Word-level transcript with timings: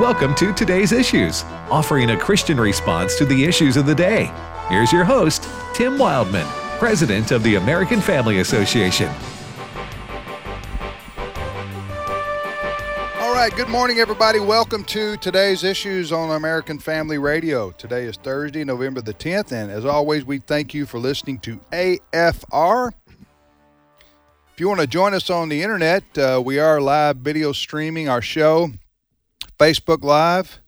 Welcome 0.00 0.34
to 0.36 0.54
Today's 0.54 0.90
Issues, 0.90 1.44
offering 1.70 2.12
a 2.12 2.16
Christian 2.16 2.58
response 2.58 3.18
to 3.18 3.26
the 3.26 3.44
issues 3.44 3.76
of 3.76 3.84
the 3.84 3.94
day. 3.94 4.32
Here's 4.70 4.90
your 4.90 5.04
host, 5.04 5.42
Tim 5.74 5.98
Wildmon, 5.98 6.46
President 6.78 7.30
of 7.30 7.42
the 7.42 7.56
American 7.56 8.00
Family 8.00 8.40
Association. 8.40 9.12
All 13.18 13.34
right, 13.34 13.52
good 13.54 13.68
morning, 13.68 13.98
everybody. 13.98 14.40
Welcome 14.40 14.82
to 14.84 15.18
today's 15.18 15.62
issues 15.62 16.10
on 16.10 16.30
American 16.30 16.78
Family 16.78 17.18
Radio. 17.18 17.70
Today 17.72 18.04
is 18.04 18.16
Thursday, 18.16 18.64
November 18.64 19.02
the 19.02 19.12
10th, 19.12 19.52
and 19.52 19.70
as 19.70 19.84
always, 19.84 20.24
we 20.24 20.38
thank 20.38 20.72
you 20.72 20.86
for 20.86 21.00
listening 21.00 21.38
to 21.40 21.60
AFR. 21.70 22.92
If 24.54 24.60
you 24.60 24.68
want 24.68 24.80
to 24.80 24.86
join 24.86 25.12
us 25.12 25.28
on 25.28 25.50
the 25.50 25.62
internet, 25.62 26.02
uh, 26.16 26.40
we 26.42 26.58
are 26.58 26.80
live 26.80 27.18
video 27.18 27.52
streaming 27.52 28.08
our 28.08 28.22
show, 28.22 28.70
Facebook 29.62 30.02
Live. 30.02 30.58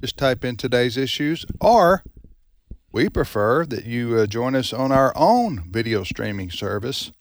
Just 0.00 0.16
type 0.16 0.44
in 0.44 0.56
today's 0.56 0.96
issues, 0.96 1.46
or 1.60 2.02
we 2.90 3.08
prefer 3.08 3.64
that 3.66 3.84
you 3.84 4.18
uh, 4.18 4.26
join 4.26 4.56
us 4.56 4.72
on 4.72 4.90
our 4.90 5.12
own 5.14 5.70
video 5.70 6.02
streaming 6.02 6.50
service. 6.50 7.12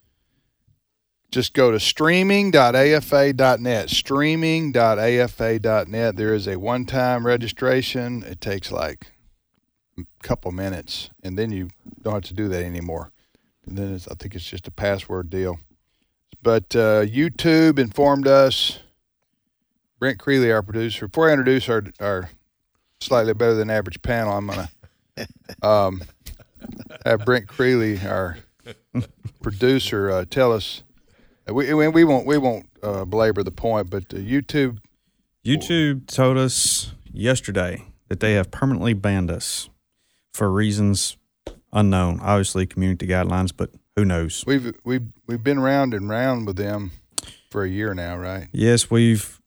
Just 1.30 1.54
go 1.54 1.70
to 1.70 1.80
streaming.afa.net 1.80 3.91
streaming.afa.net 3.91 6.16
there 6.16 6.34
is 6.34 6.48
a 6.48 6.58
one-time 6.58 7.27
registration. 7.27 8.24
It 8.24 8.41
takes 8.41 8.72
like 8.72 9.12
a 9.99 10.05
couple 10.24 10.52
minutes 10.54 11.12
and 11.22 11.38
then 11.38 11.52
you 11.52 11.70
don't 12.02 12.16
have 12.16 12.24
to 12.24 12.34
do 12.34 12.48
that 12.48 12.63
anymore. 12.63 13.12
And 13.68 13.77
then 13.77 13.94
i 13.94 14.16
think 14.16 14.34
it's 14.34 14.49
just 14.49 14.68
a 14.68 14.72
password 14.72 15.30
deal. 15.30 15.60
But 16.41 16.76
uh, 16.76 17.05
youtube 17.05 17.77
informed 17.77 18.27
us 18.27 18.80
brent 20.05 20.20
creeley 20.20 20.54
our 20.54 20.62
producer 20.62 21.08
before 21.08 21.30
i 21.30 21.32
introduce 21.32 21.68
our, 21.68 21.84
our 22.00 22.30
slightly 22.99 23.34
better 23.34 23.55
than 23.55 23.70
average 23.70 24.02
panel 24.02 24.34
i'm 24.34 24.48
going 24.48 24.68
to 25.18 25.27
um, 25.68 26.04
have 27.05 27.26
brent 27.26 27.48
creeley 27.48 28.04
our 28.05 28.38
producer 29.41 30.12
uh, 30.12 30.26
tell 30.29 30.52
us 30.52 30.84
we 31.48 31.74
we, 31.74 31.88
we 31.88 32.04
won't 32.04 32.26
we 32.26 32.38
won't 32.38 32.68
uh, 32.82 33.05
belabor 33.05 33.44
the 33.44 33.52
point, 33.52 33.90
but 33.90 34.13
uh, 34.13 34.18
YouTube 34.18 34.79
YouTube 35.46 36.07
told 36.07 36.38
us 36.38 36.94
yesterday 37.12 37.85
that 38.07 38.20
they 38.20 38.34
have 38.34 38.51
permanently 38.51 38.94
banned 38.94 39.29
us 39.29 39.70
for 40.34 40.51
reasons 40.51 41.18
unknown. 41.72 42.20
Obviously, 42.22 42.66
community 42.66 43.07
guidelines, 43.07 43.51
but 43.55 43.72
who 43.96 44.05
knows? 44.05 44.44
we've 44.48 44.74
we've 44.84 45.07
we've 45.27 45.44
been 45.44 45.60
round 45.60 45.94
and 45.94 46.10
round 46.10 46.48
with 46.48 46.57
them 46.57 46.91
for 47.49 47.63
a 47.63 47.70
year 47.70 47.94
now, 47.94 48.18
right? 48.18 48.48
Yes, 48.51 48.90
we've 48.90 49.40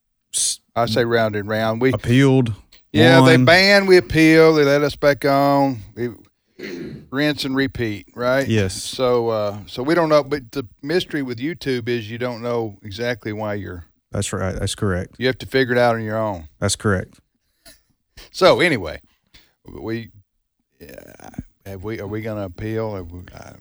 I 0.77 0.87
say 0.87 1.05
round 1.05 1.37
and 1.37 1.49
round. 1.49 1.81
We 1.81 1.93
appealed. 1.93 2.53
yeah, 2.93 3.21
they 3.25 3.37
banned. 3.37 3.89
we 3.89 3.97
appeal, 3.97 4.55
they 4.55 4.65
let 4.65 4.83
us 4.83 4.97
back 4.97 5.25
on. 5.25 5.81
We 5.95 6.11
rinse 7.11 7.45
and 7.45 7.55
repeat, 7.57 8.07
right? 8.15 8.47
Yes. 8.47 8.83
So 8.83 9.29
uh, 9.29 9.59
so 9.67 9.83
we 9.83 9.95
don't 9.95 10.09
know, 10.09 10.23
but 10.23 10.53
the 10.53 10.67
mystery 10.83 11.23
with 11.23 11.39
YouTube 11.39 11.89
is 11.89 12.11
you 12.11 12.19
don't 12.19 12.43
know 12.43 12.79
exactly 12.83 13.33
why 13.33 13.55
you're. 13.55 13.85
That's 14.13 14.33
right. 14.33 14.55
That's 14.55 14.75
correct. 14.75 15.17
You 15.19 15.27
have 15.27 15.39
to 15.39 15.47
figure 15.47 15.75
it 15.75 15.79
out 15.79 15.95
on 15.97 16.03
your 16.03 16.19
own. 16.19 16.49
That's 16.61 16.77
correct. 16.77 17.21
So 18.33 18.61
anyway, 18.61 19.01
we 19.67 20.11
yeah, 20.81 21.31
have 21.67 21.85
we 21.85 22.01
are 22.01 22.07
we 22.07 22.23
going 22.23 22.39
to 22.39 22.45
appeal 22.45 23.07
uh, 23.35 23.53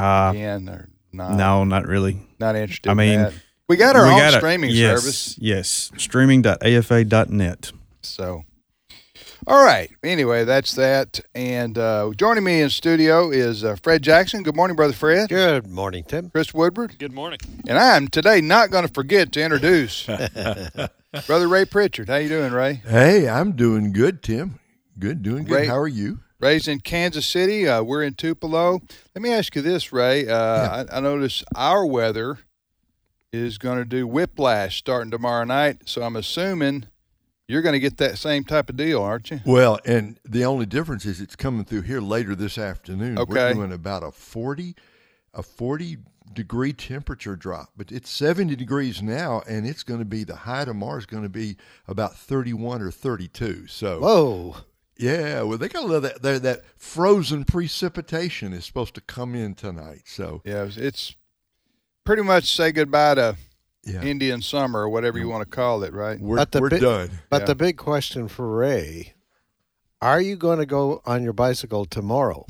Uh, 0.00 0.30
again 0.30 0.68
or 0.68 0.88
not? 1.12 1.32
no, 1.36 1.64
not 1.64 1.86
really. 1.86 2.18
not 2.38 2.54
interested. 2.56 2.88
I 2.88 2.92
in 2.92 2.98
mean, 2.98 3.18
that. 3.22 3.34
We 3.70 3.76
got 3.76 3.94
our 3.94 4.04
We 4.04 4.10
own 4.10 4.18
got 4.18 4.34
a- 4.34 4.38
streaming 4.38 4.70
yes, 4.72 5.00
service. 5.00 5.38
Yes, 5.38 5.92
streaming.afa.net. 5.96 7.72
So, 8.02 8.42
all 9.46 9.64
right. 9.64 9.90
Anyway, 10.02 10.44
that's 10.44 10.74
that. 10.74 11.20
And 11.36 11.78
uh, 11.78 12.10
joining 12.16 12.42
me 12.44 12.60
in 12.62 12.70
studio 12.70 13.30
is 13.30 13.62
uh, 13.64 13.76
Fred 13.82 14.02
Jackson. 14.02 14.42
Good 14.42 14.56
morning, 14.56 14.74
brother 14.76 14.92
Fred. 14.92 15.28
Good 15.28 15.68
morning, 15.68 16.02
Tim. 16.02 16.30
Chris 16.30 16.52
Woodward. 16.52 16.98
Good 16.98 17.12
morning. 17.12 17.38
And 17.68 17.78
I'm 17.78 18.08
today 18.08 18.40
not 18.40 18.70
going 18.70 18.86
to 18.86 18.92
forget 18.92 19.30
to 19.32 19.40
introduce 19.42 20.04
brother 21.26 21.46
Ray 21.48 21.64
Pritchard. 21.64 22.08
How 22.08 22.16
you 22.16 22.28
doing, 22.28 22.52
Ray? 22.52 22.82
Hey, 22.86 23.28
I'm 23.28 23.52
doing 23.52 23.92
good, 23.92 24.22
Tim. 24.22 24.58
Good, 24.98 25.22
doing 25.22 25.44
good. 25.44 25.54
Ray- 25.54 25.66
How 25.66 25.78
are 25.78 25.88
you? 25.88 26.18
Raised 26.40 26.66
in 26.68 26.80
Kansas 26.80 27.26
City. 27.26 27.68
Uh, 27.68 27.82
we're 27.82 28.02
in 28.02 28.14
Tupelo. 28.14 28.80
Let 29.14 29.22
me 29.22 29.30
ask 29.32 29.54
you 29.54 29.62
this, 29.62 29.92
Ray. 29.92 30.26
Uh, 30.28 30.84
I, 30.90 30.96
I 30.96 31.00
notice 31.00 31.44
our 31.54 31.84
weather 31.86 32.38
is 33.32 33.58
going 33.58 33.78
to 33.78 33.84
do 33.84 34.06
whiplash 34.06 34.78
starting 34.78 35.10
tomorrow 35.10 35.44
night. 35.44 35.82
So 35.88 36.02
I'm 36.02 36.16
assuming 36.16 36.86
you're 37.48 37.62
going 37.62 37.72
to 37.74 37.80
get 37.80 37.96
that 37.98 38.18
same 38.18 38.44
type 38.44 38.68
of 38.70 38.76
deal, 38.76 39.02
aren't 39.02 39.30
you? 39.30 39.40
Well, 39.44 39.78
and 39.86 40.18
the 40.24 40.44
only 40.44 40.66
difference 40.66 41.04
is 41.06 41.20
it's 41.20 41.36
coming 41.36 41.64
through 41.64 41.82
here 41.82 42.00
later 42.00 42.34
this 42.34 42.58
afternoon. 42.58 43.18
Okay. 43.18 43.32
We're 43.32 43.54
doing 43.54 43.72
about 43.72 44.02
a 44.02 44.10
40 44.10 44.74
a 45.32 45.42
40 45.44 45.98
degree 46.32 46.72
temperature 46.72 47.36
drop, 47.36 47.70
but 47.76 47.92
it's 47.92 48.10
70 48.10 48.56
degrees 48.56 49.00
now 49.00 49.42
and 49.48 49.66
it's 49.66 49.82
going 49.84 50.00
to 50.00 50.04
be 50.06 50.24
the 50.24 50.34
high 50.36 50.64
tomorrow 50.64 50.98
is 50.98 51.06
going 51.06 51.22
to 51.22 51.28
be 51.28 51.56
about 51.86 52.16
31 52.16 52.82
or 52.82 52.90
32. 52.90 53.66
So 53.68 54.00
Whoa. 54.00 54.56
yeah, 54.96 55.42
well 55.42 55.56
they 55.58 55.68
got 55.68 55.84
a 55.84 55.86
little 55.86 56.00
that 56.00 56.22
that, 56.22 56.42
that 56.42 56.62
frozen 56.76 57.44
precipitation 57.44 58.52
is 58.52 58.64
supposed 58.64 58.94
to 58.96 59.00
come 59.00 59.36
in 59.36 59.54
tonight. 59.54 60.02
So 60.06 60.42
Yeah, 60.44 60.62
it's- 60.64 60.76
it's 60.76 61.14
pretty 62.04 62.22
much 62.22 62.54
say 62.54 62.72
goodbye 62.72 63.14
to 63.14 63.36
yeah. 63.84 64.02
Indian 64.02 64.42
summer 64.42 64.80
or 64.80 64.88
whatever 64.88 65.18
you 65.18 65.28
want 65.28 65.48
to 65.48 65.56
call 65.56 65.82
it, 65.84 65.92
right? 65.92 66.20
we're 66.20 66.36
But 66.36 66.52
the 66.52 66.60
we're 66.60 66.70
bit- 66.70 66.80
done. 66.82 67.10
But 67.28 67.42
Yeah. 67.42 67.46
the 67.46 67.54
big 67.54 67.76
question 67.76 68.28
for 68.28 68.48
Ray 68.56 69.14
are 70.02 70.20
you 70.20 70.34
going 70.36 70.58
to 70.58 70.64
go 70.66 71.02
on 71.04 71.22
your 71.22 71.34
bicycle 71.34 71.84
tomorrow 71.84 72.46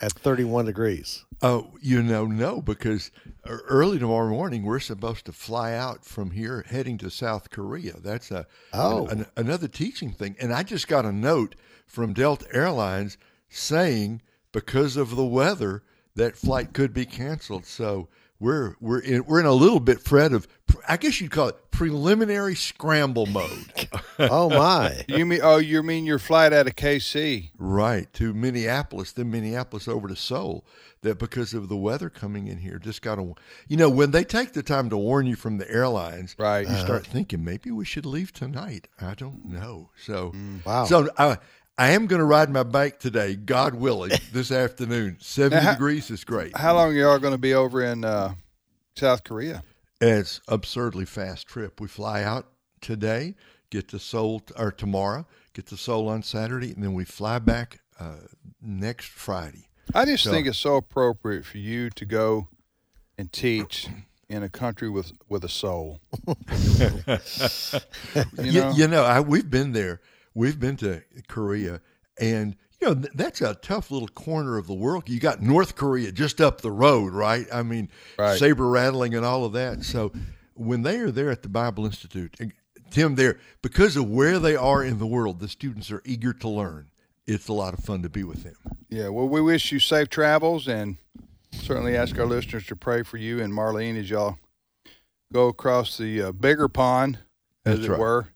at 0.00 0.12
31 0.12 0.66
degrees? 0.66 1.24
Oh, 1.42 1.72
you 1.82 2.04
know, 2.04 2.24
no, 2.24 2.62
because 2.62 3.10
early 3.44 3.98
tomorrow 3.98 4.28
morning 4.30 4.62
we're 4.62 4.78
supposed 4.78 5.26
to 5.26 5.32
fly 5.32 5.74
out 5.74 6.04
from 6.04 6.30
here 6.30 6.64
heading 6.68 6.96
to 6.98 7.10
South 7.10 7.50
Korea. 7.50 7.94
That's 7.98 8.30
a 8.30 8.46
Oh. 8.72 9.06
an- 9.08 9.26
another 9.36 9.66
teaching 9.66 10.12
thing. 10.12 10.36
And 10.40 10.52
I 10.54 10.62
just 10.62 10.86
got 10.86 11.04
a 11.04 11.10
note 11.10 11.56
from 11.86 12.12
Delta 12.12 12.46
Airlines 12.52 13.18
saying 13.48 14.22
because 14.52 14.96
of 14.96 15.16
the 15.16 15.26
weather 15.26 15.82
that 16.14 16.36
flight 16.36 16.72
could 16.72 16.94
be 16.94 17.06
canceled. 17.06 17.66
So 17.66 18.08
we're 18.40 18.76
we're 18.80 19.00
in 19.00 19.24
we're 19.24 19.40
in 19.40 19.46
a 19.46 19.52
little 19.52 19.80
bit 19.80 20.00
fret 20.00 20.32
of 20.32 20.46
I 20.88 20.96
guess 20.96 21.20
you'd 21.20 21.30
call 21.30 21.48
it 21.48 21.70
preliminary 21.70 22.54
scramble 22.54 23.26
mode. 23.26 23.88
Oh, 24.16 24.48
my. 24.48 25.04
You 25.08 25.26
mean 25.26 25.40
oh 25.42 25.56
you 25.56 25.82
mean 25.82 26.06
your 26.06 26.20
flight 26.20 26.52
out 26.52 26.68
of 26.68 26.76
KC? 26.76 27.50
Right 27.58 28.12
to 28.12 28.32
Minneapolis, 28.32 29.10
then 29.10 29.28
Minneapolis 29.28 29.88
over 29.88 30.06
to 30.06 30.14
Seoul. 30.14 30.64
That 31.02 31.18
because 31.18 31.52
of 31.52 31.68
the 31.68 31.76
weather 31.76 32.08
coming 32.08 32.46
in 32.46 32.58
here, 32.58 32.78
just 32.78 33.02
got 33.02 33.16
to, 33.16 33.34
you 33.66 33.76
know, 33.76 33.90
when 33.90 34.12
they 34.12 34.22
take 34.22 34.52
the 34.52 34.62
time 34.62 34.88
to 34.90 34.96
warn 34.96 35.26
you 35.26 35.34
from 35.34 35.58
the 35.58 35.68
airlines, 35.68 36.36
Right. 36.38 36.60
You 36.60 36.76
start 36.76 37.02
uh-huh. 37.02 37.12
thinking 37.12 37.44
maybe 37.44 37.72
we 37.72 37.84
should 37.84 38.06
leave 38.06 38.32
tonight. 38.32 38.86
I 39.00 39.14
don't 39.14 39.44
know. 39.46 39.90
So, 39.96 40.30
mm. 40.30 40.64
Wow. 40.64 40.84
so 40.84 41.08
I, 41.18 41.38
I 41.76 41.90
am 41.90 42.06
going 42.06 42.20
to 42.20 42.24
ride 42.24 42.50
my 42.50 42.62
bike 42.62 43.00
today, 43.00 43.34
God 43.34 43.74
willing, 43.74 44.12
this 44.32 44.52
afternoon. 44.52 45.16
Seventy 45.20 45.64
how- 45.64 45.72
degrees 45.72 46.10
is 46.10 46.24
great. 46.24 46.56
How 46.56 46.74
long 46.74 46.90
are 46.92 46.96
y'all 46.96 47.18
going 47.18 47.34
to 47.34 47.38
be 47.38 47.54
over 47.54 47.82
in 47.82 48.04
uh, 48.04 48.34
South 48.96 49.24
Korea? 49.24 49.62
It's 50.00 50.40
absurdly 50.48 51.04
fast 51.04 51.46
trip. 51.46 51.80
We 51.80 51.88
fly 51.88 52.22
out 52.22 52.46
today, 52.80 53.34
get 53.70 53.88
to 53.88 53.98
Seoul 53.98 54.40
t- 54.40 54.54
or 54.56 54.70
tomorrow, 54.70 55.26
get 55.52 55.66
to 55.66 55.76
Seoul 55.76 56.08
on 56.08 56.22
Saturday, 56.22 56.72
and 56.72 56.82
then 56.82 56.94
we 56.94 57.04
fly 57.04 57.38
back 57.38 57.80
uh, 57.98 58.16
next 58.60 59.08
Friday. 59.08 59.68
I 59.94 60.04
just 60.04 60.24
So- 60.24 60.30
think 60.30 60.46
it's 60.46 60.58
so 60.58 60.76
appropriate 60.76 61.44
for 61.44 61.58
you 61.58 61.90
to 61.90 62.04
go 62.04 62.48
and 63.18 63.32
teach 63.32 63.88
in 64.28 64.42
a 64.42 64.48
country 64.48 64.88
with 64.90 65.12
with 65.28 65.44
a 65.44 65.48
soul. 65.48 66.00
you 66.28 66.36
You, 68.38 68.60
know, 68.60 68.70
you 68.72 68.88
know, 68.88 69.04
I, 69.04 69.20
we've 69.20 69.48
been 69.50 69.72
there. 69.72 70.00
We've 70.34 70.58
been 70.58 70.76
to 70.78 71.02
Korea, 71.28 71.80
and 72.20 72.56
you 72.80 72.88
know 72.88 72.94
that's 72.94 73.40
a 73.40 73.54
tough 73.54 73.90
little 73.90 74.08
corner 74.08 74.56
of 74.58 74.66
the 74.66 74.74
world. 74.74 75.08
You 75.08 75.20
got 75.20 75.40
North 75.40 75.76
Korea 75.76 76.10
just 76.12 76.40
up 76.40 76.60
the 76.60 76.72
road, 76.72 77.12
right? 77.12 77.46
I 77.52 77.62
mean, 77.62 77.88
Right. 78.18 78.38
saber 78.38 78.68
rattling 78.68 79.14
and 79.14 79.24
all 79.24 79.44
of 79.44 79.52
that. 79.52 79.84
So 79.84 80.12
when 80.54 80.82
they 80.82 80.98
are 80.98 81.10
there 81.10 81.30
at 81.30 81.42
the 81.42 81.48
Bible 81.48 81.84
Institute, 81.86 82.34
and 82.40 82.52
Tim, 82.90 83.14
there 83.14 83.38
because 83.62 83.96
of 83.96 84.08
where 84.10 84.38
they 84.38 84.56
are 84.56 84.82
in 84.84 84.98
the 84.98 85.06
world, 85.06 85.40
the 85.40 85.48
students 85.48 85.90
are 85.90 86.02
eager 86.04 86.32
to 86.32 86.48
learn. 86.48 86.90
It's 87.26 87.48
a 87.48 87.52
lot 87.54 87.72
of 87.72 87.80
fun 87.80 88.02
to 88.02 88.08
be 88.10 88.22
with 88.24 88.42
them. 88.42 88.54
yeah. 88.90 89.08
Well, 89.08 89.28
we 89.28 89.40
wish 89.40 89.72
you 89.72 89.78
safe 89.78 90.08
travels, 90.10 90.68
and 90.68 90.98
certainly 91.52 91.96
ask 91.96 92.18
our 92.18 92.26
listeners 92.26 92.66
to 92.66 92.76
pray 92.76 93.02
for 93.02 93.16
you 93.16 93.40
and 93.40 93.52
Marlene 93.52 93.98
as 93.98 94.10
y'all 94.10 94.36
go 95.32 95.48
across 95.48 95.96
the 95.96 96.20
uh, 96.20 96.32
bigger 96.32 96.68
pond, 96.68 97.18
as 97.64 97.76
That's 97.78 97.86
it 97.86 97.90
right. 97.92 98.00
were. 98.00 98.28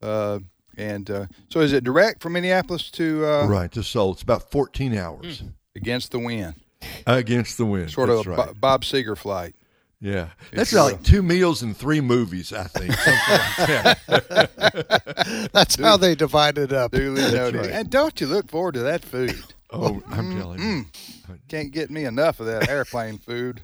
Uh, 0.00 0.38
and 0.76 1.10
uh, 1.10 1.26
so, 1.48 1.60
is 1.60 1.72
it 1.72 1.84
direct 1.84 2.22
from 2.22 2.34
Minneapolis 2.34 2.90
to 2.92 3.24
uh, 3.26 3.46
right 3.46 3.70
to 3.72 3.82
Seoul, 3.82 4.12
it's 4.12 4.22
about 4.22 4.50
14 4.50 4.96
hours 4.96 5.42
against 5.74 6.12
the 6.12 6.18
wind? 6.18 6.54
against 7.06 7.58
the 7.58 7.66
wind. 7.66 7.90
Sort 7.90 8.08
That's 8.08 8.20
of 8.20 8.26
a 8.26 8.30
right. 8.30 8.46
Bo- 8.48 8.54
Bob 8.54 8.82
Seger 8.84 9.16
flight. 9.16 9.54
Yeah, 9.98 10.28
that's 10.52 10.72
you 10.72 10.80
like 10.80 11.02
two 11.02 11.22
meals 11.22 11.62
and 11.62 11.74
three 11.74 12.02
movies. 12.02 12.52
I 12.52 12.64
think. 12.64 12.94
Like 14.08 14.28
that. 14.28 15.50
That's 15.52 15.76
how 15.76 15.96
they 15.96 16.14
divide 16.14 16.58
it 16.58 16.72
up. 16.72 16.92
Duly 16.92 17.22
noted. 17.32 17.66
And 17.66 17.88
don't 17.90 18.20
you 18.20 18.26
look 18.26 18.48
forward 18.48 18.74
to 18.74 18.80
that 18.80 19.02
food? 19.04 19.34
Oh, 19.70 20.02
I'm 20.08 20.38
telling 20.38 20.60
you. 20.60 20.84
Can't 21.48 21.72
get 21.72 21.90
me 21.90 22.04
enough 22.04 22.40
of 22.40 22.46
that 22.46 22.68
airplane 22.68 23.18
food. 23.18 23.62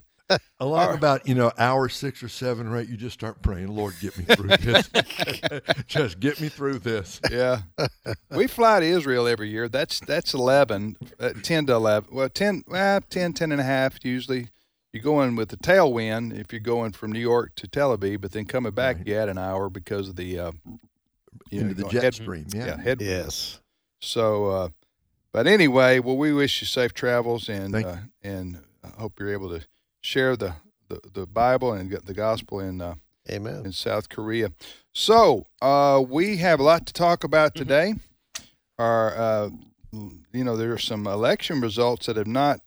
A 0.61 0.67
lot 0.67 0.95
about 0.95 1.27
you 1.27 1.35
know 1.35 1.51
hour 1.59 1.89
six 1.89 2.23
or 2.23 2.29
seven 2.29 2.67
or 2.69 2.77
eight. 2.79 2.89
You 2.89 2.97
just 2.97 3.15
start 3.15 3.43
praying, 3.43 3.69
Lord, 3.69 3.95
get 4.01 4.17
me 4.17 4.25
through 4.25 4.49
this. 4.57 4.89
just 5.87 6.21
get 6.21 6.41
me 6.41 6.49
through 6.49 6.79
this. 6.81 7.21
Yeah, 7.31 7.63
we 8.31 8.47
fly 8.47 8.81
to 8.81 8.87
Israel 8.87 9.27
every 9.27 9.49
year. 9.51 9.69
That's 9.69 10.01
that's 10.01 10.35
eleven, 10.35 10.97
uh, 11.19 11.31
ten 11.43 11.67
to 11.67 11.75
eleven. 11.75 12.15
Well, 12.15 12.29
10, 12.29 12.65
well, 12.67 13.01
10, 13.11 13.33
10 13.33 13.53
and 13.53 13.61
a 13.61 13.65
half 13.65 14.05
usually. 14.05 14.49
You're 14.93 15.03
going 15.03 15.37
with 15.37 15.49
the 15.49 15.57
tailwind 15.57 16.39
if 16.39 16.53
you're 16.53 16.61
going 16.61 16.93
from 16.93 17.13
New 17.13 17.19
York 17.21 17.55
to 17.57 17.67
Tel 17.67 17.97
Aviv, 17.97 18.21
but 18.21 18.33
then 18.33 18.45
coming 18.45 18.73
back, 18.73 18.99
you 19.07 19.15
add 19.17 19.31
an 19.31 19.39
hour 19.39 19.71
because 19.71 20.11
of 20.11 20.17
the 20.17 20.39
uh, 20.39 20.53
you 21.51 21.63
Into 21.63 21.75
the 21.75 21.83
going 21.83 21.93
jet 21.95 22.03
head- 22.03 22.15
stream, 22.15 22.47
yeah. 22.55 22.67
yeah, 22.67 22.81
head. 22.81 23.01
Yes. 23.01 23.59
So, 24.03 24.47
uh, 24.51 24.69
but 25.33 25.47
anyway, 25.47 25.99
well, 25.99 26.19
we 26.19 26.35
wish 26.35 26.61
you 26.61 26.67
safe 26.67 26.93
travels, 26.93 27.49
and 27.49 27.75
uh, 27.75 27.97
and 28.23 28.61
I 28.85 28.89
hope 29.01 29.19
you're 29.19 29.33
able 29.33 29.49
to 29.59 29.65
share 30.03 30.37
the 30.37 30.55
the, 30.89 31.01
the 31.15 31.27
Bible 31.27 31.73
and 31.73 31.89
get 31.89 32.05
the 32.05 32.13
gospel 32.15 32.61
in 32.61 32.81
uh, 32.83 32.95
Amen. 33.31 33.63
in 33.65 33.73
South 33.73 34.09
Korea. 34.11 34.53
So 34.93 35.47
uh, 35.63 36.05
we 36.07 36.37
have 36.39 36.61
a 36.61 36.63
lot 36.63 36.85
to 36.87 36.93
talk 36.93 37.25
about 37.25 37.55
today. 37.55 37.95
Our, 38.79 39.17
uh, 39.17 39.51
you 39.93 40.45
know, 40.45 40.57
there 40.57 40.73
are 40.73 40.79
some 40.79 41.07
election 41.07 41.61
results 41.63 42.07
that 42.07 42.17
have 42.17 42.27
not 42.27 42.61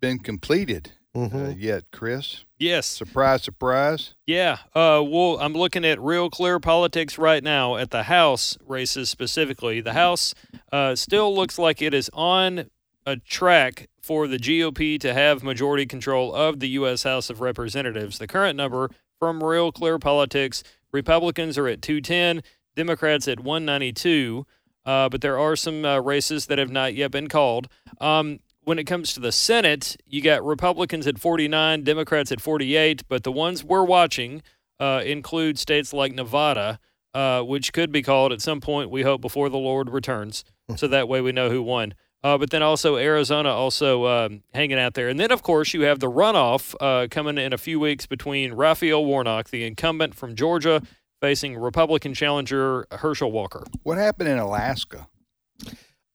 been 0.00 0.18
completed 0.18 0.92
uh, 1.14 1.52
yet. 1.56 1.84
Chris, 1.92 2.44
Yes. 2.58 2.86
surprise, 2.86 3.42
surprise. 3.42 4.14
Yeah. 4.26 4.58
Uh, 4.74 5.02
well, 5.06 5.38
I'm 5.40 5.52
looking 5.54 5.84
at 5.84 6.00
real 6.00 6.28
clear 6.30 6.58
politics 6.58 7.18
right 7.18 7.42
now 7.44 7.76
at 7.76 7.90
the 7.90 8.04
House 8.04 8.56
races 8.66 9.10
specifically. 9.10 9.80
The 9.80 9.92
House 9.92 10.34
uh, 10.72 10.94
still 10.96 11.34
looks 11.34 11.58
like 11.58 11.82
it 11.82 11.94
is 11.94 12.10
on 12.14 12.70
a 13.06 13.16
track 13.16 13.88
for 14.00 14.26
the 14.26 14.38
GOP 14.38 14.98
to 15.00 15.14
have 15.14 15.42
majority 15.42 15.86
control 15.86 16.34
of 16.34 16.60
the 16.60 16.68
U.S. 16.70 17.02
House 17.02 17.30
of 17.30 17.40
Representatives. 17.40 18.18
The 18.18 18.26
current 18.26 18.56
number 18.56 18.90
from 19.18 19.42
Real 19.42 19.72
Clear 19.72 19.98
Politics 19.98 20.62
Republicans 20.92 21.56
are 21.58 21.68
at 21.68 21.82
210, 21.82 22.42
Democrats 22.74 23.28
at 23.28 23.40
192. 23.40 24.46
Uh, 24.84 25.08
but 25.08 25.20
there 25.20 25.38
are 25.38 25.56
some 25.56 25.84
uh, 25.84 26.00
races 26.00 26.46
that 26.46 26.58
have 26.58 26.70
not 26.70 26.94
yet 26.94 27.10
been 27.10 27.28
called. 27.28 27.68
Um, 28.00 28.40
when 28.62 28.78
it 28.78 28.84
comes 28.84 29.12
to 29.14 29.20
the 29.20 29.32
Senate, 29.32 29.96
you 30.06 30.22
got 30.22 30.44
Republicans 30.44 31.06
at 31.06 31.18
49, 31.18 31.84
Democrats 31.84 32.32
at 32.32 32.40
48, 32.40 33.02
but 33.08 33.22
the 33.22 33.32
ones 33.32 33.62
we're 33.62 33.84
watching 33.84 34.42
uh, 34.78 35.02
include 35.04 35.58
states 35.58 35.92
like 35.92 36.14
Nevada, 36.14 36.78
uh, 37.14 37.42
which 37.42 37.72
could 37.72 37.92
be 37.92 38.02
called 38.02 38.32
at 38.32 38.40
some 38.40 38.60
point, 38.60 38.90
we 38.90 39.02
hope, 39.02 39.20
before 39.20 39.48
the 39.48 39.58
Lord 39.58 39.90
returns. 39.90 40.44
so 40.76 40.86
that 40.88 41.08
way 41.08 41.20
we 41.20 41.32
know 41.32 41.50
who 41.50 41.62
won. 41.62 41.94
Uh, 42.22 42.36
but 42.36 42.50
then 42.50 42.62
also 42.62 42.96
Arizona 42.96 43.48
also 43.48 44.06
um, 44.06 44.42
hanging 44.52 44.78
out 44.78 44.94
there. 44.94 45.08
And 45.08 45.18
then, 45.18 45.32
of 45.32 45.42
course, 45.42 45.72
you 45.72 45.82
have 45.82 46.00
the 46.00 46.10
runoff 46.10 46.74
uh, 46.80 47.08
coming 47.10 47.38
in 47.38 47.52
a 47.52 47.58
few 47.58 47.80
weeks 47.80 48.04
between 48.06 48.52
Raphael 48.52 49.04
Warnock, 49.04 49.48
the 49.48 49.64
incumbent 49.64 50.14
from 50.14 50.34
Georgia, 50.34 50.82
facing 51.20 51.56
Republican 51.56 52.12
challenger 52.12 52.86
Herschel 52.90 53.32
Walker. 53.32 53.64
What 53.82 53.98
happened 53.98 54.28
in 54.28 54.38
Alaska? 54.38 55.08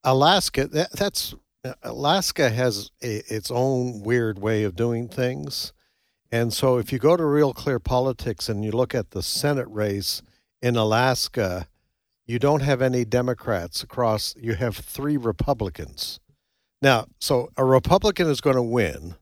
Alaska, 0.04 0.68
that, 0.68 0.92
that's 0.92 1.34
Alaska 1.81 2.50
has 2.50 2.92
a, 3.02 3.24
its 3.34 3.50
own 3.50 4.04
weird 4.04 4.40
way 4.40 4.63
of 4.63 4.75
doing 4.75 5.07
things. 5.07 5.74
And 6.31 6.54
so 6.54 6.78
if 6.78 6.92
you 6.92 7.00
go 7.00 7.16
to 7.16 7.25
Real 7.25 7.54
Clear 7.54 7.80
Politics 7.80 8.50
and 8.50 8.63
you 8.63 8.72
look 8.72 8.94
at 8.94 9.12
the 9.12 9.24
Senate 9.24 9.68
race 9.69 10.22
in 10.62 10.75
Alaska, 10.75 11.68
you 12.25 12.39
don't 12.39 12.62
have 12.62 12.81
any 12.81 13.06
Democrats 13.06 13.83
across, 13.83 14.36
you 14.38 14.54
have 14.56 14.75
three 14.77 15.18
Republicans. 15.18 16.19
Now, 16.81 17.06
so 17.19 17.50
a 17.57 17.63
Republican 17.63 18.27
is 18.30 18.42
going 18.42 18.56
to 18.56 18.62
win, 18.62 19.16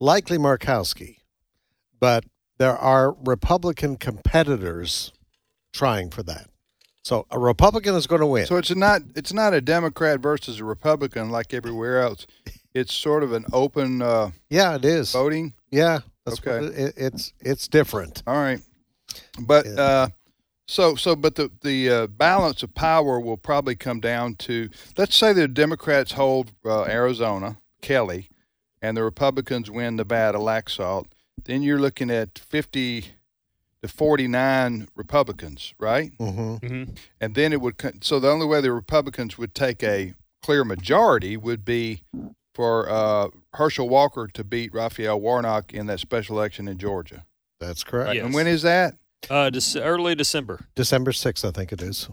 likely 0.00 0.38
Murkowski, 0.38 1.18
but 2.00 2.24
there 2.58 2.76
are 2.76 3.12
Republican 3.24 3.96
competitors 3.96 5.12
trying 5.72 6.10
for 6.10 6.22
that. 6.22 6.48
So 7.02 7.26
a 7.30 7.38
Republican 7.38 7.94
is 7.96 8.06
going 8.06 8.20
to 8.20 8.26
win. 8.26 8.46
So 8.46 8.56
it's 8.56 8.74
not 8.74 9.02
it's 9.14 9.32
not 9.32 9.52
a 9.52 9.60
Democrat 9.60 10.20
versus 10.20 10.60
a 10.60 10.64
Republican 10.64 11.30
like 11.30 11.52
everywhere 11.52 12.00
else. 12.00 12.26
It's 12.72 12.94
sort 12.94 13.22
of 13.22 13.32
an 13.32 13.44
open 13.52 14.00
uh, 14.00 14.30
yeah, 14.48 14.74
it 14.76 14.84
is. 14.84 15.12
voting. 15.12 15.52
Yeah, 15.70 15.98
that's 16.24 16.38
Okay. 16.40 16.60
what 16.64 16.74
it, 16.74 16.94
it's 16.96 17.32
it's 17.40 17.68
different. 17.68 18.22
All 18.26 18.36
right, 18.36 18.60
but 19.40 19.66
Yeah. 19.66 19.72
uh, 19.72 20.08
so 20.66 20.94
so 20.94 21.14
but 21.16 21.34
the 21.34 21.50
the 21.62 21.90
uh, 21.90 22.06
balance 22.06 22.62
of 22.62 22.74
power 22.74 23.20
will 23.20 23.36
probably 23.36 23.76
come 23.76 24.00
down 24.00 24.34
to 24.36 24.68
let's 24.96 25.16
say 25.16 25.32
the 25.32 25.48
Democrats 25.48 26.12
hold 26.12 26.52
uh, 26.64 26.84
Arizona, 26.84 27.58
Kelly, 27.82 28.30
and 28.80 28.96
the 28.96 29.04
Republicans 29.04 29.70
win 29.70 29.96
the 29.96 30.04
Nevada, 30.04 30.38
Laxalt. 30.38 31.06
Then 31.44 31.62
you're 31.62 31.80
looking 31.80 32.10
at 32.10 32.38
fifty 32.38 33.06
to 33.82 33.88
forty 33.88 34.26
nine 34.26 34.88
Republicans, 34.94 35.74
right? 35.78 36.12
hmm 36.18 36.56
Mm-hmm. 36.56 36.84
And 37.20 37.34
then 37.34 37.52
it 37.52 37.60
would 37.60 37.76
co- 37.78 37.92
so 38.00 38.18
the 38.18 38.30
only 38.30 38.46
way 38.46 38.60
the 38.60 38.72
Republicans 38.72 39.36
would 39.36 39.54
take 39.54 39.82
a 39.82 40.14
clear 40.42 40.64
majority 40.64 41.36
would 41.36 41.64
be 41.64 42.02
for 42.54 42.88
uh, 42.88 43.28
Herschel 43.54 43.88
Walker 43.88 44.28
to 44.28 44.44
beat 44.44 44.72
Raphael 44.72 45.20
Warnock 45.20 45.72
in 45.74 45.86
that 45.86 46.00
special 46.00 46.38
election 46.38 46.68
in 46.68 46.78
Georgia. 46.78 47.24
That's 47.58 47.82
correct. 47.82 48.14
Yes. 48.14 48.24
And 48.24 48.34
when 48.34 48.46
is 48.46 48.62
that? 48.62 48.94
Uh, 49.30 49.50
Dec- 49.50 49.80
early 49.84 50.14
December. 50.14 50.66
December 50.74 51.12
sixth, 51.12 51.44
I 51.44 51.50
think 51.50 51.72
it 51.72 51.82
is. 51.82 52.08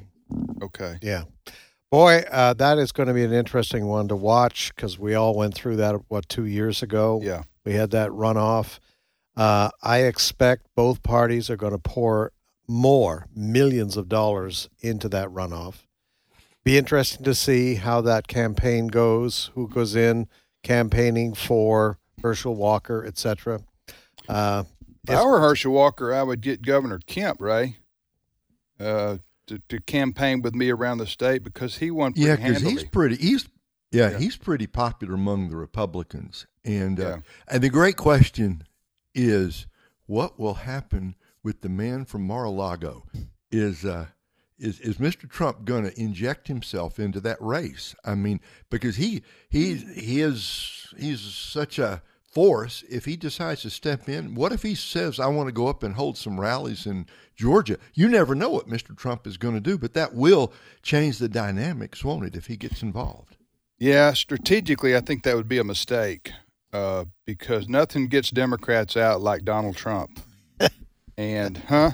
Okay. 0.62 0.98
Yeah, 1.02 1.24
boy, 1.92 2.24
uh, 2.32 2.54
that 2.54 2.78
is 2.78 2.92
going 2.92 3.08
to 3.08 3.14
be 3.14 3.24
an 3.24 3.34
interesting 3.34 3.86
one 3.88 4.08
to 4.08 4.16
watch 4.16 4.74
because 4.76 4.98
we 4.98 5.14
all 5.16 5.36
went 5.36 5.54
through 5.54 5.76
that 5.78 5.96
what 6.08 6.30
two 6.30 6.46
years 6.46 6.82
ago. 6.82 7.20
Yeah. 7.24 7.44
we 7.66 7.74
had 7.74 7.92
that 7.92 8.10
runoff. 8.12 8.80
Uh, 9.36 9.70
I 9.82 10.00
expect 10.00 10.68
both 10.76 11.04
parties 11.04 11.50
are 11.50 11.58
going 11.58 11.72
to 11.74 11.80
pour 11.80 12.32
more 12.68 13.28
millions 13.36 13.98
of 13.98 14.08
dollars 14.08 14.70
into 14.82 15.10
that 15.10 15.28
runoff. 15.30 15.86
Be 16.64 16.78
interesting 16.78 17.24
to 17.26 17.34
see 17.34 17.76
how 17.76 18.02
that 18.02 18.28
campaign 18.28 18.88
goes. 18.88 19.50
Who 19.56 19.68
goes 19.68 19.96
in 19.96 20.28
campaigning 20.64 21.34
for 21.34 21.98
Herschel 22.22 22.56
Walker, 22.56 23.04
etc. 23.06 23.62
Uh, 24.30 24.64
If 25.08 25.18
I 25.18 25.26
were 25.26 25.40
Herschel 25.40 25.74
Walker, 25.74 26.14
I 26.14 26.24
would 26.24 26.42
get 26.42 26.62
Governor 26.62 27.00
Kemp, 27.06 27.42
Ray, 27.42 27.78
uh, 28.80 29.18
to, 29.48 29.60
to 29.70 29.80
campaign 29.82 30.42
with 30.42 30.54
me 30.54 30.70
around 30.70 31.00
the 31.00 31.08
state 31.08 31.44
because 31.44 31.78
he 31.78 31.90
won 31.92 32.14
pretty 32.14 32.28
Yeah, 32.28 32.36
because 32.36 32.62
he's 32.62 32.84
pretty. 32.84 33.16
He's 33.16 33.48
yeah, 33.92 34.12
Yeah. 34.12 34.20
he's 34.20 34.38
pretty 34.38 34.68
popular 34.68 35.16
among 35.16 35.50
the 35.50 35.58
Republicans. 35.58 36.46
And 36.64 37.00
uh, 37.00 37.04
Yeah. 37.04 37.18
and 37.48 37.64
the 37.64 37.70
great 37.70 37.98
question 37.98 38.64
is, 39.16 39.66
what 40.06 40.40
will 40.40 40.54
happen 40.56 41.16
with 41.44 41.62
the 41.62 41.70
man 41.70 42.06
from 42.06 42.22
Mar-a-Lago? 42.26 43.08
Is 43.52 43.84
uh, 43.84 44.08
is 44.60 44.80
is 44.80 44.98
Mr. 44.98 45.28
Trump 45.28 45.66
going 45.66 45.84
to 45.84 46.00
inject 46.00 46.48
himself 46.48 47.00
into 47.00 47.20
that 47.22 47.42
race? 47.42 47.96
I 48.06 48.14
mean, 48.16 48.40
because 48.70 48.96
he 48.98 49.24
he 49.50 49.76
he 49.76 50.22
is 50.22 50.94
he's 50.98 51.20
such 51.22 51.80
a 51.80 52.02
force. 52.32 52.84
If 52.90 53.06
he 53.06 53.16
decides 53.16 53.62
to 53.62 53.70
step 53.70 54.08
in, 54.08 54.36
what 54.36 54.52
if 54.52 54.64
he 54.64 54.76
says, 54.76 55.20
"I 55.20 55.28
want 55.28 55.48
to 55.48 55.54
go 55.54 55.68
up 55.68 55.84
and 55.84 55.96
hold 55.96 56.18
some 56.18 56.40
rallies 56.40 56.86
in 56.86 57.06
Georgia"? 57.36 57.78
You 57.94 58.08
never 58.08 58.36
know 58.36 58.50
what 58.50 58.70
Mr. 58.70 58.96
Trump 58.96 59.28
is 59.28 59.38
going 59.38 59.56
to 59.56 59.62
do, 59.62 59.78
but 59.78 59.94
that 59.94 60.14
will 60.14 60.54
change 60.82 61.18
the 61.18 61.30
dynamics, 61.30 62.04
won't 62.04 62.26
it? 62.26 62.36
If 62.36 62.48
he 62.48 62.58
gets 62.58 62.82
involved. 62.82 63.38
Yeah, 63.80 64.14
strategically, 64.14 64.96
I 64.96 65.02
think 65.02 65.24
that 65.24 65.36
would 65.36 65.50
be 65.50 65.58
a 65.58 65.64
mistake 65.64 66.32
uh, 66.74 67.06
because 67.26 67.68
nothing 67.68 68.08
gets 68.08 68.30
Democrats 68.30 68.96
out 68.96 69.22
like 69.22 69.44
Donald 69.44 69.76
Trump. 69.76 70.20
and 71.18 71.58
huh? 71.58 71.92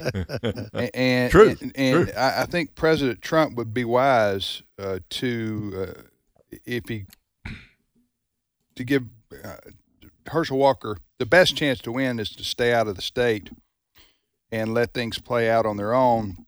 and 0.73 0.91
and, 0.93 1.31
True, 1.31 1.55
and, 1.61 1.71
and 1.75 2.07
true. 2.07 2.13
I, 2.15 2.43
I 2.43 2.45
think 2.45 2.75
President 2.75 3.21
Trump 3.21 3.55
would 3.55 3.73
be 3.73 3.85
wise 3.85 4.63
uh, 4.77 4.99
to 5.09 5.95
uh, 5.95 6.01
if 6.65 6.87
he 6.87 7.05
to 8.75 8.83
give 8.83 9.03
uh, 9.43 9.55
Herschel 10.29 10.57
Walker 10.57 10.97
the 11.17 11.25
best 11.25 11.55
chance 11.55 11.79
to 11.79 11.91
win 11.91 12.19
is 12.19 12.29
to 12.35 12.43
stay 12.43 12.73
out 12.73 12.87
of 12.87 12.95
the 12.95 13.01
state 13.01 13.49
and 14.51 14.73
let 14.73 14.93
things 14.93 15.19
play 15.19 15.49
out 15.49 15.65
on 15.65 15.77
their 15.77 15.93
own. 15.93 16.45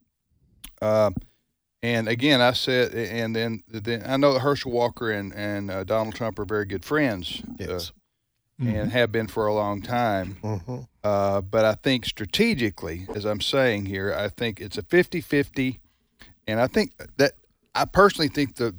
Uh, 0.81 1.11
and 1.81 2.07
again, 2.07 2.41
I 2.41 2.53
said, 2.53 2.93
and 2.93 3.35
then, 3.35 3.63
then 3.67 4.03
I 4.05 4.17
know 4.17 4.33
that 4.33 4.39
Herschel 4.39 4.71
Walker 4.71 5.11
and 5.11 5.33
and 5.33 5.71
uh, 5.71 5.83
Donald 5.83 6.15
Trump 6.15 6.37
are 6.39 6.45
very 6.45 6.65
good 6.65 6.83
friends, 6.83 7.41
yes. 7.57 7.91
uh, 8.61 8.65
and 8.67 8.91
have 8.91 9.11
been 9.11 9.27
for 9.27 9.47
a 9.47 9.53
long 9.53 9.81
time. 9.81 10.37
hmm 10.41 10.79
Uh, 11.03 11.39
but 11.41 11.63
I 11.63 11.75
think 11.75 12.05
strategically, 12.05 13.07
as 13.15 13.25
I'm 13.25 13.39
saying 13.39 13.85
here, 13.85 14.13
I 14.13 14.27
think 14.27 14.59
it's 14.59 14.77
a 14.77 14.83
50-50, 14.83 15.79
and 16.45 16.59
I 16.59 16.67
think 16.67 16.91
that 17.15 17.33
I 17.73 17.85
personally 17.85 18.27
think 18.27 18.55
the, 18.55 18.75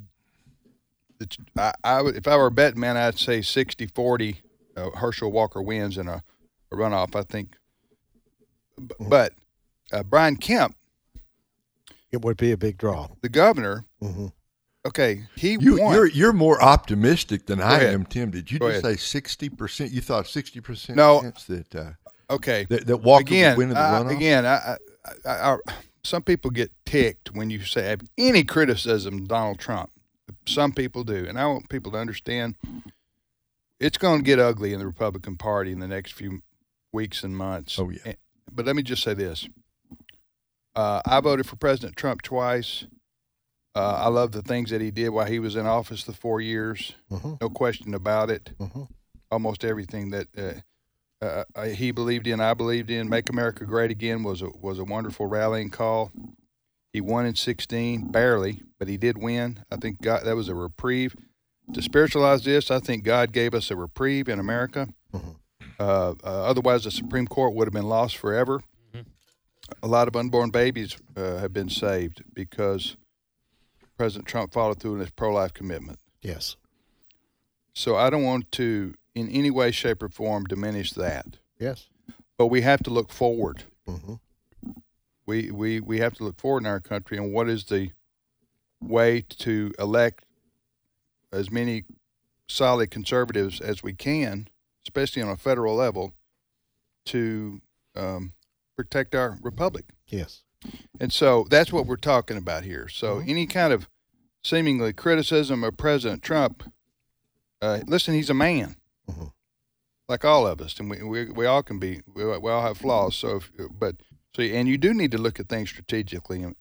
the 1.19 1.29
I, 1.57 1.73
I 1.83 2.03
would 2.03 2.17
if 2.17 2.29
I 2.29 2.37
were 2.37 2.47
a 2.47 2.51
betting 2.51 2.81
man, 2.81 2.99
I'd 2.99 3.19
say 3.19 3.39
60-40. 3.39 4.37
Uh, 4.77 4.91
Herschel 4.91 5.33
Walker 5.33 5.61
wins 5.63 5.99
in 5.99 6.09
a, 6.09 6.23
a 6.73 6.77
runoff. 6.77 7.17
I 7.17 7.23
think 7.23 7.57
b- 8.79 8.95
but 9.01 9.33
uh, 9.93 10.03
Brian 10.03 10.37
Kemp, 10.37 10.75
It 12.13 12.23
would 12.23 12.37
be 12.37 12.53
a 12.53 12.57
big 12.57 12.79
draw. 12.79 13.09
the 13.23 13.29
governor, 13.29 13.85
hmm 14.01 14.29
okay, 14.87 15.25
he 15.37 15.57
You, 15.61 15.79
won. 15.81 15.93
you're 15.95 16.07
you're 16.09 16.33
more 16.33 16.63
optimistic 16.63 17.47
than 17.47 17.61
I 17.61 17.77
ahead. 17.77 17.95
am, 17.95 18.05
Tim. 18.07 18.31
Did 18.31 18.51
you 18.51 18.59
Go 18.59 18.71
just 18.71 18.85
ahead. 18.85 18.99
say 18.99 19.05
sixty 19.05 19.49
percent? 19.49 19.91
You 19.93 20.01
thought 20.01 20.27
sixty 20.27 20.61
percent 20.61 20.97
No. 20.97 21.21
chance 21.21 21.45
that 21.45 21.75
uh, 21.75 21.91
okay, 22.31 22.67
that, 22.71 22.87
that 22.87 22.97
Walker 22.99 23.23
again, 23.23 23.57
would 23.57 23.59
win 23.59 23.69
in 23.71 23.75
the 23.75 23.81
I- 23.81 24.01
runoff? 24.01 24.17
again, 24.17 24.47
I, 24.47 24.77
I, 25.27 25.31
I, 25.31 25.53
I, 25.55 25.57
some 26.03 26.23
people 26.23 26.51
get 26.51 26.71
ticked 26.87 27.35
when 27.35 27.51
you 27.51 27.63
say 27.65 27.89
have 27.89 28.01
any 28.17 28.43
criticism 28.45 29.15
of 29.19 29.29
Donald 29.29 29.59
Trump. 29.59 29.91
Some 30.47 30.73
people 30.73 31.05
do, 31.05 31.27
and 31.29 31.39
I 31.39 31.47
want 31.47 31.69
people 31.69 31.93
to 31.93 31.99
understand 31.99 32.55
it's 33.81 33.99
going 33.99 34.21
to 34.21 34.25
get 34.25 34.39
ugly 34.39 34.73
in 34.73 34.79
the 34.81 34.87
Republican 34.87 35.37
Party 35.37 35.73
in 35.73 35.79
the 35.81 35.89
next 35.89 36.13
few 36.13 36.43
weeks 36.93 37.25
and 37.25 37.37
months. 37.37 37.79
Oh, 37.79 37.91
yeah. 37.91 37.99
And- 38.05 38.17
But 38.53 38.67
let 38.67 38.77
me 38.77 38.83
just 38.83 39.03
say 39.03 39.15
this: 39.15 39.49
uh, 40.75 41.01
I 41.07 41.21
voted 41.21 41.47
for 41.47 41.57
President 41.57 41.97
Trump 41.97 42.23
twice. 42.23 42.87
Uh, 43.75 44.03
I 44.05 44.09
love 44.09 44.33
the 44.33 44.43
things 44.43 44.71
that 44.71 44.81
he 44.81 44.91
did 44.91 45.11
while 45.11 45.27
he 45.27 45.39
was 45.39 45.55
in 45.55 45.65
office 45.67 46.03
the 46.05 46.13
four 46.13 46.41
years. 46.41 46.95
hmm 47.09 47.35
No 47.41 47.49
question 47.49 47.95
about 47.95 48.31
it 48.31 48.51
hmm 48.59 48.83
almost 49.31 49.65
everything 49.65 50.11
that 50.11 50.27
uh, 50.37 51.25
uh, 51.25 51.45
uh, 51.55 51.65
he 51.67 51.93
believed 51.93 52.27
in, 52.27 52.41
I 52.41 52.53
believed 52.55 52.91
in. 52.91 53.09
Make 53.09 53.29
America 53.31 53.65
Great 53.65 53.93
Again 53.93 54.25
was 54.25 54.43
a 54.43 54.49
was 54.61 54.81
a 54.81 54.85
wonderful 54.85 55.27
rallying 55.27 55.71
call. 55.71 56.11
He 56.93 57.01
won 57.01 57.25
in 57.27 57.37
16, 57.37 58.11
barely, 58.11 58.63
but 58.81 58.89
he 58.89 58.97
did 58.97 59.17
win. 59.23 59.63
I 59.71 59.77
think 59.77 60.03
God, 60.03 60.25
that 60.25 60.35
was 60.35 60.49
a 60.49 60.55
reprieve. 60.57 61.15
To 61.75 61.83
spiritualize 61.83 62.45
this, 62.45 62.71
I 62.71 62.81
think 62.81 63.05
God 63.05 63.33
gave 63.33 63.55
us 63.55 63.71
a 63.71 63.77
reprieve 63.77 64.29
in 64.29 64.39
America. 64.41 64.89
Mhm. 65.13 65.37
Uh, 65.79 66.11
uh, 66.11 66.15
otherwise, 66.25 66.85
the 66.85 66.91
Supreme 66.91 67.27
Court 67.27 67.55
would 67.55 67.67
have 67.67 67.73
been 67.73 67.89
lost 67.89 68.17
forever. 68.17 68.61
A 69.85 69.87
lot 69.87 70.09
of 70.09 70.17
unborn 70.17 70.51
babies 70.51 70.97
uh, 71.17 71.37
have 71.37 71.53
been 71.53 71.69
saved 71.71 72.25
because 72.35 72.97
President 73.97 74.27
Trump 74.27 74.53
followed 74.53 74.81
through 74.81 74.95
on 74.95 74.99
his 75.01 75.11
pro-life 75.11 75.55
commitment. 75.55 76.01
Yes. 76.23 76.57
So 77.73 77.95
I 77.95 78.11
don't 78.11 78.25
want 78.25 78.51
to, 78.53 78.95
in 79.15 79.29
any 79.29 79.51
way, 79.51 79.71
shape, 79.71 80.03
or 80.03 80.09
form, 80.09 80.45
diminish 80.45 80.91
that. 80.95 81.39
Yes. 81.57 81.87
But 82.37 82.49
we 82.49 82.63
have 82.63 82.83
to 82.83 82.91
look 82.91 83.13
forward. 83.13 83.63
hmm 83.87 84.15
We 85.25 85.53
we 85.53 85.79
we 85.79 86.01
have 86.01 86.15
to 86.15 86.25
look 86.25 86.41
forward 86.41 86.65
in 86.65 86.67
our 86.67 86.81
country, 86.81 87.17
and 87.17 87.33
what 87.33 87.49
is 87.49 87.67
the 87.67 87.93
way 88.83 89.21
to 89.39 89.71
elect 89.79 90.25
as 91.33 91.51
many 91.51 91.85
solid 92.49 92.91
conservatives 92.91 93.61
as 93.61 93.83
we 93.83 93.93
can, 93.93 94.49
especially 94.85 95.23
on 95.23 95.29
a 95.29 95.37
federal 95.37 95.75
level, 95.77 96.13
to 97.07 97.61
um, 97.97 98.33
protect 98.77 99.15
our 99.15 99.39
republic. 99.43 99.85
Yes. 100.09 100.43
And 101.01 101.13
so 101.13 101.47
that's 101.49 101.73
what 101.73 101.87
we're 101.87 101.97
talking 101.97 102.37
about 102.37 102.65
here. 102.65 102.89
So 102.89 103.19
any 103.27 103.47
kind 103.47 103.73
of 103.73 103.89
seemingly 104.45 104.93
criticism 104.93 105.65
of 105.65 105.77
President 105.77 106.23
Trump, 106.23 106.71
uh, 107.63 107.81
listen, 107.87 108.15
he's 108.15 108.31
a 108.31 108.35
man, 108.35 108.77
Mhm. 109.11 109.33
like 110.09 110.25
all 110.25 110.47
of 110.47 110.61
us, 110.61 110.79
and 110.79 110.91
we 110.91 111.03
we, 111.03 111.25
we 111.31 111.47
all 111.47 111.63
can 111.63 111.79
be. 111.79 112.01
We, 112.13 112.25
we 112.25 112.51
all 112.51 112.63
have 112.63 112.79
flaws. 112.79 113.17
So, 113.17 113.37
if, 113.37 113.51
but 113.79 113.97
so 114.35 114.43
and 114.43 114.69
you 114.69 114.77
do 114.79 114.93
need 114.95 115.11
to 115.13 115.19
look 115.19 115.41
at 115.41 115.49
things 115.49 115.71
strategically. 115.71 116.43
And, 116.43 116.57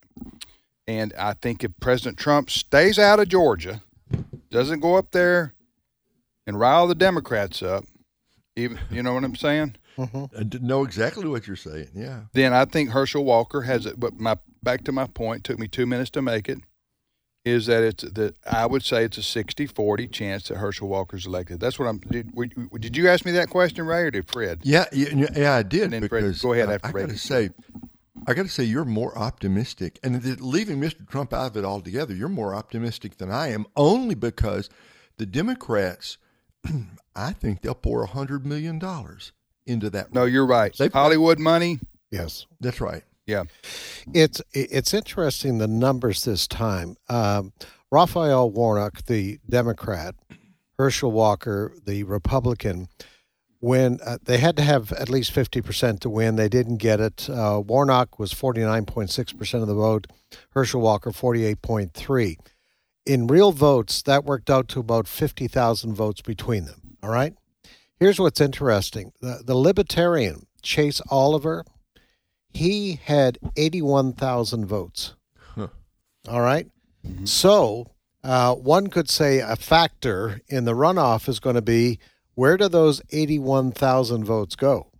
and 0.87 1.13
I 1.17 1.33
think 1.33 1.63
if 1.63 1.71
President 1.79 2.17
Trump 2.17 2.49
stays 2.49 2.97
out 2.97 3.19
of 3.19 3.27
Georgia, 3.29 3.81
doesn't 4.51 4.79
go 4.79 4.95
up 4.95 5.11
there 5.11 5.53
and 6.47 6.59
rile 6.59 6.87
the 6.87 6.95
Democrats 6.95 7.61
up, 7.61 7.85
even 8.55 8.79
you 8.89 9.03
know 9.03 9.13
what 9.13 9.23
I'm 9.23 9.35
saying 9.35 9.75
hmm 9.95 10.25
I 10.37 10.43
know 10.61 10.83
exactly 10.83 11.27
what 11.27 11.45
you're 11.47 11.55
saying. 11.55 11.89
Yeah. 11.93 12.21
then 12.33 12.53
I 12.53 12.65
think 12.65 12.91
Herschel 12.91 13.23
Walker 13.25 13.61
has 13.63 13.85
it. 13.85 13.99
But 13.99 14.19
my 14.19 14.37
back 14.63 14.83
to 14.85 14.91
my 14.91 15.07
point, 15.07 15.43
took 15.43 15.59
me 15.59 15.67
two 15.67 15.85
minutes 15.85 16.09
to 16.11 16.21
make 16.21 16.47
it. 16.49 16.59
Is 17.45 17.65
that 17.67 17.83
it's 17.83 18.03
that 18.03 18.35
I 18.45 18.65
would 18.65 18.83
say 18.83 19.03
it's 19.05 19.17
a 19.17 19.21
60-40 19.21 20.11
chance 20.11 20.49
that 20.49 20.57
Herschel 20.57 20.89
Walker's 20.89 21.25
elected. 21.25 21.59
That's 21.61 21.79
what 21.79 21.87
I'm. 21.87 21.97
Did, 21.99 22.33
were, 22.33 22.45
you- 22.45 22.69
did 22.79 22.95
you 22.97 23.07
ask 23.09 23.25
me 23.25 23.31
that 23.33 23.49
question, 23.49 23.85
Ray, 23.85 24.01
or 24.03 24.11
did 24.11 24.27
Fred? 24.29 24.59
Yeah, 24.63 24.85
yeah, 24.91 25.27
yeah, 25.35 25.53
I 25.55 25.63
did 25.63 25.83
And 25.83 25.93
then 25.93 26.07
Fred, 26.09 26.37
go 26.41 26.53
ahead 26.53 26.69
uh, 26.69 26.73
after 26.73 26.87
I 26.87 26.91
got 26.91 26.97
Ray. 26.99 27.07
to 27.07 27.17
say, 27.17 27.49
I 28.27 28.33
got 28.33 28.43
to 28.43 28.49
say, 28.49 28.63
you're 28.63 28.85
more 28.85 29.17
optimistic, 29.17 29.99
and 30.03 30.15
that 30.21 30.41
leaving 30.41 30.79
Mr. 30.79 31.07
Trump 31.09 31.33
out 31.33 31.51
of 31.51 31.57
it 31.57 31.65
altogether, 31.65 32.13
you're 32.13 32.29
more 32.29 32.53
optimistic 32.53 33.17
than 33.17 33.31
I 33.31 33.51
am, 33.51 33.65
only 33.75 34.15
because 34.15 34.69
the 35.17 35.25
Democrats, 35.25 36.17
I 37.15 37.33
think 37.33 37.61
they'll 37.61 37.75
pour 37.75 38.03
a 38.03 38.07
hundred 38.07 38.45
million 38.45 38.79
dollars 38.79 39.31
into 39.65 39.89
that. 39.91 40.13
No, 40.13 40.25
you're 40.25 40.45
right. 40.45 40.75
They- 40.77 40.89
Hollywood 40.89 41.39
money. 41.39 41.79
Yes. 42.11 42.45
that's 42.59 42.81
right. 42.81 43.03
Yeah, 43.27 43.43
It's 44.11 44.41
it's 44.53 44.91
interesting 44.91 45.59
the 45.59 45.67
numbers 45.67 46.23
this 46.25 46.47
time. 46.47 46.95
Um, 47.09 47.53
Raphael 47.91 48.49
Warnock, 48.49 49.05
the 49.05 49.37
Democrat, 49.47 50.15
Herschel 50.79 51.11
Walker, 51.11 51.71
the 51.85 52.03
Republican, 52.05 52.87
when 53.59 53.99
uh, 54.05 54.17
they 54.23 54.37
had 54.37 54.55
to 54.57 54.63
have 54.63 54.91
at 54.93 55.09
least 55.09 55.31
fifty 55.31 55.61
percent 55.61 56.01
to 56.01 56.09
win, 56.09 56.35
they 56.35 56.49
didn't 56.49 56.77
get 56.77 56.99
it. 56.99 57.29
Uh, 57.29 57.61
Warnock 57.65 58.19
was 58.19 58.33
forty 58.33 58.61
nine 58.61 58.85
point 58.85 59.09
six 59.09 59.33
percent 59.33 59.61
of 59.61 59.67
the 59.67 59.75
vote. 59.75 60.07
Herschel 60.51 60.81
Walker 60.81 61.11
forty 61.11 61.45
eight 61.45 61.61
point 61.61 61.93
three. 61.93 62.37
In 63.05 63.27
real 63.27 63.51
votes, 63.51 64.01
that 64.03 64.25
worked 64.25 64.49
out 64.49 64.67
to 64.69 64.79
about 64.79 65.07
fifty 65.07 65.47
thousand 65.47 65.93
votes 65.95 66.21
between 66.21 66.65
them. 66.65 66.97
All 67.03 67.09
right. 67.09 67.33
Here's 67.99 68.19
what's 68.19 68.41
interesting: 68.41 69.11
the, 69.21 69.41
the 69.45 69.55
Libertarian 69.55 70.45
Chase 70.61 71.01
Oliver 71.09 71.65
he 72.51 72.99
had 73.03 73.37
81,000 73.55 74.65
votes. 74.65 75.13
Huh. 75.55 75.67
All 76.27 76.41
right? 76.41 76.67
So 77.23 77.91
uh, 78.23 78.55
one 78.55 78.87
could 78.87 79.09
say 79.09 79.39
a 79.39 79.55
factor 79.55 80.41
in 80.47 80.65
the 80.65 80.73
runoff 80.73 81.29
is 81.29 81.39
going 81.39 81.55
to 81.55 81.61
be 81.61 81.99
where 82.35 82.57
do 82.57 82.67
those 82.69 83.01
81,000 83.11 84.23
votes 84.23 84.55
go? 84.55 84.91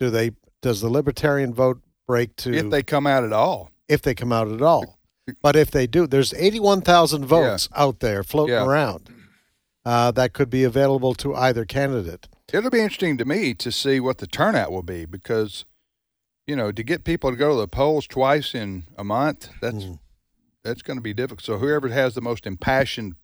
Do 0.00 0.10
they 0.10 0.32
does 0.62 0.80
the 0.80 0.88
libertarian 0.88 1.54
vote 1.54 1.80
break 2.06 2.34
to 2.36 2.52
if 2.52 2.70
they 2.70 2.82
come 2.82 3.06
out 3.06 3.24
at 3.24 3.32
all. 3.32 3.70
if 3.88 4.02
they 4.02 4.14
come 4.14 4.32
out 4.32 4.48
at 4.50 4.62
all? 4.62 4.98
But 5.42 5.56
if 5.56 5.70
they 5.70 5.86
do, 5.86 6.06
there's 6.06 6.32
81,000 6.34 7.24
votes 7.24 7.68
out 7.74 8.00
there 8.00 8.22
floating 8.22 8.54
Yeah. 8.54 8.64
around 8.64 9.10
uh, 9.84 10.10
that 10.12 10.32
could 10.32 10.50
be 10.50 10.64
available 10.64 11.14
to 11.14 11.34
either 11.34 11.64
candidate. 11.64 12.28
It'll 12.52 12.70
be 12.70 12.80
interesting 12.80 13.18
to 13.18 13.24
me 13.24 13.54
to 13.54 13.72
see 13.72 13.98
what 14.00 14.18
the 14.18 14.26
turnout 14.26 14.70
will 14.70 14.82
be 14.84 15.04
because, 15.04 15.64
you 16.46 16.54
know, 16.56 16.70
to 16.72 16.82
get 16.84 17.02
people 17.04 17.30
to 17.30 17.36
go 17.36 17.50
to 17.50 17.60
the 17.60 17.68
polls 17.68 18.06
twice 18.06 18.54
in 18.54 18.84
a 18.96 19.02
month, 19.04 19.48
that's 19.60 19.84
Mm. 19.84 19.98
that's 20.62 20.82
going 20.82 20.96
to 20.96 21.02
be 21.02 21.14
difficult. 21.14 21.42
So 21.42 21.58
whoever 21.58 21.88
has 21.88 22.14
the 22.14 22.20
most 22.20 22.46
impassioned, 22.46 23.14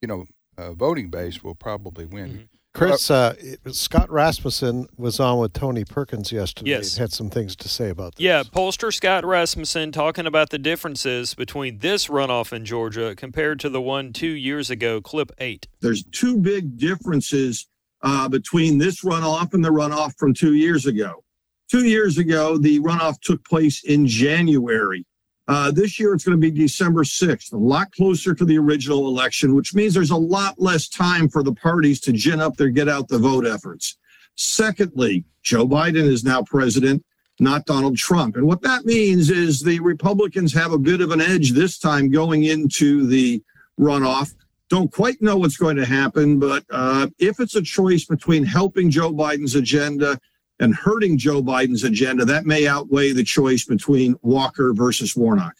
you 0.00 0.08
know, 0.08 0.26
uh, 0.58 0.72
voting 0.72 1.10
base 1.10 1.42
will 1.42 1.54
probably 1.54 2.04
win. 2.04 2.48
Chris, 2.74 3.10
uh, 3.10 3.34
Scott 3.70 4.10
Rasmussen 4.10 4.86
was 4.96 5.20
on 5.20 5.38
with 5.38 5.52
Tony 5.52 5.84
Perkins 5.84 6.32
yesterday. 6.32 6.70
Yes. 6.70 6.96
Had 6.96 7.12
some 7.12 7.28
things 7.28 7.54
to 7.56 7.68
say 7.68 7.90
about 7.90 8.14
this. 8.14 8.24
Yeah, 8.24 8.44
pollster 8.44 8.92
Scott 8.92 9.26
Rasmussen 9.26 9.92
talking 9.92 10.26
about 10.26 10.48
the 10.48 10.58
differences 10.58 11.34
between 11.34 11.78
this 11.80 12.06
runoff 12.06 12.50
in 12.50 12.64
Georgia 12.64 13.14
compared 13.14 13.60
to 13.60 13.68
the 13.68 13.80
one 13.82 14.14
two 14.14 14.26
years 14.26 14.70
ago, 14.70 15.02
clip 15.02 15.32
eight. 15.38 15.68
there's 15.80 16.02
two 16.12 16.38
big 16.38 16.78
differences 16.78 17.68
uh, 18.02 18.28
between 18.28 18.78
this 18.78 19.02
runoff 19.04 19.52
and 19.52 19.64
the 19.64 19.70
runoff 19.70 20.14
from 20.18 20.32
two 20.32 20.54
years 20.54 20.86
ago. 20.86 21.22
Two 21.70 21.84
years 21.84 22.18
ago, 22.18 22.56
the 22.56 22.80
runoff 22.80 23.20
took 23.20 23.44
place 23.44 23.84
in 23.84 24.06
January. 24.06 25.04
Uh, 25.48 25.70
this 25.70 25.98
year, 25.98 26.14
it's 26.14 26.24
going 26.24 26.40
to 26.40 26.40
be 26.40 26.50
December 26.50 27.02
6th, 27.02 27.52
a 27.52 27.56
lot 27.56 27.90
closer 27.92 28.34
to 28.34 28.44
the 28.44 28.56
original 28.56 29.08
election, 29.08 29.54
which 29.54 29.74
means 29.74 29.92
there's 29.92 30.10
a 30.10 30.16
lot 30.16 30.54
less 30.58 30.88
time 30.88 31.28
for 31.28 31.42
the 31.42 31.54
parties 31.54 32.00
to 32.00 32.12
gin 32.12 32.40
up 32.40 32.56
their 32.56 32.68
get 32.68 32.88
out 32.88 33.08
the 33.08 33.18
vote 33.18 33.46
efforts. 33.46 33.98
Secondly, 34.36 35.24
Joe 35.42 35.66
Biden 35.66 36.04
is 36.04 36.22
now 36.24 36.42
president, 36.42 37.04
not 37.40 37.66
Donald 37.66 37.96
Trump. 37.96 38.36
And 38.36 38.46
what 38.46 38.62
that 38.62 38.84
means 38.84 39.30
is 39.30 39.60
the 39.60 39.80
Republicans 39.80 40.52
have 40.54 40.72
a 40.72 40.78
bit 40.78 41.00
of 41.00 41.10
an 41.10 41.20
edge 41.20 41.50
this 41.50 41.78
time 41.78 42.10
going 42.10 42.44
into 42.44 43.06
the 43.06 43.42
runoff 43.80 44.32
don't 44.72 44.90
quite 44.90 45.20
know 45.20 45.36
what's 45.36 45.58
going 45.58 45.76
to 45.76 45.84
happen, 45.84 46.38
but 46.38 46.64
uh, 46.70 47.06
if 47.18 47.40
it's 47.40 47.56
a 47.56 47.60
choice 47.60 48.06
between 48.06 48.42
helping 48.42 48.90
Joe 48.90 49.12
Biden's 49.12 49.54
agenda 49.54 50.18
and 50.62 50.74
hurting 50.74 51.18
Joe 51.18 51.42
Biden's 51.42 51.84
agenda, 51.84 52.24
that 52.24 52.46
may 52.46 52.66
outweigh 52.66 53.12
the 53.12 53.24
choice 53.24 53.64
between 53.64 54.16
Walker 54.22 54.72
versus 54.72 55.14
Warnock. 55.16 55.56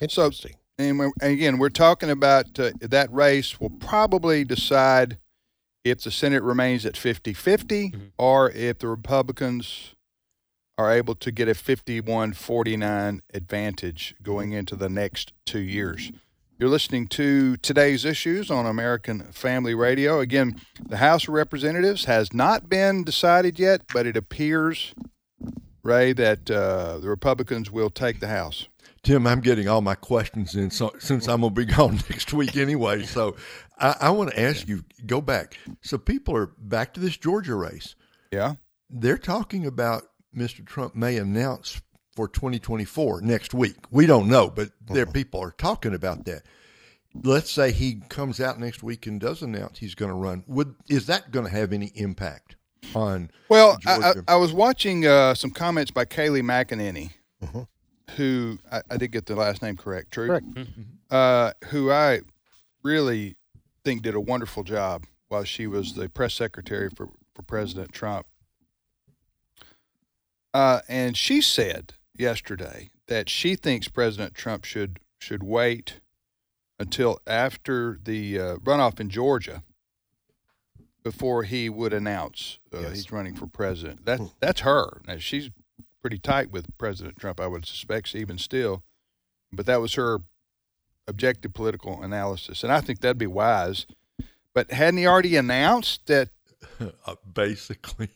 Interesting. 0.00 0.54
And, 0.78 0.98
we're, 0.98 1.10
and 1.20 1.32
again, 1.32 1.58
we're 1.58 1.70
talking 1.70 2.10
about 2.10 2.58
uh, 2.60 2.70
that 2.80 3.10
race 3.12 3.58
will 3.58 3.70
probably 3.70 4.44
decide 4.44 5.18
if 5.84 6.02
the 6.02 6.10
Senate 6.10 6.42
remains 6.42 6.84
at 6.86 6.96
50 6.96 7.32
50 7.32 7.90
Mhm. 7.90 8.10
or 8.18 8.50
if 8.50 8.78
the 8.78 8.88
Republicans 8.88 9.94
are 10.76 10.92
able 10.92 11.14
to 11.16 11.32
get 11.32 11.48
a 11.48 11.54
51 11.54 12.32
49 12.34 13.22
advantage 13.34 14.14
going 14.22 14.52
into 14.52 14.76
the 14.76 14.88
next 14.88 15.32
two 15.46 15.58
years. 15.60 16.12
You're 16.60 16.70
listening 16.70 17.06
to 17.08 17.56
today's 17.58 18.04
issues 18.04 18.50
on 18.50 18.66
American 18.66 19.20
Family 19.30 19.74
Radio. 19.74 20.18
Again, 20.18 20.60
the 20.84 20.96
House 20.96 21.28
of 21.28 21.34
Representatives 21.34 22.06
has 22.06 22.32
not 22.32 22.68
been 22.68 23.04
decided 23.04 23.60
yet, 23.60 23.82
but 23.94 24.06
it 24.08 24.16
appears, 24.16 24.92
Ray, 25.84 26.12
that 26.14 26.50
uh, 26.50 26.98
the 26.98 27.08
Republicans 27.08 27.70
will 27.70 27.90
take 27.90 28.18
the 28.18 28.26
House. 28.26 28.66
Tim, 29.04 29.24
I'm 29.24 29.38
getting 29.38 29.68
all 29.68 29.82
my 29.82 29.94
questions 29.94 30.56
in 30.56 30.72
so, 30.72 30.92
since 30.98 31.28
I'm 31.28 31.42
going 31.42 31.54
to 31.54 31.64
be 31.64 31.72
gone 31.72 31.94
next 32.10 32.32
week 32.32 32.56
anyway. 32.56 33.04
So 33.04 33.36
I, 33.78 33.94
I 34.00 34.10
want 34.10 34.32
to 34.32 34.40
ask 34.40 34.66
you 34.66 34.84
go 35.06 35.20
back. 35.20 35.56
So 35.82 35.96
people 35.96 36.36
are 36.36 36.46
back 36.58 36.92
to 36.94 37.00
this 37.00 37.16
Georgia 37.16 37.54
race. 37.54 37.94
Yeah. 38.32 38.54
They're 38.90 39.16
talking 39.16 39.64
about 39.64 40.02
Mr. 40.36 40.66
Trump 40.66 40.96
may 40.96 41.18
announce 41.18 41.80
for 42.18 42.26
2024 42.26 43.20
next 43.20 43.54
week. 43.54 43.76
We 43.92 44.04
don't 44.04 44.26
know, 44.26 44.50
but 44.50 44.70
there 44.90 45.06
people 45.06 45.40
are 45.40 45.52
talking 45.52 45.94
about 45.94 46.24
that. 46.24 46.42
Let's 47.22 47.48
say 47.48 47.70
he 47.70 48.00
comes 48.08 48.40
out 48.40 48.58
next 48.58 48.82
week 48.82 49.06
and 49.06 49.20
does 49.20 49.40
announce 49.40 49.78
he's 49.78 49.94
going 49.94 50.10
to 50.10 50.16
run. 50.16 50.42
Would 50.48 50.74
is 50.88 51.06
that 51.06 51.30
going 51.30 51.44
to 51.44 51.52
have 51.52 51.72
any 51.72 51.92
impact 51.94 52.56
on? 52.92 53.30
Well, 53.48 53.78
I, 53.86 53.98
I, 53.98 54.12
I 54.32 54.34
was 54.34 54.52
watching 54.52 55.06
uh, 55.06 55.34
some 55.34 55.52
comments 55.52 55.92
by 55.92 56.06
Kayleigh 56.06 56.42
McEnany, 56.42 57.12
who 58.16 58.58
I, 58.72 58.82
I 58.90 58.96
did 58.96 59.12
get 59.12 59.26
the 59.26 59.36
last 59.36 59.62
name 59.62 59.76
correct, 59.76 60.10
true? 60.10 60.26
Correct. 60.26 60.46
Uh, 61.12 61.52
who 61.66 61.92
I 61.92 62.22
really 62.82 63.36
think 63.84 64.02
did 64.02 64.16
a 64.16 64.20
wonderful 64.20 64.64
job 64.64 65.04
while 65.28 65.44
she 65.44 65.68
was 65.68 65.94
the 65.94 66.08
press 66.08 66.34
secretary 66.34 66.90
for, 66.96 67.10
for 67.36 67.42
President 67.42 67.92
Trump. 67.92 68.26
Uh, 70.52 70.80
and 70.88 71.16
she 71.16 71.40
said 71.40 71.92
yesterday 72.18 72.90
that 73.06 73.28
she 73.28 73.54
thinks 73.56 73.88
President 73.88 74.34
Trump 74.34 74.64
should 74.64 75.00
should 75.18 75.42
wait 75.42 76.00
until 76.78 77.18
after 77.26 77.98
the 78.02 78.38
uh, 78.38 78.56
runoff 78.58 79.00
in 79.00 79.08
Georgia 79.10 79.62
before 81.02 81.42
he 81.44 81.68
would 81.68 81.92
announce 81.92 82.58
uh, 82.74 82.80
Yes. 82.80 82.92
he's 82.94 83.12
running 83.12 83.34
for 83.34 83.46
president. 83.46 84.04
That 84.04 84.20
that's 84.40 84.60
her. 84.60 85.00
Now 85.06 85.16
she's 85.18 85.50
pretty 86.00 86.18
tight 86.18 86.50
with 86.50 86.66
President 86.78 87.16
Trump, 87.18 87.40
I 87.40 87.46
would 87.46 87.66
suspect, 87.66 88.14
even 88.14 88.38
still. 88.38 88.84
But 89.52 89.66
that 89.66 89.80
was 89.80 89.94
her 89.94 90.18
objective 91.06 91.54
political 91.54 92.02
analysis, 92.02 92.62
and 92.62 92.72
I 92.72 92.80
think 92.80 93.00
that'd 93.00 93.18
be 93.18 93.26
wise. 93.26 93.86
But 94.54 94.70
hadn't 94.72 94.98
he 94.98 95.06
already 95.06 95.36
announced 95.36 96.06
that? 96.06 96.30
Uh, 97.06 97.14
basically, 97.32 98.08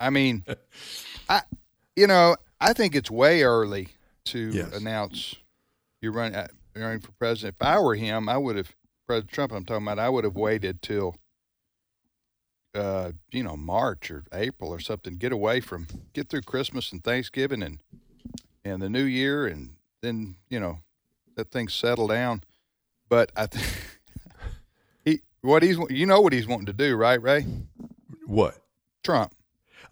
I 0.00 0.10
mean, 0.10 0.44
I, 1.28 1.42
you 1.96 2.06
know, 2.06 2.36
I 2.62 2.72
think 2.72 2.94
it's 2.94 3.10
way 3.10 3.42
early 3.42 3.88
to 4.26 4.50
Yes. 4.50 4.72
announce 4.76 5.34
you're 6.00 6.12
running, 6.12 6.36
uh, 6.36 6.48
you're 6.74 6.84
running 6.84 7.00
for 7.00 7.12
president. 7.12 7.56
If 7.60 7.66
I 7.66 7.78
were 7.80 7.94
him, 7.94 8.28
I 8.28 8.38
would 8.38 8.56
have 8.56 8.74
President 9.06 9.32
Trump. 9.32 9.52
I'm 9.52 9.64
talking 9.64 9.86
about. 9.86 9.98
I 9.98 10.08
would 10.08 10.24
have 10.24 10.36
waited 10.36 10.80
till, 10.80 11.16
uh, 12.74 13.12
you 13.30 13.42
know, 13.42 13.56
March 13.56 14.10
or 14.10 14.24
April 14.32 14.70
or 14.70 14.80
something. 14.80 15.16
Get 15.16 15.32
away 15.32 15.60
from, 15.60 15.86
get 16.12 16.28
through 16.28 16.42
Christmas 16.42 16.92
and 16.92 17.02
Thanksgiving 17.02 17.62
and 17.62 17.80
and 18.64 18.80
the 18.80 18.88
New 18.88 19.02
Year, 19.04 19.46
and 19.46 19.74
then 20.02 20.36
you 20.48 20.60
know, 20.60 20.82
let 21.36 21.50
things 21.50 21.74
settle 21.74 22.06
down. 22.06 22.42
But 23.08 23.32
I 23.36 23.46
think 23.46 23.66
he, 25.04 25.20
what 25.42 25.62
he's, 25.64 25.78
you 25.90 26.06
know, 26.06 26.20
what 26.20 26.32
he's 26.32 26.46
wanting 26.46 26.66
to 26.66 26.72
do, 26.72 26.94
right, 26.96 27.20
Ray? 27.20 27.44
what? 28.26 28.56
Trump 29.04 29.34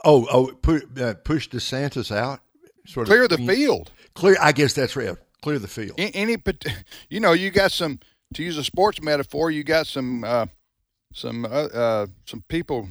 Oh, 0.04 0.26
oh, 0.32 0.52
pu- 0.62 0.88
uh, 1.02 1.14
push 1.14 1.48
DeSantis 1.48 2.14
out. 2.14 2.40
Sort 2.90 3.06
clear 3.06 3.22
of 3.24 3.28
the 3.30 3.38
field. 3.38 3.92
Clear. 4.14 4.36
I 4.40 4.52
guess 4.52 4.72
that's 4.74 4.96
right. 4.96 5.16
Clear 5.42 5.58
the 5.58 5.68
field. 5.68 5.98
A- 5.98 6.10
any 6.16 6.36
pat- 6.36 6.64
you 7.08 7.20
know 7.20 7.32
you 7.32 7.50
got 7.50 7.72
some 7.72 8.00
to 8.34 8.42
use 8.42 8.56
a 8.58 8.64
sports 8.64 9.00
metaphor 9.02 9.50
you 9.50 9.62
got 9.64 9.86
some 9.86 10.24
uh, 10.24 10.46
some 11.12 11.44
uh, 11.44 11.48
uh, 11.48 12.06
some 12.26 12.42
people 12.48 12.88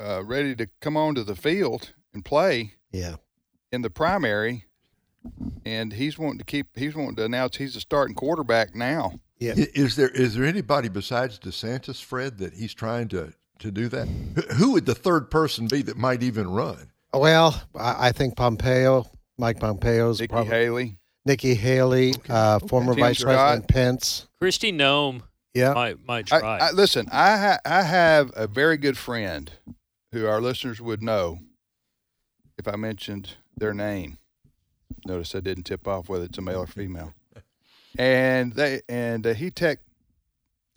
uh, 0.00 0.22
ready 0.24 0.54
to 0.56 0.68
come 0.80 0.96
onto 0.96 1.22
the 1.24 1.34
field 1.34 1.92
and 2.12 2.24
play 2.24 2.74
Yeah. 2.92 3.16
in 3.72 3.82
the 3.82 3.90
primary 3.90 4.64
and 5.64 5.92
he's 5.94 6.18
wanting 6.18 6.38
to 6.38 6.44
keep 6.44 6.66
he's 6.76 6.94
wanting 6.94 7.16
to 7.16 7.24
announce 7.24 7.56
he's 7.56 7.74
the 7.74 7.80
starting 7.80 8.14
quarterback 8.14 8.74
now 8.74 9.14
Yeah. 9.38 9.54
Is 9.56 9.96
there 9.96 10.08
is 10.10 10.34
there 10.34 10.44
anybody 10.44 10.88
besides 10.88 11.38
DeSantis, 11.38 12.02
Fred, 12.02 12.38
that 12.38 12.54
he's 12.54 12.74
trying 12.74 13.08
to 13.08 13.32
to 13.60 13.70
do 13.70 13.88
that? 13.88 14.06
Who- 14.08 14.54
Who 14.54 14.72
would 14.72 14.86
the 14.86 14.94
third 14.94 15.30
person 15.30 15.66
be 15.68 15.80
that 15.82 15.96
might 15.96 16.22
even 16.22 16.48
run? 16.50 16.90
Well, 17.12 17.62
I, 17.78 18.08
I 18.08 18.12
think 18.12 18.36
Pompeo, 18.36 19.06
Mike 19.38 19.58
Pompeo's 19.60 20.20
Nikki 20.20 20.30
probably 20.32 20.50
Haley 20.50 20.98
Nikki 21.26 21.54
Haley, 21.54 22.14
uh, 22.28 22.58
former 22.58 22.92
Tim 22.94 23.00
Vice 23.00 23.18
Scott. 23.18 23.34
President 23.34 23.68
Pence. 23.68 24.26
Kristi 24.42 24.72
Noem 24.74 25.22
Yeah. 25.54 25.72
might 25.72 26.06
might 26.06 26.32
I, 26.32 26.38
try. 26.40 26.58
I, 26.58 26.70
listen 26.72 27.06
I 27.10 27.36
ha- 27.38 27.58
I 27.64 27.82
have 27.82 28.30
a 28.36 28.46
very 28.46 28.76
good 28.76 28.98
friend 28.98 29.50
who 30.12 30.26
our 30.26 30.40
listeners 30.40 30.80
would 30.80 31.02
know 31.02 31.38
if 32.58 32.68
I 32.68 32.76
mentioned 32.76 33.36
their 33.56 33.72
name 33.74 34.18
notice 35.06 35.34
I 35.34 35.40
didn't 35.40 35.64
tip 35.64 35.88
off 35.88 36.08
whether 36.08 36.24
it's 36.24 36.38
a 36.38 36.42
male 36.42 36.60
or 36.60 36.66
female 36.66 37.14
and 37.98 38.52
they 38.54 38.82
and 38.88 39.26
uh, 39.26 39.34
he 39.34 39.50
tech 39.50 39.78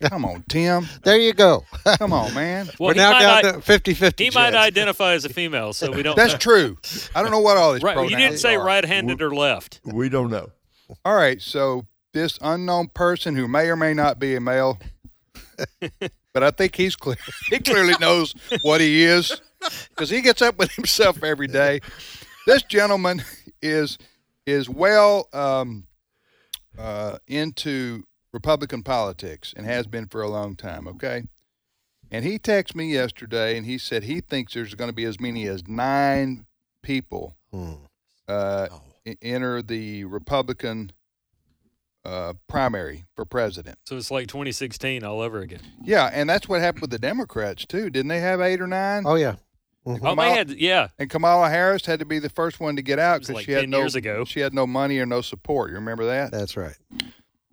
come 0.02 0.24
on 0.24 0.44
Tim 0.48 0.86
There 1.02 1.18
you 1.18 1.32
go. 1.32 1.64
come 1.98 2.12
on 2.12 2.32
man 2.34 2.66
well, 2.78 2.88
We're 2.90 2.94
now 2.94 3.18
down 3.18 3.44
i- 3.46 3.52
to 3.52 3.60
50 3.60 3.94
50. 3.94 4.24
he 4.24 4.30
might 4.30 4.54
identify 4.54 5.12
as 5.12 5.24
a 5.24 5.28
female, 5.28 5.72
so 5.72 5.90
we 5.90 6.02
don't. 6.02 6.16
That's 6.16 6.34
true. 6.34 6.78
I 7.14 7.22
don't 7.22 7.30
know 7.30 7.40
what 7.40 7.56
all 7.56 7.72
these 7.72 7.82
right. 7.82 8.08
You 8.08 8.16
didn't 8.16 8.38
say 8.38 8.54
are. 8.56 8.64
right-handed 8.64 9.20
or 9.22 9.34
left. 9.34 9.80
We 9.84 10.08
don't 10.08 10.30
know. 10.30 10.50
All 11.04 11.14
right, 11.16 11.40
so 11.42 11.86
this 12.14 12.38
unknown 12.40 12.88
person 12.94 13.36
who 13.36 13.46
may 13.48 13.68
or 13.68 13.76
may 13.76 13.92
not 13.94 14.18
be 14.18 14.34
a 14.36 14.40
male, 14.40 14.78
but 16.32 16.42
I 16.42 16.50
think 16.50 16.76
he's 16.76 16.96
clear. 16.96 17.16
He 17.50 17.58
clearly 17.58 17.94
knows 18.00 18.34
what 18.62 18.80
he 18.80 19.02
is 19.04 19.40
because 19.90 20.08
he 20.10 20.20
gets 20.20 20.40
up 20.42 20.58
with 20.58 20.72
himself 20.72 21.22
every 21.22 21.46
day. 21.48 21.80
This 22.46 22.62
gentleman 22.62 23.22
is 23.60 23.98
is 24.46 24.68
well 24.68 25.28
um, 25.34 25.86
uh, 26.78 27.18
into 27.26 28.04
Republican 28.32 28.82
politics 28.82 29.54
and 29.56 29.66
has 29.66 29.86
been 29.86 30.06
for 30.06 30.22
a 30.22 30.28
long 30.28 30.54
time. 30.56 30.86
Okay, 30.88 31.24
and 32.10 32.24
he 32.24 32.38
texted 32.38 32.74
me 32.74 32.92
yesterday 32.92 33.56
and 33.56 33.66
he 33.66 33.78
said 33.78 34.04
he 34.04 34.20
thinks 34.20 34.54
there's 34.54 34.74
going 34.74 34.90
to 34.90 34.94
be 34.94 35.04
as 35.04 35.20
many 35.20 35.46
as 35.46 35.66
nine 35.68 36.46
people 36.82 37.36
Hmm. 37.52 37.72
uh, 38.28 38.68
e- 39.06 39.16
enter 39.22 39.62
the 39.62 40.04
Republican 40.04 40.92
uh, 42.04 42.32
primary 42.48 43.04
for 43.16 43.24
president. 43.24 43.78
So 43.86 43.96
it's 43.96 44.10
like 44.10 44.28
2016 44.28 45.02
all 45.04 45.20
over 45.20 45.40
again. 45.40 45.60
Yeah, 45.82 46.10
and 46.12 46.28
that's 46.28 46.48
what 46.48 46.60
happened 46.60 46.82
with 46.82 46.90
the 46.90 46.98
Democrats 46.98 47.66
too. 47.66 47.90
Didn't 47.90 48.08
they 48.08 48.20
have 48.20 48.40
eight 48.40 48.60
or 48.60 48.66
nine? 48.66 49.02
Oh, 49.06 49.14
yeah. 49.16 49.36
Oh, 49.86 49.96
Kamala- 49.96 50.16
they 50.16 50.30
had 50.36 50.50
yeah. 50.52 50.88
And 50.98 51.08
Kamala 51.08 51.48
Harris 51.50 51.86
had 51.86 51.98
to 52.00 52.04
be 52.06 52.18
the 52.18 52.28
first 52.28 52.60
one 52.60 52.76
to 52.76 52.82
get 52.82 52.98
out 52.98 53.20
because 53.20 53.34
like 53.36 53.46
she 53.46 53.52
had 53.52 53.68
no 53.70 53.88
she 54.24 54.40
had 54.40 54.52
no 54.52 54.66
money 54.66 54.98
or 54.98 55.06
no 55.06 55.22
support. 55.22 55.70
You 55.70 55.76
remember 55.76 56.06
that? 56.06 56.30
That's 56.30 56.56
right. 56.58 56.76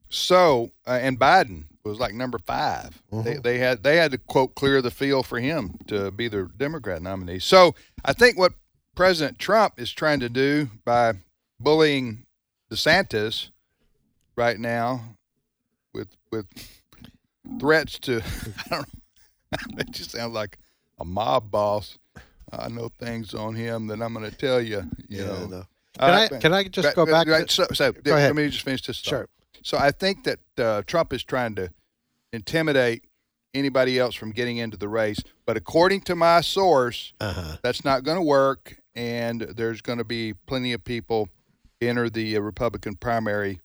So, 0.09 0.71
uh, 0.87 0.99
and 1.01 1.19
Biden 1.19 1.65
was 1.83 1.99
like 1.99 2.13
number 2.13 2.37
5 2.39 3.01
They, 3.23 3.35
they 3.37 3.57
had 3.59 3.83
they 3.83 3.97
had 3.97 4.11
to 4.11 4.17
quote 4.17 4.55
clear 4.55 4.81
the 4.81 4.89
field 4.91 5.27
for 5.27 5.39
him 5.39 5.77
to 5.87 6.09
be 6.11 6.27
the 6.27 6.49
Democrat 6.57 7.01
nominee. 7.01 7.39
So, 7.39 7.75
I 8.03 8.13
think 8.13 8.37
what 8.37 8.53
President 8.95 9.37
Trump 9.39 9.73
is 9.79 9.91
trying 9.91 10.19
to 10.21 10.29
do 10.29 10.69
by 10.85 11.13
bullying 11.59 12.25
DeSantis 12.71 13.49
right 14.35 14.59
now 14.59 15.01
with 15.93 16.07
with 16.31 16.45
threats 17.59 17.99
to 17.99 18.21
I 18.65 18.69
don't 18.69 18.79
know, 18.79 19.59
it 19.79 19.91
just 19.91 20.11
sounds 20.11 20.33
like 20.33 20.57
a 20.99 21.05
mob 21.05 21.51
boss. 21.51 21.97
I 22.51 22.69
know 22.69 22.89
things 22.99 23.33
on 23.33 23.53
him 23.55 23.87
that 23.87 24.01
I'm 24.01 24.13
going 24.13 24.29
to 24.29 24.35
tell 24.35 24.61
you. 24.61 24.83
You 25.09 25.21
Yeah, 25.21 25.25
know, 25.25 25.45
no. 25.47 25.63
Uh, 25.99 26.27
Can 26.27 26.35
I- 26.35 26.39
can 26.39 26.53
I 26.53 26.63
just 26.65 26.85
right, 26.87 26.95
go 26.95 27.05
back 27.05 27.27
right, 27.27 27.47
to- 27.47 27.53
so, 27.53 27.67
so 27.73 27.91
Go 27.91 28.15
ahead. 28.15 28.29
let 28.29 28.35
me 28.35 28.49
just 28.49 28.63
finish 28.63 28.81
this. 28.83 29.01
thought. 29.01 29.29
So 29.65 29.79
I 29.79 29.89
think 29.89 30.25
that 30.25 30.39
uh, 30.59 30.83
Trump 30.85 31.11
is 31.11 31.23
trying 31.23 31.55
to 31.55 31.71
intimidate 32.31 33.05
anybody 33.55 33.97
else 33.97 34.13
from 34.13 34.31
getting 34.31 34.57
into 34.57 34.77
the 34.77 34.87
race, 34.87 35.17
but 35.47 35.57
according 35.57 36.01
to 36.01 36.15
my 36.15 36.41
source, 36.41 37.13
Uh-huh. 37.19 37.57
that's 37.63 37.83
not 37.83 38.03
going 38.03 38.17
to 38.17 38.21
work, 38.23 38.77
and 38.93 39.41
there's 39.41 39.81
going 39.81 39.97
to 39.97 40.03
be 40.03 40.33
plenty 40.45 40.71
of 40.73 40.83
people 40.83 41.29
enter 41.81 42.09
the 42.11 42.37
uh, 42.37 42.41
Republican 42.41 42.95
primary 42.95 43.59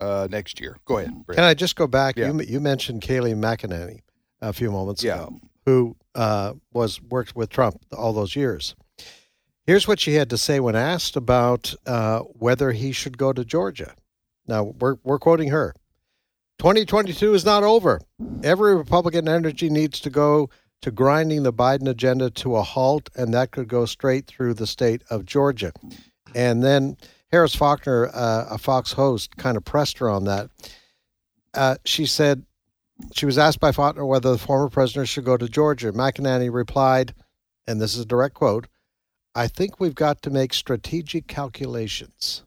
uh, 0.00 0.26
next 0.30 0.58
year. 0.60 0.78
Go 0.86 0.98
ahead. 0.98 1.26
Brett. 1.26 1.36
Can 1.36 1.44
I 1.44 1.52
just 1.54 1.76
go 1.76 1.86
back? 1.86 2.16
Yeah. 2.16 2.32
You, 2.32 2.40
you 2.42 2.60
mentioned 2.60 3.02
Kayleigh 3.02 3.34
McEnany 3.34 4.00
a 4.40 4.52
few 4.54 4.70
moments 4.70 5.02
Yeah. 5.02 5.16
ago, 5.24 5.40
who 5.66 5.96
uh, 6.14 6.54
was 6.72 7.02
worked 7.02 7.36
with 7.36 7.50
Trump 7.50 7.76
all 7.92 8.12
those 8.14 8.36
years. 8.36 8.74
Here's 9.66 9.86
what 9.88 10.00
she 10.00 10.14
had 10.14 10.30
to 10.30 10.38
say 10.38 10.60
when 10.60 10.76
asked 10.76 11.16
about 11.16 11.74
uh, 11.86 12.20
whether 12.20 12.72
he 12.72 12.92
should 12.92 13.18
go 13.18 13.32
to 13.34 13.44
Georgia. 13.44 13.94
Now 14.48 14.64
we're 14.64 14.96
we're 15.04 15.18
quoting 15.18 15.48
her. 15.50 15.74
2022 16.58 17.34
is 17.34 17.44
not 17.44 17.64
over. 17.64 18.00
Every 18.42 18.74
Republican 18.76 19.28
energy 19.28 19.68
needs 19.70 20.00
to 20.00 20.10
go 20.10 20.48
to 20.82 20.90
grinding 20.90 21.42
the 21.42 21.52
Biden 21.52 21.88
agenda 21.88 22.30
to 22.30 22.56
a 22.56 22.62
halt, 22.62 23.10
and 23.14 23.34
that 23.34 23.50
could 23.50 23.68
go 23.68 23.86
straight 23.86 24.26
through 24.26 24.54
the 24.54 24.66
state 24.66 25.02
of 25.10 25.26
Georgia. 25.26 25.72
And 26.34 26.62
then 26.62 26.96
Harris 27.30 27.54
Faulkner, 27.54 28.08
uh, 28.14 28.46
a 28.50 28.58
Fox 28.58 28.92
host, 28.92 29.36
kind 29.36 29.56
of 29.56 29.64
pressed 29.64 29.98
her 29.98 30.08
on 30.08 30.24
that. 30.24 30.50
uh, 31.54 31.76
she 31.84 32.06
said 32.06 32.44
she 33.12 33.26
was 33.26 33.38
asked 33.38 33.60
by 33.60 33.72
Faulkner 33.72 34.06
whether 34.06 34.32
the 34.32 34.38
former 34.38 34.70
president 34.70 35.08
should 35.08 35.24
go 35.24 35.36
to 35.36 35.48
Georgia. 35.48 35.92
McEnany 35.92 36.52
replied, 36.52 37.14
and 37.66 37.80
this 37.80 37.94
is 37.94 38.00
a 38.00 38.06
direct 38.06 38.34
quote 38.34 38.68
I 39.34 39.48
think 39.48 39.78
we've 39.80 39.94
got 39.94 40.22
to 40.22 40.30
make 40.30 40.54
strategic 40.54 41.26
calculations. 41.26 42.45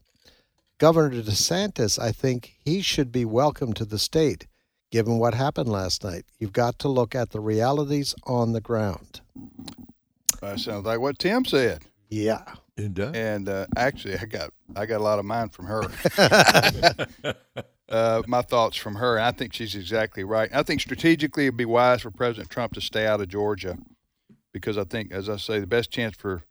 Governor 0.79 1.21
DeSantis, 1.21 1.99
I 1.99 2.13
think 2.13 2.55
he 2.63 2.81
should 2.81 3.11
be 3.11 3.25
welcome 3.25 3.73
to 3.73 3.83
the 3.83 3.99
state, 3.99 4.47
given 4.91 5.19
what 5.19 5.33
happened 5.33 5.67
last 5.67 6.05
night. 6.05 6.23
You've 6.39 6.53
got 6.53 6.79
to 6.79 6.87
look 6.87 7.13
at 7.13 7.31
the 7.31 7.41
realities 7.41 8.15
on 8.23 8.53
the 8.53 8.61
ground. 8.61 9.19
That 10.41 10.57
sounds 10.61 10.85
like 10.85 11.01
what 11.01 11.19
Tim 11.19 11.43
said. 11.43 11.83
Yeah. 12.07 12.45
It 12.77 12.93
does. 12.93 13.13
And 13.13 13.49
uh, 13.49 13.65
actually, 13.75 14.17
I 14.17 14.23
got 14.23 14.53
I 14.73 14.85
got 14.85 15.01
a 15.01 15.03
lot 15.03 15.19
of 15.19 15.25
mine 15.25 15.49
from 15.49 15.65
her. 15.65 15.83
uh, 17.89 18.21
my 18.25 18.41
thoughts 18.41 18.77
from 18.77 18.95
her. 18.95 19.17
And 19.17 19.25
I 19.25 19.31
think 19.31 19.51
she's 19.51 19.75
exactly 19.75 20.23
right. 20.23 20.49
I 20.53 20.63
think 20.63 20.79
strategically 20.79 21.47
it'd 21.47 21.57
be 21.57 21.65
wise 21.65 22.03
for 22.03 22.11
President 22.11 22.49
Trump 22.49 22.71
to 22.75 22.81
stay 22.81 23.05
out 23.05 23.19
of 23.19 23.27
Georgia 23.27 23.77
because 24.53 24.77
I 24.77 24.85
think, 24.85 25.11
as 25.11 25.27
I 25.27 25.35
say, 25.35 25.59
the 25.59 25.67
best 25.67 25.91
chance 25.91 26.15
for 26.15 26.43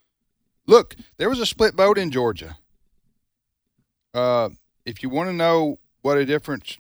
look, 0.67 0.97
there 1.17 1.31
was 1.31 1.41
a 1.41 1.47
split 1.47 1.75
vote 1.75 1.97
in 1.97 2.11
Georgia. 2.11 2.59
Uh, 4.19 4.49
if 4.85 5.01
you 5.03 5.09
want 5.09 5.29
to 5.29 5.33
know 5.33 5.79
what 6.03 6.19
a 6.19 6.25
difference 6.27 6.79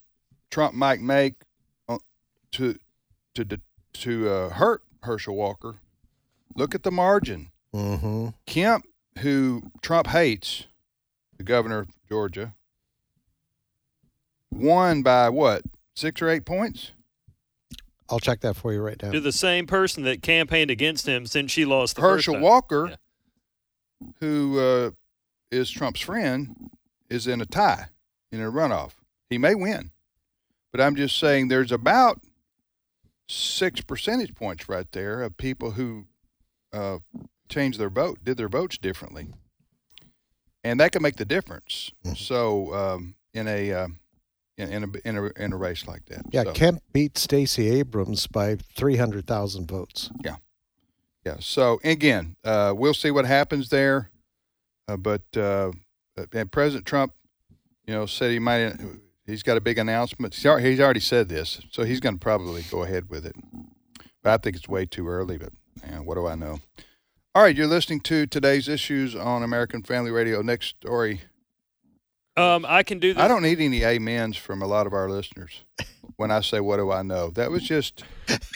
Trump 0.50 0.74
might 0.74 1.00
make 1.00 1.34
uh, 1.88 1.98
to 2.52 2.76
to 3.34 3.46
to 3.92 4.28
uh, 4.28 4.48
hurt 4.50 4.82
Herschel 5.04 5.36
Walker, 5.36 5.76
look 6.56 6.74
at 6.74 6.82
the 6.82 6.90
margin. 6.90 7.50
Mm-hmm. 7.72 8.28
Kemp, 8.46 8.86
who 9.18 9.70
Trump 9.82 10.08
hates, 10.08 10.64
the 11.36 11.44
governor 11.44 11.80
of 11.80 11.88
Georgia, 12.08 12.54
won 14.50 15.02
by 15.02 15.28
what 15.28 15.62
six 15.94 16.20
or 16.20 16.28
eight 16.28 16.44
points. 16.44 16.90
I'll 18.10 18.18
check 18.18 18.40
that 18.40 18.56
for 18.56 18.72
you 18.72 18.80
right 18.80 19.00
now. 19.00 19.12
To 19.12 19.20
the 19.20 19.30
same 19.32 19.66
person 19.66 20.02
that 20.04 20.22
campaigned 20.22 20.70
against 20.72 21.06
him 21.06 21.24
since 21.26 21.52
she 21.52 21.64
lost 21.64 21.96
the 21.96 22.02
Herschel 22.02 22.34
first 22.34 22.36
time. 22.36 22.42
Walker, 22.42 22.86
Yeah. 22.90 24.08
who 24.20 24.58
uh, 24.58 24.90
is 25.52 25.70
Trump's 25.70 26.00
friend, 26.00 26.70
is 27.10 27.26
in 27.26 27.40
a 27.40 27.46
tie 27.46 27.86
in 28.30 28.40
a 28.42 28.50
runoff. 28.50 28.92
He 29.30 29.38
may 29.38 29.54
win, 29.54 29.90
but 30.72 30.80
I'm 30.80 30.96
just 30.96 31.18
saying 31.18 31.48
there's 31.48 31.72
about 31.72 32.20
six 33.28 33.80
percentage 33.80 34.34
points 34.34 34.68
right 34.68 34.90
there 34.92 35.22
of 35.22 35.36
people 35.36 35.72
who 35.72 36.06
uh, 36.72 36.98
changed 37.48 37.78
their 37.78 37.90
vote, 37.90 38.18
did 38.24 38.36
their 38.36 38.48
votes 38.48 38.78
differently, 38.78 39.28
and 40.64 40.80
that 40.80 40.92
can 40.92 41.02
make 41.02 41.16
the 41.16 41.24
difference. 41.24 41.90
Mhm. 42.04 42.16
So 42.16 42.74
um, 42.74 43.14
in 43.34 43.48
a 43.48 43.72
uh, 43.72 43.88
in, 44.56 44.72
in 44.72 44.84
a 44.84 45.08
in 45.08 45.16
a 45.18 45.24
in 45.44 45.52
a 45.52 45.56
race 45.56 45.86
like 45.86 46.04
that, 46.06 46.22
Yeah, 46.30 46.44
So- 46.44 46.52
Kemp 46.52 46.82
beat 46.92 47.16
Stacey 47.18 47.68
Abrams 47.70 48.26
by 48.26 48.56
300,000 48.56 49.66
votes. 49.68 50.10
Yeah. 50.24 50.36
Yeah. 51.24 51.36
So 51.40 51.80
again, 51.84 52.36
uh, 52.44 52.72
we'll 52.76 52.94
see 52.94 53.10
what 53.10 53.24
happens 53.26 53.68
there. 53.68 54.10
Uh, 54.88 54.96
but 54.96 55.22
uh, 55.36 55.70
and 56.32 56.50
President 56.50 56.86
Trump, 56.86 57.12
you 57.86 57.94
know, 57.94 58.06
said 58.06 58.30
he 58.30 58.38
might. 58.38 58.74
He's 59.26 59.42
got 59.42 59.58
a 59.58 59.60
big 59.60 59.78
announcement. 59.78 60.34
He's 60.34 60.46
already, 60.46 61.00
said 61.00 61.28
this, 61.28 61.60
so 61.70 61.84
he's 61.84 62.00
going 62.00 62.14
to 62.14 62.18
probably 62.18 62.62
go 62.70 62.82
ahead 62.82 63.10
with 63.10 63.26
it. 63.26 63.36
But 64.22 64.32
I 64.32 64.36
think 64.38 64.56
it's 64.56 64.68
way 64.68 64.86
too 64.86 65.06
early. 65.06 65.36
But 65.36 65.52
man, 65.82 66.06
what 66.06 66.14
do 66.14 66.26
I 66.26 66.34
know? 66.34 66.60
All 67.34 67.42
right, 67.42 67.54
you're 67.54 67.66
listening 67.66 68.00
to 68.00 68.26
today's 68.26 68.68
issues 68.68 69.14
on 69.14 69.42
American 69.42 69.82
Family 69.82 70.10
Radio. 70.10 70.40
Next 70.40 70.68
story. 70.68 71.20
Um, 72.38 72.64
I 72.66 72.82
can 72.82 73.00
do 73.00 73.12
this. 73.14 73.22
I 73.22 73.28
don't 73.28 73.42
need 73.42 73.60
any 73.60 73.84
amens 73.84 74.36
from 74.36 74.62
a 74.62 74.66
lot 74.66 74.86
of 74.86 74.92
our 74.92 75.10
listeners 75.10 75.64
when 76.16 76.30
I 76.30 76.40
say, 76.40 76.60
"What 76.60 76.78
do 76.78 76.90
I 76.90 77.02
know?" 77.02 77.30
That 77.30 77.50
was 77.50 77.62
just, 77.62 78.04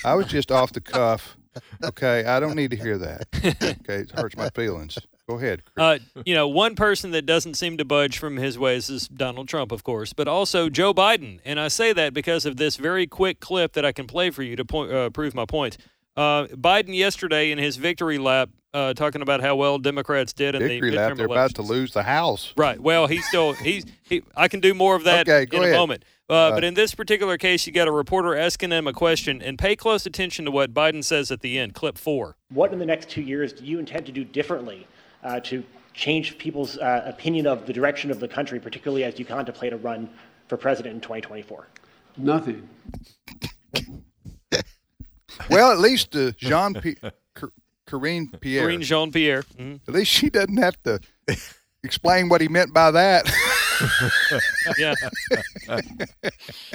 I 0.05 0.15
was 0.15 0.27
just 0.27 0.51
off 0.51 0.73
the 0.73 0.81
cuff. 0.81 1.37
Okay, 1.85 2.25
I 2.25 2.41
don't 2.41 2.57
need 2.57 2.71
to 2.71 2.77
hear 2.77 2.97
that. 2.97 3.27
Okay, 3.63 3.97
it 4.03 4.13
hurts 4.13 4.37
my 4.37 4.49
feelings. 4.51 4.99
Go 5.29 5.37
ahead. 5.37 5.63
Uh, 5.77 5.99
you 6.27 6.35
know, 6.35 6.49
one 6.49 6.75
person 6.75 7.13
that 7.13 7.27
doesn't 7.27 7.55
seem 7.55 7.79
to 7.79 7.85
budge 7.85 8.19
from 8.19 8.37
his 8.37 8.59
ways 8.59 8.91
is 8.91 9.07
Donald 9.07 9.49
Trump, 9.49 9.71
of 9.71 9.85
course, 9.85 10.13
but 10.13 10.27
also 10.27 10.69
Joe 10.69 10.93
Biden. 10.93 11.39
And 11.45 11.61
I 11.61 11.69
say 11.69 11.93
that 11.93 12.13
because 12.13 12.45
of 12.45 12.57
this 12.57 12.77
very 12.77 13.07
quick 13.07 13.39
clip 13.39 13.73
that 13.75 13.85
I 13.85 13.93
can 13.93 14.07
play 14.07 14.31
for 14.31 14.43
you 14.43 14.57
to 14.57 14.65
point, 14.65 14.93
uh, 14.93 15.11
prove 15.11 15.35
my 15.35 15.47
point. 15.47 15.79
Uh, 16.17 16.47
Biden 16.49 16.95
yesterday 16.95 17.53
in 17.53 17.59
his 17.59 17.77
victory 17.77 18.19
lap, 18.19 18.51
uh, 18.75 18.95
talking 18.95 19.23
about 19.23 19.41
how 19.41 19.55
well 19.55 19.79
Democrats 19.79 20.33
did 20.33 20.55
in 20.55 20.63
Victory 20.63 20.91
the 20.91 20.97
lap. 20.97 21.13
midterm 21.13 21.17
They're 21.19 21.27
about 21.27 21.55
to 21.55 21.63
lose 21.63 21.93
the 21.93 22.03
House. 22.03 22.53
Right. 22.57 22.81
Well, 22.81 23.07
he's 23.07 23.25
still 23.27 23.53
he's 23.53 23.85
he. 24.03 24.23
I 24.37 24.49
can 24.49 24.61
do 24.61 24.75
more 24.75 24.95
of 24.97 25.05
that 25.05 25.29
Okay, 25.29 25.47
go 25.47 25.59
in 25.59 25.63
ahead. 25.63 25.75
a 25.75 25.79
moment. 25.79 26.05
Uh, 26.29 26.51
but 26.51 26.65
in 26.65 26.73
this 26.75 26.95
particular 26.95 27.37
case, 27.37 27.67
you 27.67 27.73
got 27.73 27.89
a 27.89 27.93
reporter 27.93 28.35
asking 28.35 28.71
him 28.71 28.87
a 28.87 28.93
question, 28.93 29.43
and 29.43 29.59
pay 29.59 29.77
close 29.77 30.07
attention 30.07 30.47
to 30.47 30.51
what 30.51 30.73
Biden 30.73 31.05
says 31.05 31.31
at 31.31 31.41
the 31.41 31.59
end. 31.59 31.75
Clip 31.75 31.99
four. 31.99 32.37
What 32.49 32.73
in 32.73 32.79
the 32.79 32.87
next 32.87 33.11
two 33.11 33.21
years 33.21 33.53
do 33.53 33.65
you 33.65 33.79
intend 33.79 34.07
to 34.07 34.13
do 34.13 34.25
differently 34.25 34.87
uh, 35.23 35.41
to 35.41 35.63
change 35.95 36.39
people's 36.39 36.79
uh, 36.79 37.03
opinion 37.07 37.47
of 37.47 37.67
the 37.67 37.73
direction 37.73 38.11
of 38.11 38.19
the 38.21 38.29
country, 38.29 38.59
particularly 38.61 39.05
as 39.05 39.19
you 39.19 39.25
contemplate 39.25 39.73
a 39.73 39.77
run 39.77 40.09
for 40.49 40.57
president 40.57 40.95
in 40.95 41.01
2024? 41.01 41.67
Nothing. 42.17 42.69
Well, 45.51 45.73
at 45.73 45.79
least 45.79 46.15
uh, 46.15 46.33
Jean 46.37 46.75
P- 46.75 46.97
Cor- 47.35 47.53
Karine 47.87 48.29
Pierre. 48.41 48.65
Green 48.65 48.83
Jean 48.83 49.11
Pierre. 49.11 49.43
Mhm. 49.59 49.81
At 49.89 49.95
least 49.95 50.11
she 50.13 50.29
doesn't 50.31 50.59
have 50.59 50.81
to 50.83 51.01
explain 51.83 52.29
what 52.29 52.41
he 52.41 52.49
meant 52.49 52.73
by 52.75 52.91
that. 52.91 53.31
Yeah. 54.79 54.95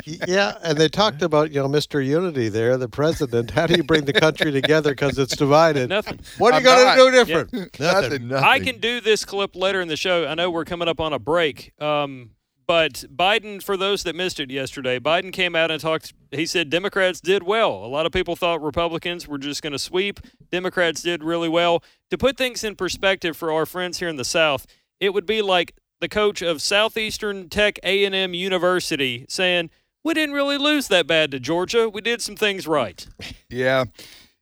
yeah, 0.06 0.58
and 0.64 0.78
they 0.78 0.88
talked 0.88 1.22
about, 1.22 1.52
you 1.52 1.62
know, 1.62 1.68
Mr. 1.68 2.06
Unity 2.06 2.50
there, 2.50 2.78
the 2.78 2.90
president. 2.90 3.52
How 3.52 3.68
do 3.68 3.76
you 3.76 3.84
bring 3.84 4.06
the 4.06 4.14
country 4.14 4.52
together 4.52 4.92
because 4.92 5.18
it's 5.18 5.36
divided? 5.36 5.90
Nothing. 5.90 6.20
What 6.38 6.54
are 6.54 6.62
you 6.62 6.70
I'm 6.70 6.98
going 6.98 7.14
to 7.14 7.20
do 7.20 7.26
different? 7.26 7.80
Nothing. 7.80 8.28
Nothing. 8.28 8.48
I 8.48 8.60
can 8.60 8.80
do 8.80 9.02
this 9.02 9.26
clip 9.26 9.56
later 9.56 9.82
in 9.82 9.88
the 9.88 9.98
show. 9.98 10.28
I 10.28 10.36
know 10.36 10.50
we're 10.52 10.66
coming 10.66 10.88
up 10.88 11.00
on 11.00 11.14
a 11.14 11.20
break. 11.20 11.74
Um, 11.82 12.32
but 12.68 13.06
Biden, 13.16 13.64
for 13.64 13.78
those 13.78 14.04
that 14.04 14.14
missed 14.16 14.42
it 14.42 14.52
yesterday, 14.52 15.00
Biden 15.00 15.32
came 15.32 15.56
out 15.56 15.72
and 15.72 15.80
talked. 15.80 16.14
He 16.32 16.46
said 16.46 16.70
Democrats 16.70 17.22
did 17.22 17.44
well. 17.44 17.72
A 17.72 17.88
lot 17.88 18.06
of 18.06 18.12
people 18.12 18.36
thought 18.36 18.62
Republicans 18.62 19.26
were 19.26 19.38
just 19.38 19.62
going 19.62 19.72
to 19.72 19.80
sweep. 19.80 20.20
Democrats 20.52 21.02
did 21.02 21.24
really 21.24 21.48
well. 21.48 21.82
To 22.12 22.18
put 22.18 22.36
things 22.38 22.66
in 22.66 22.76
perspective 22.76 23.38
for 23.38 23.54
our 23.54 23.66
friends 23.66 24.00
here 24.00 24.10
in 24.10 24.18
the 24.18 24.26
South, 24.26 24.66
it 25.00 25.14
would 25.14 25.26
be 25.26 25.42
like 25.42 25.76
the 26.00 26.10
coach 26.10 26.42
of 26.42 26.62
Southeastern 26.62 27.50
Tech 27.50 27.80
A&M 27.84 28.34
University 28.34 29.26
saying, 29.30 29.70
"We 30.04 30.14
didn't 30.14 30.36
really 30.36 30.58
lose 30.58 30.88
that 30.90 31.08
bad 31.08 31.32
to 31.32 31.40
Georgia. 31.40 31.90
We 31.90 32.02
did 32.02 32.22
some 32.22 32.36
things 32.36 32.68
right." 32.68 33.06
Yeah, 33.50 33.86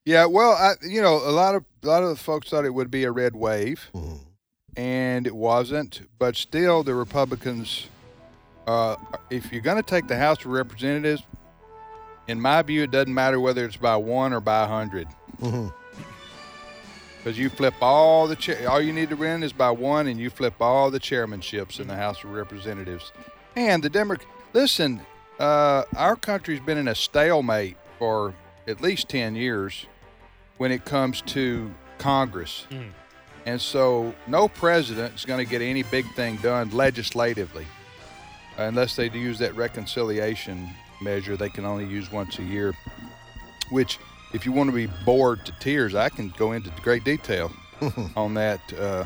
yeah. 0.03 0.25
Well, 0.25 0.53
I, 0.53 0.73
you 0.81 0.99
know, 0.99 1.17
a 1.17 1.29
lot 1.29 1.53
of 1.53 1.63
a 1.83 1.87
lot 1.87 2.01
of 2.01 2.09
the 2.09 2.15
folks 2.15 2.49
thought 2.49 2.65
it 2.65 2.73
would 2.73 2.89
be 2.89 3.03
a 3.03 3.11
red 3.11 3.35
wave, 3.35 3.91
and 4.75 5.27
it 5.27 5.35
wasn't. 5.35 6.07
But 6.17 6.35
still, 6.35 6.81
the 6.81 6.95
Republicans, 6.95 7.87
uh, 8.65 8.95
if 9.29 9.51
you're 9.51 9.61
going 9.61 9.77
to 9.77 9.83
take 9.87 10.07
the 10.07 10.17
House 10.17 10.39
of 10.39 10.47
Representatives, 10.47 11.21
in 12.27 12.41
my 12.41 12.63
view, 12.63 12.81
it 12.81 12.89
doesn't 12.89 13.13
matter 13.13 13.39
whether 13.39 13.63
it's 13.63 13.77
by 13.77 13.95
one 13.95 14.33
or 14.33 14.39
by 14.39 14.65
a 14.65 14.67
100 14.67 15.07
Because 17.25 17.39
you 17.39 17.49
flip 17.49 17.73
all 17.81 18.27
the 18.27 18.35
chair, 18.35 18.69
all 18.69 18.79
you 18.79 18.93
need 18.93 19.09
to 19.09 19.15
win 19.15 19.41
is 19.41 19.51
by 19.51 19.71
one, 19.71 20.05
and 20.05 20.19
you 20.19 20.29
flip 20.29 20.53
all 20.61 20.91
the 20.91 20.99
chairmanships 20.99 21.79
in 21.79 21.87
the 21.87 21.95
House 21.95 22.23
of 22.23 22.29
Representatives. 22.29 23.11
And 23.55 23.81
the 23.81 23.89
Democrat, 23.89 24.29
listen, 24.53 25.01
uh, 25.39 25.85
our 25.95 26.15
country's 26.17 26.59
been 26.59 26.77
in 26.77 26.87
a 26.87 26.93
stalemate 26.93 27.77
for 27.97 28.35
at 28.67 28.79
least 28.79 29.09
10 29.09 29.33
years 29.33 29.87
when 30.57 30.71
it 30.71 30.85
comes 30.85 31.21
to 31.23 31.73
Congress. 31.97 32.67
And 33.47 33.59
so 33.59 34.13
no 34.27 34.47
president 34.47 35.15
is 35.15 35.25
going 35.25 35.43
to 35.43 35.49
get 35.49 35.63
any 35.63 35.81
big 35.81 36.05
thing 36.13 36.35
done 36.43 36.69
legislatively 36.69 37.65
unless 38.59 38.95
they 38.95 39.09
use 39.09 39.39
that 39.39 39.55
reconciliation 39.55 40.69
measure 41.01 41.35
they 41.35 41.49
can 41.49 41.65
only 41.65 41.85
use 41.87 42.11
once 42.11 42.37
a 42.37 42.43
year, 42.43 42.75
which, 43.71 43.97
if 44.35 44.45
you 44.45 44.51
want 44.51 44.69
to 44.69 44.75
be 44.75 44.87
bored 45.05 45.45
to 45.45 45.53
tears, 45.53 45.95
I 45.95 46.09
can 46.09 46.29
go 46.37 46.51
into 46.51 46.69
great 46.81 47.05
detail 47.05 47.51
on 48.17 48.33
that 48.33 48.59
uh, 48.77 49.05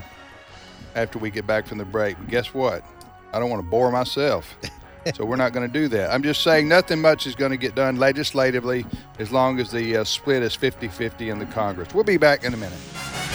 after 0.95 1.19
we 1.19 1.29
get 1.29 1.45
back 1.45 1.67
from 1.67 1.77
the 1.77 1.85
break. 1.85 2.17
But 2.17 2.29
guess 2.29 2.53
what? 2.53 2.83
I 3.31 3.39
don't 3.39 3.51
want 3.51 3.63
to 3.63 3.69
bore 3.69 3.91
myself. 3.91 4.57
so 5.15 5.23
we're 5.23 5.35
not 5.35 5.53
going 5.53 5.71
to 5.71 5.71
do 5.71 5.87
that. 5.89 6.11
I'm 6.11 6.23
just 6.23 6.41
saying 6.41 6.67
nothing 6.67 6.99
much 6.99 7.27
is 7.27 7.35
going 7.35 7.51
to 7.51 7.57
get 7.57 7.75
done 7.75 7.97
legislatively 7.97 8.85
as 9.19 9.31
long 9.31 9.59
as 9.59 9.71
the 9.71 9.97
uh, 9.97 10.03
split 10.03 10.41
is 10.41 10.55
50 10.55 10.87
50 10.87 11.29
in 11.29 11.37
the 11.37 11.45
Congress. 11.45 11.93
We'll 11.93 12.03
be 12.03 12.17
back 12.17 12.43
in 12.43 12.53
a 12.55 12.57
minute. 12.57 13.28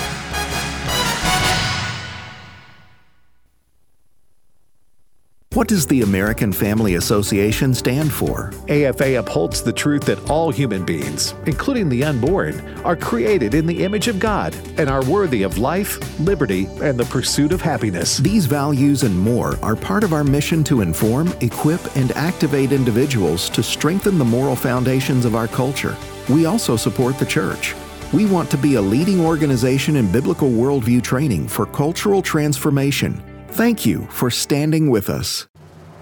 What 5.55 5.69
does 5.69 5.87
the 5.87 6.03
American 6.03 6.53
Family 6.53 6.97
Association 6.97 7.75
stand 7.75 8.13
for? 8.13 8.53
AFA 8.69 9.21
upholds 9.21 9.63
the 9.63 9.73
truth 9.73 10.03
that 10.07 10.29
all 10.29 10.51
human 10.51 10.85
beings, 10.85 11.33
including 11.47 11.89
the 11.89 12.03
unborn, 12.03 12.59
are 12.79 12.97
created 12.97 13.55
in 13.55 13.65
the 13.65 13.85
image 13.85 14.09
of 14.09 14.19
God 14.19 14.53
and 14.79 14.91
are 14.91 15.05
worthy 15.05 15.45
of 15.45 15.57
life, 15.57 16.19
liberty, 16.19 16.67
and 16.83 16.99
the 16.99 17.05
pursuit 17.05 17.53
of 17.53 17.61
happiness. 17.61 18.19
These 18.19 18.47
values 18.47 19.05
and 19.05 19.17
more 19.17 19.57
are 19.63 19.77
part 19.77 20.03
of 20.03 20.13
our 20.13 20.25
mission 20.25 20.65
to 20.65 20.81
inform, 20.81 21.33
equip, 21.41 21.95
and 21.95 22.11
activate 22.17 22.73
individuals 22.73 23.49
to 23.51 23.63
strengthen 23.63 24.19
the 24.19 24.25
moral 24.25 24.57
foundations 24.57 25.25
of 25.25 25.37
our 25.37 25.47
culture. 25.47 25.97
We 26.29 26.47
also 26.47 26.75
support 26.75 27.17
the 27.21 27.27
church. 27.27 27.77
We 28.13 28.27
want 28.27 28.51
to 28.51 28.59
be 28.59 28.75
a 28.75 28.83
leading 28.83 29.21
organization 29.21 29.95
in 29.95 30.11
biblical 30.11 30.51
worldview 30.51 31.05
training 31.05 31.47
for 31.47 31.65
cultural 31.65 32.23
transformation 32.23 33.23
Thank 33.55 33.87
you 33.87 34.09
for 34.11 34.31
standing 34.31 34.91
with 34.91 35.09
us. 35.09 35.47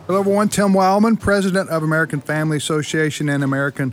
Hello, 0.07 0.21
everyone. 0.21 0.49
Tim 0.49 0.73
Wildmon, 0.73 1.21
President 1.21 1.69
of 1.69 1.83
American 1.83 2.23
Family 2.23 2.57
Association 2.57 3.29
and 3.29 3.45
American 3.45 3.91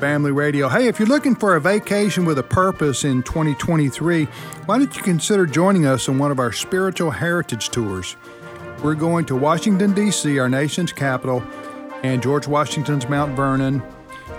Family 0.00 0.32
Radio. 0.32 0.70
Hey, 0.70 0.86
if 0.86 0.98
you're 0.98 1.06
looking 1.06 1.34
for 1.34 1.54
a 1.54 1.60
vacation 1.60 2.24
with 2.24 2.38
a 2.38 2.42
purpose 2.42 3.04
in 3.04 3.22
2023, 3.22 4.24
why 4.24 4.78
don't 4.78 4.96
you 4.96 5.02
consider 5.02 5.44
joining 5.44 5.84
us 5.84 6.08
on 6.08 6.16
one 6.18 6.30
of 6.30 6.38
our 6.38 6.50
spiritual 6.50 7.10
heritage 7.10 7.68
tours? 7.68 8.16
We're 8.82 8.94
going 8.94 9.26
to 9.26 9.36
Washington, 9.36 9.92
D.C., 9.92 10.38
our 10.38 10.48
nation's 10.48 10.90
capital, 10.90 11.44
and 12.02 12.22
George 12.22 12.48
Washington's 12.48 13.06
Mount 13.06 13.36
Vernon. 13.36 13.82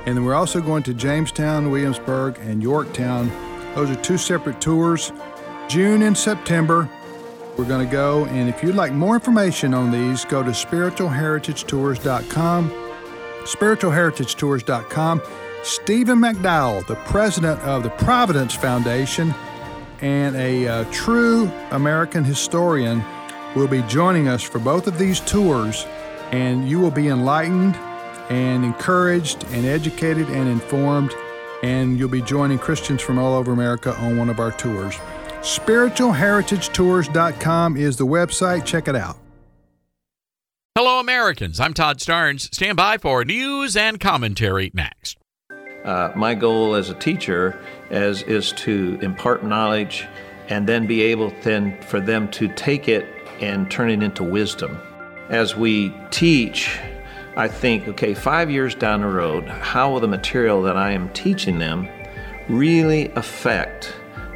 And 0.08 0.18
then 0.18 0.26
we're 0.26 0.34
also 0.34 0.60
going 0.60 0.82
to 0.84 0.94
Jamestown, 0.96 1.70
Williamsburg, 1.70 2.40
and 2.40 2.64
Yorktown. 2.64 3.30
Those 3.76 3.92
are 3.92 4.02
two 4.02 4.18
separate 4.18 4.60
tours. 4.60 5.12
June 5.68 6.02
and 6.02 6.18
September. 6.18 6.90
We're 7.58 7.66
going 7.66 7.86
to 7.86 7.92
go, 7.92 8.26
and 8.26 8.50
if 8.50 8.62
you'd 8.62 8.76
like 8.76 8.92
more 8.92 9.16
information 9.16 9.74
on 9.74 9.90
these, 9.90 10.26
go 10.26 10.44
to 10.44 10.52
spiritualheritagetours.com. 10.52 12.70
Spiritualheritagetours.com. 13.44 15.22
Stephen 15.64 16.20
McDowell, 16.20 16.86
the 16.86 16.96
president 16.96 17.62
of 17.62 17.84
the 17.84 17.90
Providence 17.92 18.54
Foundation 18.54 19.34
and 20.02 20.36
a 20.36 20.68
uh, 20.68 20.84
true 20.92 21.50
American 21.72 22.26
historian, 22.26 23.02
will 23.56 23.68
be 23.68 23.82
joining 23.84 24.28
us 24.28 24.44
for 24.44 24.60
both 24.60 24.86
of 24.86 25.00
these 25.00 25.22
tours, 25.22 25.86
and 26.32 26.70
you 26.70 26.80
will 26.80 26.92
be 26.92 27.08
enlightened 27.08 27.76
and 28.30 28.66
encouraged 28.66 29.46
and 29.52 29.66
educated 29.66 30.28
and 30.30 30.50
informed, 30.50 31.14
and 31.64 31.98
you'll 31.98 32.10
be 32.10 32.22
joining 32.22 32.60
Christians 32.60 33.02
from 33.02 33.18
all 33.18 33.34
over 33.34 33.54
America 33.54 33.96
on 33.96 34.18
one 34.18 34.30
of 34.30 34.42
our 34.42 34.52
tours. 34.52 35.00
SpiritualHeritageTours.com 35.46 37.78
is 37.78 37.98
the 37.98 38.08
website. 38.08 38.66
Check 38.66 38.88
it 38.88 38.96
out. 38.96 39.20
Hello, 40.76 41.00
Americans. 41.00 41.60
I'm 41.60 41.76
Todd 41.76 42.00
Starnes. 42.00 42.52
Stand 42.52 42.78
by 42.78 42.98
for 42.98 43.24
news 43.24 43.78
and 43.78 44.00
commentary 44.00 44.72
next. 44.74 45.20
Uh, 45.84 46.12
my 46.16 46.34
goal 46.34 46.74
as 46.74 46.90
a 46.90 46.96
teacher 46.96 47.64
is, 47.92 48.24
is 48.24 48.54
to 48.54 48.98
impart 49.04 49.44
knowledge 49.44 50.08
and 50.50 50.66
then 50.66 50.88
be 50.88 51.04
able 51.04 51.32
then 51.44 51.80
for 51.84 52.00
them 52.00 52.28
to 52.32 52.48
take 52.56 52.88
it 52.88 53.06
and 53.40 53.70
turn 53.70 53.92
it 53.92 54.02
into 54.02 54.24
wisdom. 54.24 54.80
As 55.30 55.56
we 55.56 55.94
teach, 56.10 56.80
I 57.38 57.50
think, 57.50 57.88
okay, 57.90 58.16
five 58.16 58.50
years 58.50 58.74
down 58.74 59.02
the 59.02 59.10
road, 59.10 59.48
how 59.48 59.92
will 59.92 60.00
the 60.00 60.08
material 60.08 60.64
that 60.64 60.76
I 60.76 60.94
am 60.94 61.10
teaching 61.10 61.60
them 61.60 61.88
really 62.50 63.10
affect 63.10 63.94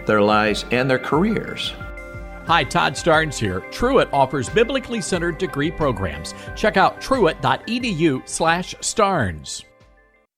their 0.09 0.21
lives 0.21 0.65
and 0.71 0.89
their 0.89 0.99
careers. 0.99 1.73
Hi, 2.47 2.63
Todd 2.63 2.93
Starnes 2.93 3.37
here. 3.37 3.59
Truett 3.71 4.09
offers 4.11 4.49
biblically 4.49 5.01
centered 5.01 5.37
degree 5.37 5.69
programs. 5.69 6.33
Check 6.55 6.77
out 6.77 6.99
truett.edu/starnes. 6.99 9.63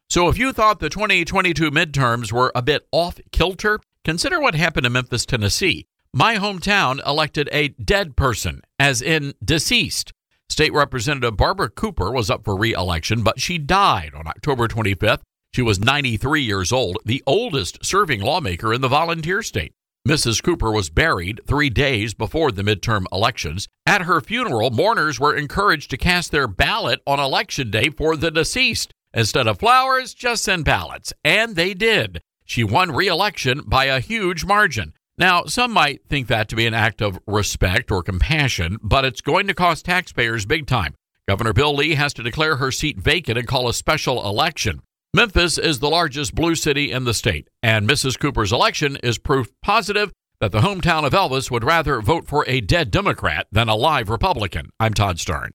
So 0.09 0.27
if 0.27 0.37
you 0.37 0.51
thought 0.51 0.81
the 0.81 0.89
2022 0.89 1.71
midterms 1.71 2.33
were 2.33 2.51
a 2.53 2.61
bit 2.61 2.85
off 2.91 3.17
kilter, 3.31 3.79
consider 4.03 4.41
what 4.41 4.55
happened 4.55 4.85
in 4.85 4.91
Memphis, 4.91 5.25
Tennessee. 5.25 5.85
My 6.13 6.35
hometown 6.35 6.99
elected 7.07 7.47
a 7.53 7.69
dead 7.69 8.17
person, 8.17 8.59
as 8.77 9.01
in 9.01 9.35
deceased. 9.41 10.11
State 10.49 10.73
Representative 10.73 11.37
Barbara 11.37 11.69
Cooper 11.69 12.11
was 12.11 12.29
up 12.29 12.43
for 12.43 12.57
re 12.57 12.73
election, 12.73 13.23
but 13.23 13.39
she 13.39 13.57
died 13.57 14.13
on 14.13 14.27
October 14.27 14.67
25th 14.67 15.21
she 15.53 15.61
was 15.61 15.79
93 15.79 16.41
years 16.41 16.71
old, 16.71 16.97
the 17.05 17.21
oldest 17.27 17.83
serving 17.85 18.21
lawmaker 18.21 18.73
in 18.73 18.81
the 18.81 18.87
volunteer 18.87 19.41
state. 19.43 19.73
Mrs. 20.07 20.41
Cooper 20.41 20.71
was 20.71 20.89
buried 20.89 21.41
three 21.45 21.69
days 21.69 22.15
before 22.15 22.51
the 22.51 22.63
midterm 22.63 23.05
elections. 23.11 23.67
At 23.85 24.03
her 24.03 24.19
funeral, 24.19 24.71
mourners 24.71 25.19
were 25.19 25.35
encouraged 25.35 25.91
to 25.91 25.97
cast 25.97 26.31
their 26.31 26.47
ballot 26.47 27.01
on 27.05 27.19
election 27.19 27.69
day 27.69 27.89
for 27.89 28.15
the 28.15 28.31
deceased. 28.31 28.93
Instead 29.13 29.47
of 29.47 29.59
flowers, 29.59 30.15
just 30.15 30.43
send 30.43 30.65
ballots. 30.65 31.13
And 31.23 31.55
they 31.55 31.75
did. 31.75 32.21
She 32.45 32.63
won 32.63 32.91
re 32.91 33.07
election 33.07 33.61
by 33.67 33.85
a 33.85 33.99
huge 33.99 34.43
margin. 34.43 34.93
Now, 35.17 35.43
some 35.43 35.71
might 35.71 36.03
think 36.07 36.27
that 36.27 36.47
to 36.49 36.55
be 36.55 36.65
an 36.65 36.73
act 36.73 37.01
of 37.01 37.19
respect 37.27 37.91
or 37.91 38.01
compassion, 38.01 38.77
but 38.81 39.05
it's 39.05 39.21
going 39.21 39.45
to 39.47 39.53
cost 39.53 39.85
taxpayers 39.85 40.47
big 40.47 40.65
time. 40.65 40.95
Governor 41.27 41.53
Bill 41.53 41.75
Lee 41.75 41.93
has 41.93 42.13
to 42.15 42.23
declare 42.23 42.55
her 42.55 42.71
seat 42.71 42.97
vacant 42.97 43.37
and 43.37 43.47
call 43.47 43.69
a 43.69 43.73
special 43.73 44.25
election. 44.25 44.81
Memphis 45.13 45.57
is 45.57 45.79
the 45.79 45.89
largest 45.89 46.33
blue 46.33 46.55
city 46.55 46.89
in 46.89 47.03
the 47.03 47.13
state, 47.13 47.49
and 47.61 47.85
Mrs. 47.85 48.17
Cooper's 48.17 48.53
election 48.53 48.95
is 49.03 49.17
proof 49.17 49.51
positive 49.61 50.09
that 50.39 50.53
the 50.53 50.61
hometown 50.61 51.05
of 51.05 51.11
Elvis 51.11 51.51
would 51.51 51.65
rather 51.65 51.99
vote 51.99 52.29
for 52.29 52.45
a 52.47 52.61
dead 52.61 52.91
Democrat 52.91 53.45
than 53.51 53.67
a 53.67 53.75
live 53.75 54.07
Republican. 54.07 54.69
I'm 54.79 54.93
Todd 54.93 55.17
Starnes. 55.17 55.51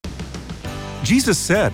Jesus 1.02 1.38
said, 1.38 1.72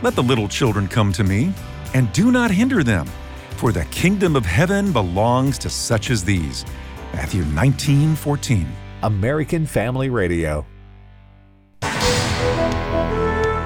Let 0.00 0.14
the 0.14 0.22
little 0.22 0.46
children 0.46 0.86
come 0.86 1.12
to 1.14 1.24
me, 1.24 1.52
and 1.92 2.12
do 2.12 2.30
not 2.30 2.52
hinder 2.52 2.84
them, 2.84 3.08
for 3.56 3.72
the 3.72 3.84
kingdom 3.86 4.36
of 4.36 4.46
heaven 4.46 4.92
belongs 4.92 5.58
to 5.58 5.68
such 5.68 6.10
as 6.10 6.22
these. 6.22 6.64
Matthew 7.12 7.42
19 7.46 8.14
14. 8.14 8.68
American 9.02 9.66
Family 9.66 10.08
Radio. 10.08 10.64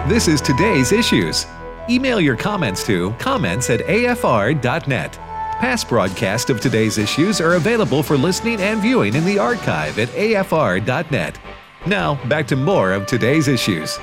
This 0.08 0.26
is 0.26 0.40
today's 0.40 0.90
issues. 0.90 1.44
Email 1.88 2.20
your 2.20 2.36
comments 2.36 2.86
to 2.86 3.10
comments 3.18 3.68
at 3.68 3.80
afr.net. 3.80 5.12
Past 5.12 5.88
broadcasts 5.88 6.50
of 6.50 6.60
today's 6.60 6.98
issues 6.98 7.40
are 7.40 7.54
available 7.54 8.02
for 8.02 8.16
listening 8.16 8.60
and 8.60 8.80
viewing 8.80 9.14
in 9.14 9.24
the 9.24 9.38
archive 9.38 9.98
at 9.98 10.08
afr.net. 10.10 11.38
Now, 11.86 12.24
back 12.28 12.46
to 12.48 12.56
more 12.56 12.92
of 12.92 13.06
today's 13.06 13.48
issues. 13.48 13.98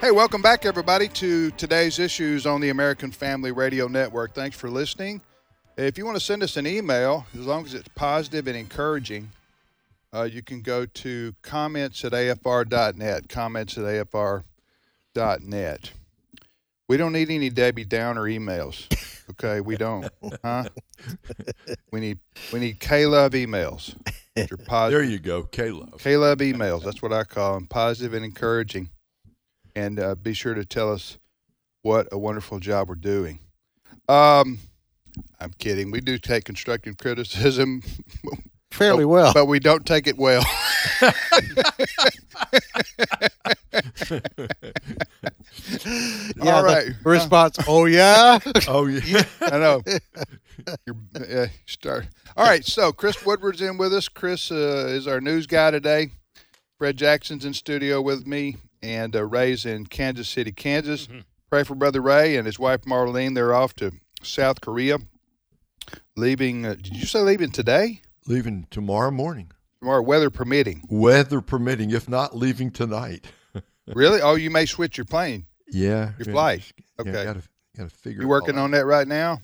Hey, 0.00 0.12
welcome 0.12 0.42
back, 0.42 0.64
everybody, 0.64 1.08
to 1.08 1.50
today's 1.52 1.98
issues 1.98 2.46
on 2.46 2.60
the 2.60 2.68
American 2.68 3.10
Family 3.10 3.50
Radio 3.50 3.88
Network. 3.88 4.32
Thanks 4.32 4.56
for 4.56 4.70
listening. 4.70 5.20
If 5.76 5.98
you 5.98 6.04
want 6.04 6.16
to 6.16 6.24
send 6.24 6.44
us 6.44 6.56
an 6.56 6.68
email, 6.68 7.26
as 7.34 7.46
long 7.46 7.64
as 7.64 7.74
it's 7.74 7.88
positive 7.96 8.46
and 8.46 8.56
encouraging, 8.56 9.30
uh, 10.14 10.22
you 10.22 10.42
can 10.42 10.62
go 10.62 10.86
to 10.86 11.34
comments 11.42 12.04
at 12.04 12.12
afr.net. 12.12 13.28
Comments 13.28 13.78
at 13.78 13.84
afr.net. 13.84 14.42
We 16.88 16.96
don't 16.96 17.12
need 17.12 17.30
any 17.30 17.50
Debbie 17.50 17.84
Downer 17.84 18.22
emails. 18.22 18.86
Okay, 19.30 19.60
we 19.60 19.76
don't. 19.76 20.08
Huh? 20.42 20.64
We 21.92 22.00
need 22.00 22.18
we 22.52 22.58
need 22.58 22.80
K 22.80 23.06
love 23.06 23.32
emails. 23.32 23.94
There 24.34 25.02
you 25.02 25.18
go, 25.18 25.44
K 25.44 25.70
love. 25.70 25.98
K 25.98 26.16
love 26.16 26.38
emails. 26.38 26.84
That's 26.84 27.00
what 27.00 27.12
I 27.12 27.24
call 27.24 27.54
them. 27.54 27.66
Positive 27.66 28.14
and 28.14 28.24
encouraging. 28.24 28.90
And 29.76 30.00
uh, 30.00 30.16
be 30.16 30.34
sure 30.34 30.54
to 30.54 30.64
tell 30.64 30.92
us 30.92 31.18
what 31.82 32.08
a 32.10 32.18
wonderful 32.18 32.58
job 32.58 32.88
we're 32.88 32.96
doing. 32.96 33.38
Um, 34.08 34.58
I'm 35.40 35.52
kidding. 35.58 35.90
We 35.90 36.00
do 36.00 36.18
take 36.18 36.44
constructive 36.44 36.96
criticism 36.96 37.82
fairly 38.70 39.04
but, 39.04 39.08
well, 39.08 39.34
but 39.34 39.46
we 39.46 39.58
don't 39.58 39.86
take 39.86 40.06
it 40.06 40.16
well. 40.18 40.44
yeah, 46.36 46.52
All 46.52 46.64
right. 46.64 46.86
Response. 47.04 47.58
oh 47.68 47.86
yeah. 47.86 48.38
oh 48.66 48.86
yeah. 48.86 49.24
I 49.40 49.58
know. 49.58 49.82
You're, 50.86 51.42
uh, 51.42 51.46
start. 51.66 52.06
All 52.36 52.44
right. 52.44 52.64
So 52.64 52.92
Chris 52.92 53.24
Woodward's 53.24 53.60
in 53.60 53.78
with 53.78 53.92
us. 53.92 54.08
Chris 54.08 54.50
uh, 54.50 54.86
is 54.88 55.06
our 55.06 55.20
news 55.20 55.46
guy 55.46 55.70
today. 55.70 56.10
Fred 56.78 56.96
Jackson's 56.96 57.44
in 57.44 57.54
studio 57.54 58.00
with 58.00 58.26
me, 58.26 58.56
and 58.82 59.14
uh, 59.16 59.24
Ray's 59.24 59.66
in 59.66 59.86
Kansas 59.86 60.28
City, 60.28 60.52
Kansas. 60.52 61.06
Mm-hmm. 61.06 61.20
Pray 61.50 61.64
for 61.64 61.74
Brother 61.74 62.00
Ray 62.00 62.36
and 62.36 62.46
his 62.46 62.58
wife 62.58 62.82
Marlene. 62.82 63.34
They're 63.34 63.54
off 63.54 63.74
to 63.74 63.92
South 64.22 64.60
Korea. 64.60 64.98
Leaving. 66.16 66.66
Uh, 66.66 66.74
did 66.74 66.96
you 66.96 67.06
say 67.06 67.20
leaving 67.20 67.50
today? 67.50 68.02
Leaving 68.28 68.66
tomorrow 68.70 69.10
morning. 69.10 69.50
Tomorrow, 69.80 70.02
weather 70.02 70.28
permitting. 70.28 70.82
Weather 70.90 71.40
permitting, 71.40 71.90
if 71.90 72.08
not 72.08 72.36
leaving 72.36 72.70
tonight. 72.70 73.24
really? 73.94 74.20
Oh, 74.20 74.34
you 74.34 74.50
may 74.50 74.66
switch 74.66 74.98
your 74.98 75.06
plane. 75.06 75.46
Yeah. 75.66 76.12
Your 76.18 76.32
flight. 76.32 76.70
Okay. 77.00 77.10
Yeah, 77.10 77.24
gotta, 77.24 77.42
gotta 77.76 77.90
figure. 77.90 78.22
You 78.22 78.28
working 78.28 78.58
on 78.58 78.72
that 78.72 78.84
right 78.84 79.08
now? 79.08 79.38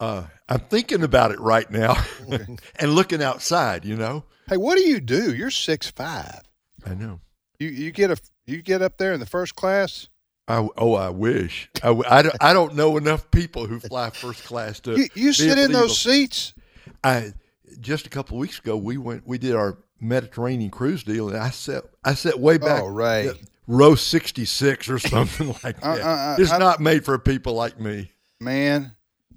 Uh, 0.00 0.24
I'm 0.48 0.58
thinking 0.58 1.04
about 1.04 1.30
it 1.30 1.38
right 1.38 1.70
now 1.70 1.96
and 2.78 2.94
looking 2.94 3.22
outside. 3.22 3.84
You 3.84 3.96
know, 3.96 4.24
Hey, 4.48 4.56
what 4.56 4.76
do 4.76 4.82
you 4.82 5.00
do? 5.00 5.34
You're 5.34 5.50
six 5.50 5.88
five. 5.88 6.40
I 6.84 6.94
know. 6.94 7.20
You 7.60 7.68
you 7.68 7.92
get 7.92 8.10
a 8.10 8.16
you 8.46 8.62
get 8.62 8.82
up 8.82 8.96
there 8.98 9.12
in 9.12 9.20
the 9.20 9.26
first 9.26 9.54
class. 9.54 10.08
I, 10.48 10.66
oh, 10.78 10.94
I 10.94 11.10
wish. 11.10 11.68
I, 11.82 11.90
I, 12.08 12.22
don't, 12.22 12.36
I 12.40 12.54
don't 12.54 12.74
know 12.74 12.96
enough 12.96 13.30
people 13.30 13.66
who 13.66 13.80
fly 13.80 14.08
first 14.08 14.44
class 14.44 14.80
to. 14.80 14.98
You, 14.98 15.08
you 15.14 15.32
sit 15.34 15.58
in 15.58 15.72
those 15.72 15.98
seats. 15.98 16.54
I 17.04 17.34
just 17.80 18.06
a 18.06 18.10
couple 18.10 18.36
of 18.36 18.40
weeks 18.40 18.58
ago 18.58 18.76
we 18.76 18.96
went 18.96 19.26
we 19.26 19.38
did 19.38 19.54
our 19.54 19.78
Mediterranean 20.00 20.70
cruise 20.70 21.02
deal 21.02 21.28
and 21.28 21.36
I 21.38 21.50
sat 21.50 21.84
I 22.04 22.14
sat 22.14 22.38
way 22.38 22.58
back 22.58 22.82
Oh, 22.82 22.86
Ray. 22.88 23.28
uh, 23.28 23.34
row 23.66 23.94
sixty 23.94 24.44
six 24.44 24.88
or 24.88 24.98
something 25.14 25.48
like 25.64 25.76
Uh, 25.82 25.96
that. 25.96 26.04
uh, 26.06 26.08
uh, 26.08 26.36
it's 26.38 26.52
I- 26.52 26.58
not 26.58 26.80
made 26.80 27.04
for 27.04 27.18
people 27.18 27.54
like 27.54 27.78
me. 27.80 28.10
Man, 28.40 28.92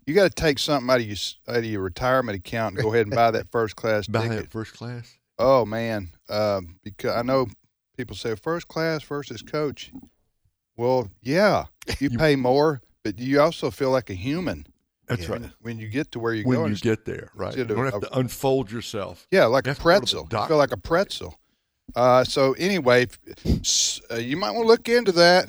you 0.05 0.13
got 0.13 0.23
to 0.23 0.29
take 0.43 0.59
something 0.59 0.89
out 0.89 0.99
of 1.01 1.07
your 1.07 1.17
out 1.47 1.57
of 1.57 1.65
your 1.65 1.81
retirement 1.81 2.37
account 2.37 2.75
and 2.75 2.83
go 2.83 2.93
ahead 2.93 3.07
and 3.07 3.15
buy 3.15 3.31
that 3.31 3.49
first 3.51 3.75
class 3.75 4.05
Buy 4.07 4.23
ticket. 4.27 4.37
that 4.37 4.51
first 4.51 4.73
class. 4.73 5.17
Oh 5.39 5.65
man, 5.65 6.11
um, 6.29 6.77
because 6.83 7.15
I 7.15 7.23
know 7.23 7.47
people 7.97 8.15
say 8.15 8.35
first 8.35 8.67
class 8.67 9.01
versus 9.03 9.41
coach. 9.41 9.91
Well, 10.77 11.09
yeah, 11.21 11.65
you 11.99 12.11
pay 12.11 12.35
more, 12.35 12.81
but 13.03 13.19
you 13.19 13.41
also 13.41 13.71
feel 13.71 13.89
like 13.91 14.09
a 14.09 14.13
human. 14.15 14.65
That's 15.17 15.29
when, 15.29 15.41
right. 15.43 15.51
When 15.61 15.79
you 15.79 15.87
get 15.87 16.11
to 16.13 16.19
where 16.19 16.33
you're 16.33 16.45
When 16.45 16.57
going, 16.57 16.71
you 16.71 16.77
get 16.77 17.05
there, 17.05 17.29
right? 17.35 17.55
You 17.55 17.61
instead 17.63 17.71
of 17.71 17.77
don't 17.77 17.85
have 17.93 18.03
a- 18.03 18.05
to 18.07 18.17
unfold 18.19 18.71
yourself. 18.71 19.27
yeah, 19.31 19.45
like 19.45 19.65
You 19.65 19.71
a 19.71 19.73
have 19.73 19.77
to 19.79 19.83
go 19.83 19.89
to 19.89 19.99
the 19.99 19.99
pretzel. 19.99 20.27
You 20.41 20.47
feel 20.47 20.57
like 20.57 20.71
a 20.71 20.77
pretzel. 20.77 21.39
Uh, 21.95 22.23
so 22.23 22.53
anyway, 22.53 23.07
if- 23.45 24.01
uh, 24.11 24.15
you 24.15 24.37
might 24.37 24.51
want 24.51 24.63
to 24.63 24.67
look 24.67 24.87
into 24.89 25.11
that. 25.13 25.47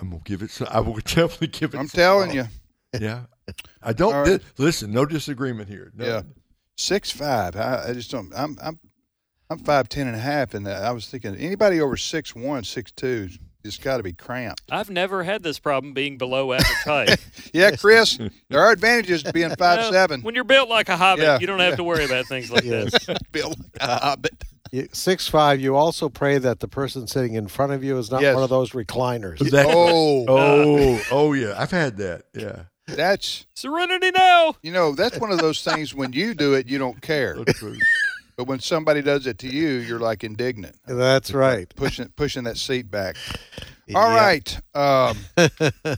I'm 0.00 0.10
gonna 0.10 0.22
give 0.24 0.42
it. 0.42 0.50
Some, 0.50 0.68
I 0.70 0.80
will 0.80 0.94
definitely 1.04 1.48
give 1.48 1.74
it. 1.74 1.78
I'm 1.78 1.88
some 1.88 1.96
telling 1.98 2.28
thought. 2.30 2.48
you, 2.94 3.00
Yeah. 3.00 3.22
I 3.82 3.92
don't 3.92 4.14
All 4.14 4.22
right. 4.22 4.38
di- 4.40 4.44
listen. 4.62 4.90
No 4.92 5.04
disagreement 5.04 5.68
here. 5.68 5.92
No. 5.94 6.04
yeah, 6.04 6.22
six 6.76 7.10
five. 7.10 7.56
I, 7.56 7.86
I 7.88 7.92
just 7.92 8.10
don't. 8.10 8.32
I'm 8.34 8.56
I'm 8.62 8.78
I'm 9.50 9.58
five 9.58 9.88
ten 9.88 10.06
and 10.06 10.16
a 10.16 10.20
half, 10.20 10.54
and 10.54 10.66
I 10.66 10.90
was 10.92 11.06
thinking 11.08 11.34
anybody 11.36 11.80
over 11.80 11.96
six 11.96 12.34
one, 12.34 12.64
six 12.64 12.90
two, 12.92 13.28
it's 13.64 13.78
got 13.78 13.96
to 13.96 14.02
be 14.02 14.12
cramped. 14.12 14.62
I've 14.70 14.90
never 14.90 15.22
had 15.22 15.42
this 15.42 15.58
problem 15.58 15.92
being 15.94 16.18
below 16.18 16.52
average 16.52 16.68
height. 16.84 17.16
Yeah, 17.52 17.70
Chris, 17.76 18.18
there 18.48 18.60
are 18.60 18.72
advantages 18.72 19.22
to 19.22 19.32
being 19.32 19.54
five 19.56 19.78
You 19.78 19.84
know, 19.84 19.90
seven. 19.92 20.22
When 20.22 20.34
you're 20.34 20.42
built 20.42 20.68
like 20.68 20.88
a 20.88 20.96
hobbit, 20.96 21.22
Yeah, 21.22 21.38
you 21.38 21.46
don't 21.46 21.60
have 21.60 21.76
to 21.76 21.84
worry 21.84 22.04
about 22.04 22.26
things 22.26 22.50
like 22.50 22.64
Yes. 22.64 22.90
this. 23.06 23.16
Bill 23.32 23.50
like 23.50 23.58
a 23.80 23.96
hobbit. 23.98 24.44
Six 24.92 25.28
five. 25.28 25.60
You 25.60 25.76
also 25.76 26.08
pray 26.08 26.38
that 26.38 26.58
the 26.58 26.66
person 26.66 27.06
sitting 27.06 27.34
in 27.34 27.46
front 27.46 27.70
of 27.72 27.84
you 27.84 27.96
is 27.96 28.10
not 28.10 28.22
Yes. 28.22 28.34
one 28.34 28.42
of 28.42 28.50
those 28.50 28.70
recliners. 28.72 29.38
That- 29.50 29.66
oh. 29.68 30.24
oh, 30.26 30.26
oh, 30.28 31.00
oh 31.12 31.32
yeah. 31.32 31.54
I've 31.56 31.70
had 31.70 31.96
that. 31.98 32.22
Yeah. 32.34 32.62
that's 32.88 33.46
Serenity 33.54 34.10
now. 34.10 34.56
you 34.62 34.72
know 34.72 34.92
that's 34.96 35.18
one 35.20 35.30
of 35.30 35.38
those 35.38 35.62
things. 35.62 35.94
When 35.94 36.12
you 36.12 36.34
do 36.34 36.54
it, 36.54 36.66
you 36.66 36.78
don't 36.78 37.00
care, 37.00 37.36
So 37.36 37.44
true. 37.44 37.76
But 38.36 38.46
when 38.46 38.60
somebody 38.60 39.02
does 39.02 39.26
it 39.26 39.38
to 39.38 39.48
you, 39.48 39.68
you're 39.68 39.98
like 40.00 40.24
indignant, 40.24 40.76
That's 40.86 41.32
right. 41.32 41.72
pushing 41.76 42.08
pushing 42.16 42.44
that 42.44 42.56
seat 42.56 42.90
back. 42.90 43.16
All 43.94 44.10
Yeah. 44.10 44.16
right. 44.16 44.60
Um, 44.74 45.18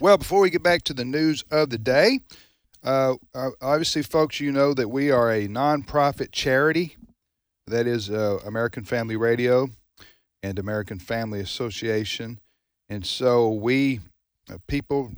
well, 0.00 0.18
before 0.18 0.40
we 0.40 0.50
get 0.50 0.62
back 0.62 0.82
to 0.84 0.94
the 0.94 1.04
news 1.04 1.44
of 1.50 1.70
the 1.70 1.78
day, 1.78 2.20
uh, 2.84 3.14
obviously, 3.60 4.02
folks, 4.02 4.40
you 4.40 4.52
know 4.52 4.74
that 4.74 4.88
we 4.88 5.10
are 5.10 5.30
a 5.30 5.48
nonprofit 5.48 6.32
charity. 6.32 6.96
That 7.66 7.86
is 7.86 8.08
uh, 8.10 8.38
American 8.46 8.84
Family 8.84 9.16
Radio 9.16 9.68
and 10.42 10.58
American 10.58 10.98
Family 10.98 11.40
Association, 11.40 12.38
and 12.88 13.04
so 13.04 13.50
we 13.50 14.00
uh, 14.50 14.56
people 14.66 15.12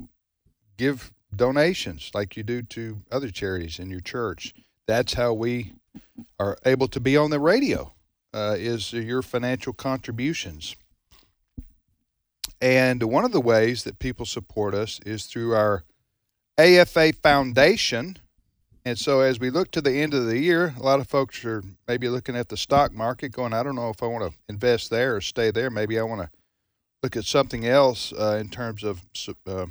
give 0.77 1.11
donations 1.33 2.11
like 2.13 2.35
you 2.35 2.43
do 2.43 2.61
to 2.61 3.01
other 3.11 3.29
charities 3.29 3.79
in 3.79 3.89
your 3.89 4.01
church. 4.01 4.53
That's 4.87 5.13
how 5.13 5.31
we 5.33 5.73
are 6.39 6.57
able 6.65 6.87
to 6.89 6.99
be 6.99 7.17
on 7.17 7.29
the 7.29 7.39
radio. 7.39 7.93
Uh, 8.33 8.55
is 8.57 8.93
your 8.93 9.21
financial 9.21 9.73
contributions. 9.73 10.77
And 12.61 13.03
one 13.03 13.25
of 13.25 13.33
the 13.33 13.41
ways 13.41 13.83
that 13.83 13.99
people 13.99 14.25
support 14.25 14.73
us 14.73 15.01
is 15.05 15.25
through 15.25 15.53
our 15.53 15.83
AFA 16.57 17.11
Foundation. 17.11 18.17
And 18.85 18.97
so 18.97 19.19
as 19.19 19.37
we 19.37 19.49
look 19.49 19.69
to 19.71 19.81
the 19.81 19.91
end 19.91 20.13
of 20.13 20.27
the 20.27 20.39
year, 20.39 20.73
a 20.79 20.81
lot 20.81 21.01
of 21.01 21.07
folks 21.07 21.43
are 21.43 21.61
maybe 21.89 22.07
looking 22.07 22.37
at 22.37 22.47
the 22.47 22.55
stock 22.55 22.93
market 22.93 23.33
going, 23.33 23.51
I 23.51 23.63
don't 23.63 23.75
know 23.75 23.89
if 23.89 24.01
I 24.01 24.07
want 24.07 24.31
to 24.31 24.37
invest 24.47 24.89
there 24.89 25.17
or 25.17 25.21
stay 25.21 25.51
there. 25.51 25.69
Maybe 25.69 25.99
I 25.99 26.03
want 26.03 26.21
to 26.21 26.29
look 27.03 27.17
at 27.17 27.25
something 27.25 27.65
else 27.65 28.13
uh, 28.13 28.37
in 28.39 28.47
terms 28.47 28.83
of 28.83 29.01
uh, 29.45 29.65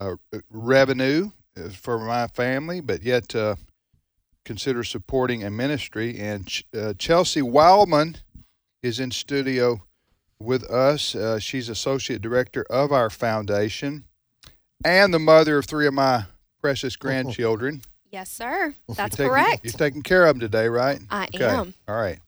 uh, 0.00 0.16
revenue 0.50 1.30
uh, 1.56 1.68
for 1.68 2.00
my 2.00 2.26
family, 2.26 2.80
but 2.80 3.02
yet 3.02 3.34
uh, 3.36 3.54
consider 4.44 4.84
supporting 4.84 5.44
a 5.44 5.50
ministry. 5.50 6.18
And 6.18 6.46
Ch- 6.46 6.64
uh, 6.76 6.94
Chelsea 6.98 7.40
Wildmon 7.40 8.16
is 8.82 8.98
in 9.00 9.10
studio 9.10 9.82
with 10.38 10.64
us. 10.70 11.14
Uh, 11.14 11.38
she's 11.38 11.68
associate 11.68 12.20
director 12.22 12.64
of 12.70 12.92
our 12.92 13.10
foundation 13.10 14.04
and 14.84 15.14
the 15.14 15.18
mother 15.18 15.58
of 15.58 15.66
three 15.66 15.86
of 15.86 15.94
my 15.94 16.24
precious 16.60 16.96
grandchildren. 16.96 17.82
Yes, 18.10 18.30
sir. 18.30 18.74
That's 18.88 18.98
You're 18.98 19.08
taking- 19.08 19.28
correct. 19.28 19.64
You're 19.64 19.72
taking 19.72 20.02
care 20.02 20.26
of 20.26 20.34
them 20.34 20.40
today, 20.40 20.68
right? 20.68 21.00
I 21.10 21.28
Okay. 21.34 21.44
am. 21.44 21.74
All 21.88 21.96
right. 21.96 22.18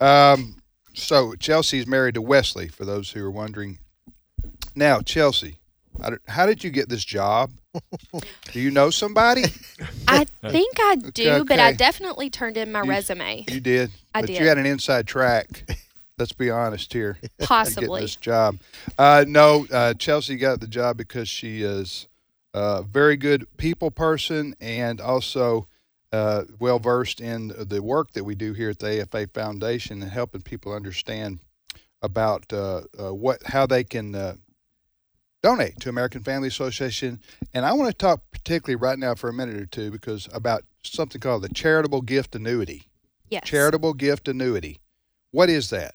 Um, 0.00 0.56
so 0.94 1.34
Chelsea's 1.34 1.86
married 1.86 2.14
to 2.14 2.22
Wesley, 2.22 2.68
for 2.68 2.84
those 2.84 3.10
who 3.10 3.22
are 3.24 3.30
wondering. 3.30 3.78
Now, 4.74 5.00
Chelsea, 5.00 5.58
how 6.28 6.46
did 6.46 6.62
you 6.64 6.70
get 6.70 6.88
this 6.88 7.04
job? 7.04 7.50
Do 8.52 8.60
you 8.60 8.70
know 8.70 8.90
somebody? 8.90 9.44
I 10.08 10.24
think 10.48 10.76
I 10.80 10.96
do, 10.96 11.44
but 11.44 11.58
I 11.58 11.72
definitely 11.72 12.30
turned 12.30 12.56
in 12.56 12.72
my 12.72 12.82
You- 12.82 12.90
resume. 12.90 13.44
You 13.48 13.60
did. 13.60 13.90
I 14.14 14.22
but 14.22 14.28
did. 14.28 14.40
you 14.40 14.46
had 14.46 14.58
an 14.58 14.66
inside 14.66 15.06
track. 15.06 15.70
Let's 16.18 16.32
be 16.32 16.48
honest 16.50 16.92
here. 16.92 17.18
Possibly. 17.40 18.00
this 18.00 18.16
job. 18.16 18.58
Uh, 18.96 19.24
no, 19.28 19.66
uh, 19.70 19.92
Chelsea 19.94 20.36
got 20.36 20.60
the 20.60 20.66
job 20.66 20.96
because 20.96 21.28
she 21.28 21.62
is 21.62 22.08
a 22.54 22.82
very 22.82 23.18
good 23.18 23.46
people 23.58 23.90
person 23.90 24.54
and 24.60 24.98
also 24.98 25.68
uh, 26.12 26.44
well 26.58 26.78
versed 26.78 27.20
in 27.20 27.48
the 27.48 27.82
work 27.82 28.12
that 28.12 28.24
we 28.24 28.34
do 28.34 28.54
here 28.54 28.70
at 28.70 28.78
the 28.78 29.02
AFA 29.02 29.26
Foundation 29.34 30.00
and 30.00 30.10
helping 30.10 30.40
people 30.40 30.72
understand 30.72 31.40
about 32.00 32.50
uh, 32.52 32.82
uh, 32.98 33.12
what 33.12 33.42
how 33.44 33.66
they 33.66 33.84
can 33.84 34.14
uh, 34.14 34.36
donate 35.46 35.78
to 35.78 35.88
American 35.88 36.24
Family 36.24 36.48
Association. 36.48 37.20
And 37.54 37.64
I 37.64 37.72
want 37.72 37.88
to 37.88 37.96
talk 37.96 38.20
particularly 38.32 38.74
right 38.74 38.98
now 38.98 39.14
for 39.14 39.28
a 39.28 39.32
minute 39.32 39.54
or 39.54 39.66
two 39.66 39.92
because 39.92 40.28
about 40.34 40.64
something 40.82 41.20
called 41.20 41.42
the 41.42 41.48
charitable 41.48 42.02
gift 42.02 42.34
annuity. 42.34 42.88
Yes. 43.30 43.44
Charitable 43.46 43.94
gift 43.94 44.26
annuity. 44.26 44.80
What 45.30 45.48
is 45.48 45.70
that? 45.70 45.94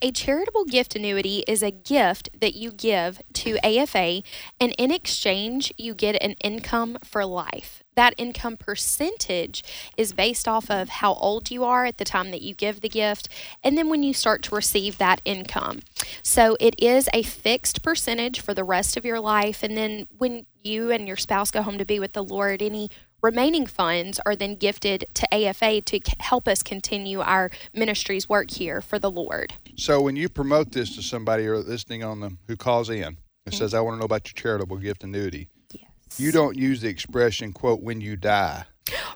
A 0.00 0.10
charitable 0.10 0.64
gift 0.64 0.94
annuity 0.94 1.44
is 1.46 1.62
a 1.62 1.70
gift 1.70 2.28
that 2.40 2.54
you 2.54 2.70
give 2.70 3.20
to 3.34 3.58
AFA, 3.64 4.22
and 4.60 4.74
in 4.78 4.90
exchange, 4.90 5.72
you 5.76 5.94
get 5.94 6.22
an 6.22 6.32
income 6.42 6.98
for 7.04 7.24
life. 7.24 7.82
That 7.96 8.14
income 8.16 8.56
percentage 8.56 9.64
is 9.96 10.12
based 10.12 10.46
off 10.46 10.70
of 10.70 10.88
how 10.88 11.14
old 11.14 11.50
you 11.50 11.64
are 11.64 11.84
at 11.84 11.98
the 11.98 12.04
time 12.04 12.30
that 12.30 12.42
you 12.42 12.54
give 12.54 12.80
the 12.80 12.88
gift, 12.88 13.28
and 13.64 13.76
then 13.76 13.88
when 13.88 14.04
you 14.04 14.14
start 14.14 14.42
to 14.44 14.54
receive 14.54 14.98
that 14.98 15.20
income. 15.24 15.80
So 16.22 16.56
it 16.60 16.74
is 16.78 17.08
a 17.12 17.22
fixed 17.22 17.82
percentage 17.82 18.40
for 18.40 18.54
the 18.54 18.64
rest 18.64 18.96
of 18.96 19.04
your 19.04 19.20
life, 19.20 19.62
and 19.62 19.76
then 19.76 20.06
when 20.16 20.46
you 20.62 20.90
and 20.90 21.08
your 21.08 21.16
spouse 21.16 21.50
go 21.50 21.62
home 21.62 21.78
to 21.78 21.84
be 21.84 21.98
with 21.98 22.12
the 22.12 22.24
Lord, 22.24 22.62
any 22.62 22.88
remaining 23.22 23.66
funds 23.66 24.20
are 24.24 24.36
then 24.36 24.54
gifted 24.54 25.04
to 25.14 25.34
AFA 25.34 25.80
to 25.82 25.96
c- 26.04 26.12
help 26.20 26.46
us 26.48 26.62
continue 26.62 27.20
our 27.20 27.50
ministry's 27.74 28.28
work 28.28 28.50
here 28.50 28.80
for 28.80 28.98
the 28.98 29.10
Lord. 29.10 29.54
So 29.76 30.00
when 30.00 30.16
you 30.16 30.28
promote 30.28 30.72
this 30.72 30.94
to 30.96 31.02
somebody 31.02 31.46
or 31.46 31.58
listening 31.58 32.02
on 32.04 32.20
them 32.20 32.38
who 32.46 32.56
calls 32.56 32.90
in 32.90 33.02
and 33.02 33.16
Mm-hmm. 33.46 33.56
says, 33.56 33.72
"I 33.72 33.80
want 33.80 33.94
to 33.94 33.98
know 34.00 34.04
about 34.04 34.26
your 34.28 34.34
charitable 34.34 34.76
gift 34.76 35.04
annuity," 35.04 35.48
you 36.18 36.32
don't 36.32 36.56
use 36.56 36.82
the 36.82 36.88
expression 36.88 37.52
"quote 37.54 37.80
when 37.80 38.00
you 38.00 38.14
die." 38.16 38.64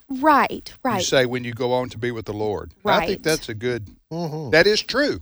Right, 0.08 0.72
right. 0.82 0.98
You 0.98 1.04
say 1.04 1.26
when 1.26 1.44
you 1.44 1.52
go 1.52 1.72
on 1.72 1.88
to 1.90 1.98
be 1.98 2.10
with 2.10 2.24
the 2.26 2.32
Lord. 2.32 2.72
I 2.84 3.06
think 3.06 3.22
that's 3.22 3.48
a 3.48 3.54
good. 3.54 3.88
that 4.10 4.66
is 4.66 4.80
true. 4.82 5.20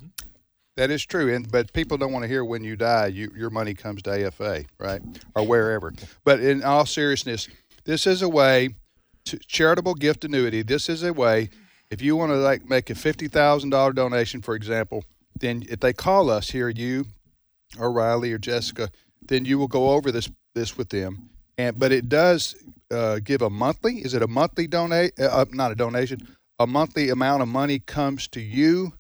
That 0.77 0.91
is 0.91 1.05
true, 1.05 1.35
and 1.35 1.51
but 1.51 1.73
people 1.73 1.99
don't 1.99 2.13
want 2.13 2.23
to 2.23 2.29
hear 2.29 2.45
when 2.45 2.63
you 2.65 2.77
die. 2.77 3.07
You, 3.09 3.33
your 3.37 3.51
money 3.51 3.75
comes 3.75 4.03
to 4.03 4.27
AFA, 4.27 4.65
right, 4.79 5.03
or 5.35 5.45
wherever. 5.47 5.93
But 6.25 6.41
in 6.41 6.63
all 6.63 6.87
seriousness, 6.87 7.49
this 7.85 8.07
is 8.07 8.23
a 8.23 8.29
way 8.29 8.71
to 9.27 9.39
charitable 9.47 9.95
gift 9.95 10.25
annuity. 10.25 10.63
This 10.63 10.89
is 10.89 11.03
a 11.03 11.13
way 11.13 11.51
if 11.91 12.01
you 12.01 12.17
want 12.17 12.31
to 12.31 12.37
like 12.37 12.69
make 12.69 12.89
a 12.89 12.95
fifty 12.95 13.29
thousand 13.29 13.71
dollar 13.71 13.93
donation, 13.93 14.43
for 14.43 14.55
example, 14.55 15.05
then 15.39 15.65
if 15.69 15.81
they 15.81 15.93
call 15.93 16.31
us 16.31 16.51
here, 16.51 16.69
you 16.69 17.07
or 17.79 17.93
Riley 17.93 18.33
or 18.33 18.39
Jessica, 18.39 18.91
then 19.23 19.45
you 19.45 19.59
will 19.59 19.69
go 19.69 19.91
over 19.91 20.13
this 20.13 20.31
this 20.55 20.79
with 20.79 20.91
them. 20.91 21.31
And 21.59 21.79
but 21.79 21.93
it 21.93 22.09
does 22.09 22.55
uh, 22.91 23.19
give 23.23 23.43
a 23.43 23.51
monthly. 23.51 23.99
Is 23.99 24.15
it 24.15 24.23
a 24.23 24.29
monthly 24.29 24.67
donate? 24.67 25.19
Uh, 25.19 25.45
not 25.51 25.73
a 25.73 25.75
donation. 25.75 26.21
A 26.59 26.67
monthly 26.67 27.09
amount 27.09 27.43
of 27.43 27.49
money 27.49 27.79
comes 27.79 28.29
to 28.29 28.41
you, 28.41 28.93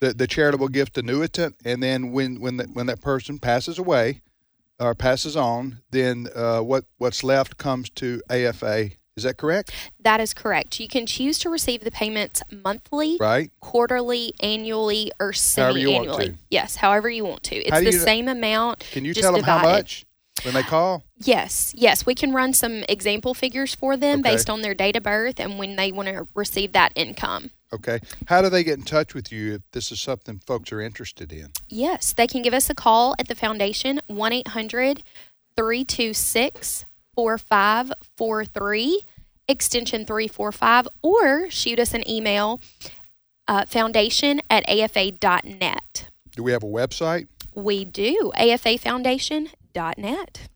the 0.00 0.12
the 0.12 0.26
charitable 0.26 0.68
gift 0.68 0.96
annuitant, 0.96 1.54
and 1.64 1.82
then 1.82 2.12
when 2.12 2.40
when 2.40 2.58
that 2.58 2.70
when 2.74 2.86
that 2.86 3.00
person 3.00 3.38
passes 3.38 3.78
away, 3.78 4.20
or 4.78 4.94
passes 4.94 5.36
on, 5.36 5.80
then 5.90 6.28
uh, 6.34 6.60
what 6.60 6.84
what's 6.98 7.24
left 7.24 7.56
comes 7.56 7.90
to 7.90 8.20
AFA. 8.30 8.90
Is 9.16 9.22
that 9.24 9.38
correct? 9.38 9.72
That 10.00 10.20
is 10.20 10.34
correct. 10.34 10.78
You 10.78 10.88
can 10.88 11.06
choose 11.06 11.38
to 11.38 11.48
receive 11.48 11.82
the 11.82 11.90
payments 11.90 12.42
monthly, 12.52 13.16
Right. 13.18 13.50
quarterly, 13.60 14.34
annually, 14.40 15.10
or 15.18 15.28
However 15.28 15.32
semi-annually. 15.32 16.26
to. 16.28 16.34
Yes, 16.50 16.76
however 16.76 17.08
you 17.08 17.24
want 17.24 17.42
to. 17.44 17.56
It's 17.56 17.80
the 17.80 17.92
same 17.92 18.28
amount. 18.28 18.80
Can 18.92 19.06
you 19.06 19.14
just 19.14 19.22
tell 19.24 19.32
them 19.32 19.42
how 19.42 19.62
much 19.62 20.04
when 20.46 20.54
they 20.54 20.62
call? 20.62 21.02
Yes, 21.18 21.74
yes. 21.76 22.06
We 22.06 22.14
can 22.14 22.32
run 22.32 22.54
some 22.54 22.84
example 22.88 23.34
figures 23.34 23.74
for 23.74 23.96
them 23.96 24.20
Okay. 24.20 24.30
based 24.30 24.48
on 24.48 24.62
their 24.62 24.74
date 24.74 24.96
of 24.96 25.02
birth 25.02 25.38
and 25.40 25.58
when 25.58 25.76
they 25.76 25.92
want 25.92 26.08
to 26.08 26.26
receive 26.34 26.72
that 26.72 26.92
income. 26.94 27.50
Okay. 27.72 27.98
How 28.28 28.40
do 28.40 28.48
they 28.48 28.62
get 28.62 28.78
in 28.78 28.84
touch 28.84 29.12
with 29.12 29.32
you 29.32 29.54
if 29.54 29.62
this 29.72 29.90
is 29.90 30.00
something 30.00 30.38
folks 30.46 30.70
are 30.72 30.80
interested 30.80 31.32
in? 31.32 31.48
Yes, 31.68 32.12
they 32.14 32.28
can 32.28 32.40
give 32.42 32.54
us 32.54 32.70
a 32.70 32.74
call 32.74 33.14
at 33.18 33.26
the 33.28 33.34
foundation 33.34 34.00
1 34.06 34.32
800 34.32 35.02
326 35.56 36.84
4543, 37.16 39.02
extension 39.48 40.04
345, 40.04 40.88
or 41.02 41.50
shoot 41.50 41.78
us 41.80 41.92
an 41.94 42.08
email 42.08 42.60
uh, 43.48 43.64
foundation 43.64 44.40
at 44.50 44.68
afa.net. 44.68 46.08
Do 46.36 46.42
we 46.42 46.52
have 46.52 46.62
a 46.62 46.66
website? 46.66 47.26
We 47.54 47.84
do, 47.86 48.32
afafoundation.net. 48.36 49.54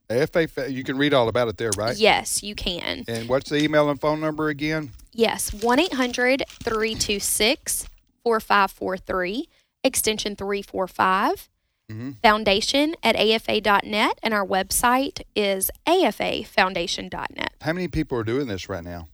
AFA, 0.08 0.48
fa- 0.48 0.70
you 0.72 0.82
can 0.84 0.96
read 0.98 1.14
all 1.14 1.28
about 1.28 1.48
it 1.48 1.56
there, 1.56 1.70
right? 1.76 1.96
Yes, 1.96 2.42
you 2.42 2.54
can. 2.54 3.04
And 3.06 3.28
what's 3.28 3.50
the 3.50 3.56
email 3.62 3.88
and 3.90 4.00
phone 4.00 4.20
number 4.20 4.48
again? 4.48 4.90
Yes, 5.12 5.52
1 5.52 5.78
800 5.80 6.42
326 6.62 7.88
4543, 8.24 9.48
extension 9.84 10.36
345. 10.36 11.48
Mm-hmm. 11.90 12.10
Foundation 12.22 12.94
at 13.02 13.16
afa.net, 13.16 14.18
and 14.22 14.32
our 14.32 14.46
website 14.46 15.22
is 15.34 15.72
afafoundation.net. 15.88 17.52
How 17.60 17.72
many 17.72 17.88
people 17.88 18.16
are 18.18 18.22
doing 18.24 18.46
this 18.46 18.68
right 18.68 18.84
now? 18.84 19.08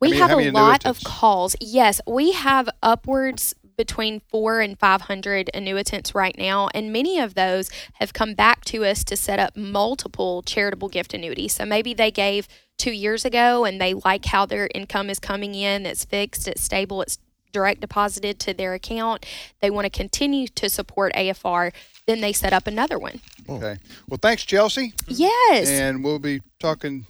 We 0.00 0.16
How 0.18 0.28
many- 0.28 0.44
have 0.44 0.54
a 0.54 0.56
lot 0.56 0.86
of 0.86 1.04
calls. 1.04 1.56
Yes, 1.60 2.00
we 2.06 2.32
have 2.32 2.70
upwards 2.82 3.54
between 3.76 4.20
four 4.28 4.60
and 4.60 4.78
500 4.78 5.50
annuitants 5.54 6.14
right 6.14 6.36
now, 6.36 6.68
and 6.74 6.92
many 6.92 7.18
of 7.18 7.34
those 7.34 7.70
have 7.94 8.12
come 8.12 8.34
back 8.34 8.64
to 8.66 8.84
us 8.84 9.04
to 9.04 9.16
set 9.16 9.38
up 9.38 9.56
multiple 9.56 10.42
charitable 10.42 10.88
gift 10.88 11.14
annuities. 11.14 11.54
So 11.54 11.64
maybe 11.64 11.94
they 11.94 12.10
gave 12.10 12.48
two 12.78 12.92
years 12.92 13.24
ago 13.24 13.64
and 13.64 13.80
they 13.80 13.94
like 13.94 14.24
how 14.26 14.46
their 14.46 14.68
income 14.74 15.10
is 15.10 15.18
coming 15.18 15.54
in, 15.54 15.86
it's 15.86 16.04
fixed, 16.04 16.48
it's 16.48 16.62
stable, 16.62 17.02
it's 17.02 17.18
direct 17.52 17.80
deposited 17.80 18.38
to 18.40 18.54
their 18.54 18.74
account. 18.74 19.26
They 19.60 19.70
want 19.70 19.84
to 19.84 19.90
continue 19.90 20.46
to 20.48 20.68
support 20.68 21.12
AFR, 21.14 21.72
then 22.06 22.20
they 22.20 22.32
set 22.32 22.52
up 22.52 22.66
another 22.66 22.98
one. 22.98 23.20
Okay. 23.48 23.76
Well, 24.08 24.18
thanks, 24.20 24.44
Chelsea. 24.44 24.94
Yes. 25.08 25.68
And 25.68 26.02
we'll 26.04 26.18
be 26.18 26.42
talking 26.58 27.06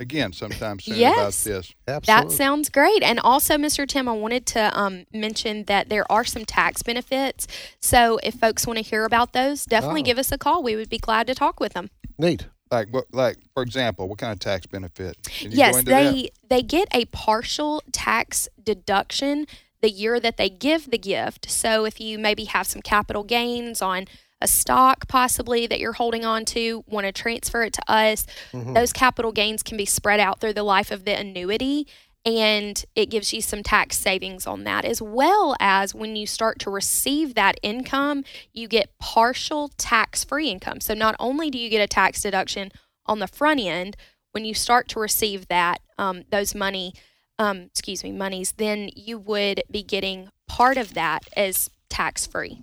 again 0.00 0.32
sometime 0.32 0.80
soon 0.80 0.96
Yes. 0.96 1.46
about 1.46 1.64
this. 1.86 2.04
That 2.06 2.32
sounds 2.32 2.68
great. 2.68 3.02
And 3.02 3.20
also, 3.20 3.56
Mr. 3.56 3.86
Tim, 3.86 4.08
I 4.08 4.12
wanted 4.12 4.46
to 4.46 4.76
um, 4.78 5.04
mention 5.12 5.64
that 5.64 5.88
there 5.88 6.10
are 6.10 6.24
some 6.24 6.44
tax 6.44 6.82
benefits. 6.82 7.46
So 7.80 8.18
if 8.22 8.34
folks 8.34 8.66
want 8.66 8.78
to 8.78 8.82
hear 8.82 9.04
about 9.04 9.32
those, 9.32 9.64
definitely 9.64 10.02
Oh. 10.02 10.04
give 10.04 10.18
us 10.18 10.32
a 10.32 10.38
call. 10.38 10.62
We 10.62 10.76
would 10.76 10.88
be 10.90 10.98
glad 10.98 11.26
to 11.28 11.34
talk 11.34 11.60
with 11.60 11.74
them. 11.74 11.90
Neat. 12.18 12.46
Like 12.70 12.88
what? 12.90 13.04
Like 13.12 13.36
for 13.52 13.62
example, 13.62 14.08
what 14.08 14.18
kind 14.18 14.32
of 14.32 14.40
tax 14.40 14.66
benefit? 14.66 15.16
Can 15.22 15.52
yes, 15.52 15.76
into 15.78 15.90
they 15.90 16.22
that? 16.22 16.48
they 16.48 16.62
get 16.62 16.88
a 16.92 17.04
partial 17.06 17.82
tax 17.92 18.48
deduction 18.60 19.46
the 19.80 19.90
year 19.90 20.18
that 20.18 20.38
they 20.38 20.48
give 20.48 20.90
the 20.90 20.98
gift. 20.98 21.50
So 21.50 21.84
if 21.84 22.00
you 22.00 22.18
maybe 22.18 22.44
have 22.44 22.66
some 22.66 22.80
capital 22.82 23.22
gains 23.22 23.82
on 23.82 24.06
a 24.44 24.46
stock 24.46 25.08
possibly 25.08 25.66
that 25.66 25.80
you're 25.80 25.94
holding 25.94 26.24
on 26.24 26.44
to, 26.44 26.84
want 26.86 27.06
to 27.06 27.12
transfer 27.12 27.62
it 27.62 27.72
to 27.72 27.82
us, 27.90 28.26
Mhm. 28.52 28.74
those 28.74 28.92
capital 28.92 29.32
gains 29.32 29.62
can 29.62 29.76
be 29.76 29.86
spread 29.86 30.20
out 30.20 30.40
through 30.40 30.52
the 30.52 30.62
life 30.62 30.90
of 30.90 31.04
the 31.04 31.18
annuity 31.18 31.86
and 32.26 32.84
it 32.94 33.10
gives 33.10 33.34
you 33.34 33.42
some 33.42 33.62
tax 33.62 33.98
savings 33.98 34.46
on 34.46 34.64
that 34.64 34.84
as 34.86 35.02
well 35.02 35.54
as 35.60 35.94
when 35.94 36.16
you 36.16 36.26
start 36.26 36.58
to 36.58 36.70
receive 36.70 37.34
that 37.34 37.58
income 37.62 38.24
you 38.54 38.66
get 38.66 38.98
partial 38.98 39.68
tax 39.76 40.24
free 40.24 40.48
income 40.48 40.80
so 40.80 40.94
not 40.94 41.14
only 41.18 41.50
do 41.50 41.58
you 41.58 41.68
get 41.68 41.82
a 41.82 41.86
tax 41.86 42.22
deduction 42.22 42.70
on 43.04 43.18
the 43.18 43.26
front 43.26 43.60
end 43.60 43.94
when 44.32 44.44
you 44.46 44.54
start 44.54 44.88
to 44.88 44.98
receive 44.98 45.48
that 45.48 45.82
um, 45.98 46.22
those 46.30 46.54
money 46.54 46.94
um, 47.38 47.58
excuse 47.70 48.02
me 48.02 48.10
monies 48.10 48.52
then 48.56 48.88
you 48.96 49.18
would 49.18 49.62
be 49.70 49.82
getting 49.82 50.30
part 50.48 50.78
of 50.78 50.94
that 50.94 51.24
as 51.36 51.68
tax 51.90 52.26
free 52.26 52.62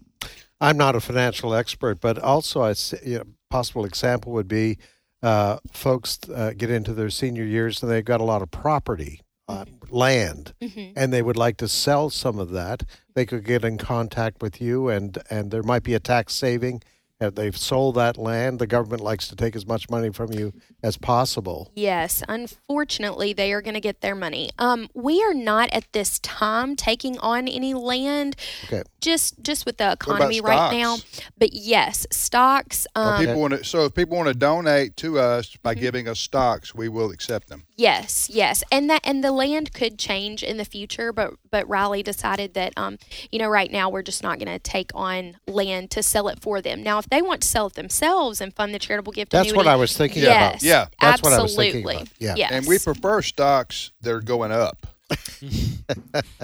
I'm 0.62 0.78
not 0.78 0.96
a 0.96 1.00
financial 1.02 1.54
expert, 1.56 2.00
but 2.00 2.18
also 2.20 2.62
a 2.64 2.76
you 3.04 3.18
know, 3.18 3.24
possible 3.50 3.84
example 3.84 4.32
would 4.34 4.48
be 4.48 4.78
uh, 5.24 5.58
folks 5.72 6.20
uh, 6.34 6.52
get 6.56 6.70
into 6.70 6.94
their 6.94 7.10
senior 7.10 7.44
years 7.44 7.82
and 7.84 7.92
they've 7.92 8.06
got 8.06 8.22
a 8.22 8.24
lot 8.24 8.42
of 8.42 8.50
property, 8.52 9.22
uh, 9.48 9.66
land, 9.90 10.54
Mhm. 10.62 10.94
and 10.96 11.12
they 11.12 11.22
would 11.22 11.38
like 11.38 11.58
to 11.58 11.68
sell 11.68 12.10
some 12.10 12.40
of 12.40 12.52
that. 12.52 12.84
They 13.16 13.26
could 13.26 13.44
get 13.44 13.66
in 13.66 13.78
contact 13.78 14.42
with 14.42 14.62
you, 14.62 14.88
and 14.90 15.18
and 15.30 15.52
there 15.52 15.64
might 15.64 15.84
be 15.84 15.94
a 15.96 16.00
tax 16.00 16.34
saving. 16.34 16.82
If 17.22 17.36
they've 17.36 17.56
sold 17.56 17.96
that 17.96 18.18
land, 18.18 18.58
the 18.58 18.66
government 18.66 19.04
likes 19.04 19.28
to 19.28 19.36
take 19.36 19.56
as 19.56 19.68
much 19.68 19.92
money 19.92 20.10
from 20.10 20.34
you 20.34 20.54
as 20.82 20.98
possible. 20.98 21.72
Yes, 21.76 22.24
unfortunately, 22.28 23.32
they 23.32 23.54
are 23.54 23.62
going 23.62 23.76
to 23.76 23.80
get 23.80 24.02
their 24.02 24.16
money. 24.16 24.50
Um, 24.58 24.90
we 24.96 25.22
are 25.24 25.34
not 25.36 25.70
at 25.72 25.86
this 25.94 26.18
time 26.20 26.76
taking 26.76 27.20
on 27.20 27.48
any 27.48 27.76
land, 27.76 28.36
Okay. 28.66 28.82
just 29.02 29.40
just 29.44 29.68
with 29.68 29.78
the 29.78 29.92
economy 29.92 30.42
right 30.42 30.76
now. 30.76 30.98
But 31.38 31.54
yes, 31.54 32.08
stocks. 32.12 32.88
Well, 32.96 33.10
Um, 33.14 33.26
people 33.26 33.42
want 33.42 33.54
to, 33.54 33.64
so 33.64 33.86
if 33.86 33.94
people 33.94 34.18
want 34.18 34.30
to 34.30 34.34
donate 34.34 34.98
to 34.98 35.20
us 35.20 35.56
by 35.62 35.72
Mm-hmm. 35.76 35.82
giving 35.82 36.08
us 36.08 36.20
stocks, 36.20 36.74
we 36.74 36.90
will 36.90 37.12
accept 37.12 37.50
them. 37.50 37.66
Yes, 37.78 38.30
yes, 38.32 38.64
and 38.72 38.90
that 38.90 39.02
and 39.04 39.24
the 39.24 39.32
land 39.32 39.74
could 39.74 39.98
change 40.00 40.42
in 40.44 40.58
the 40.58 40.66
future, 40.66 41.14
but 41.14 41.34
but 41.52 41.68
Riley 41.70 42.02
decided 42.02 42.56
that 42.56 42.74
um 42.78 42.98
you 43.32 43.38
know 43.38 43.48
right 43.48 43.72
now 43.72 43.90
we're 43.90 44.02
just 44.02 44.24
not 44.24 44.40
going 44.40 44.52
to 44.52 44.58
take 44.60 44.90
on 44.96 45.38
land 45.48 45.92
to 45.92 46.02
sell 46.02 46.28
it 46.28 46.40
for 46.42 46.62
them. 46.62 46.82
Now, 46.82 46.98
if 46.98 47.10
they 47.12 47.22
want 47.22 47.42
to 47.42 47.48
sell 47.48 47.68
it 47.68 47.76
themselves 47.76 48.42
and 48.42 48.56
fund 48.56 48.74
the 48.74 48.80
charitable 48.80 49.12
gift, 49.12 49.32
That's 49.32 49.54
what 49.54 49.68
I 49.68 49.76
was 49.76 49.96
thinking 49.96 50.24
yes, 50.24 50.54
about. 50.54 50.64
Yeah. 50.64 50.88
That's 51.00 51.22
what 51.22 51.34
I 51.34 51.42
was 51.42 51.52
absolutely. 51.52 51.84
thinking 51.84 52.02
about. 52.02 52.08
Yeah. 52.18 52.34
Yes. 52.38 52.52
And 52.54 52.66
we 52.66 52.80
prefer 52.80 53.22
stocks 53.22 53.92
that 54.02 54.12
are 54.12 54.22
going 54.22 54.52
up. 54.52 54.88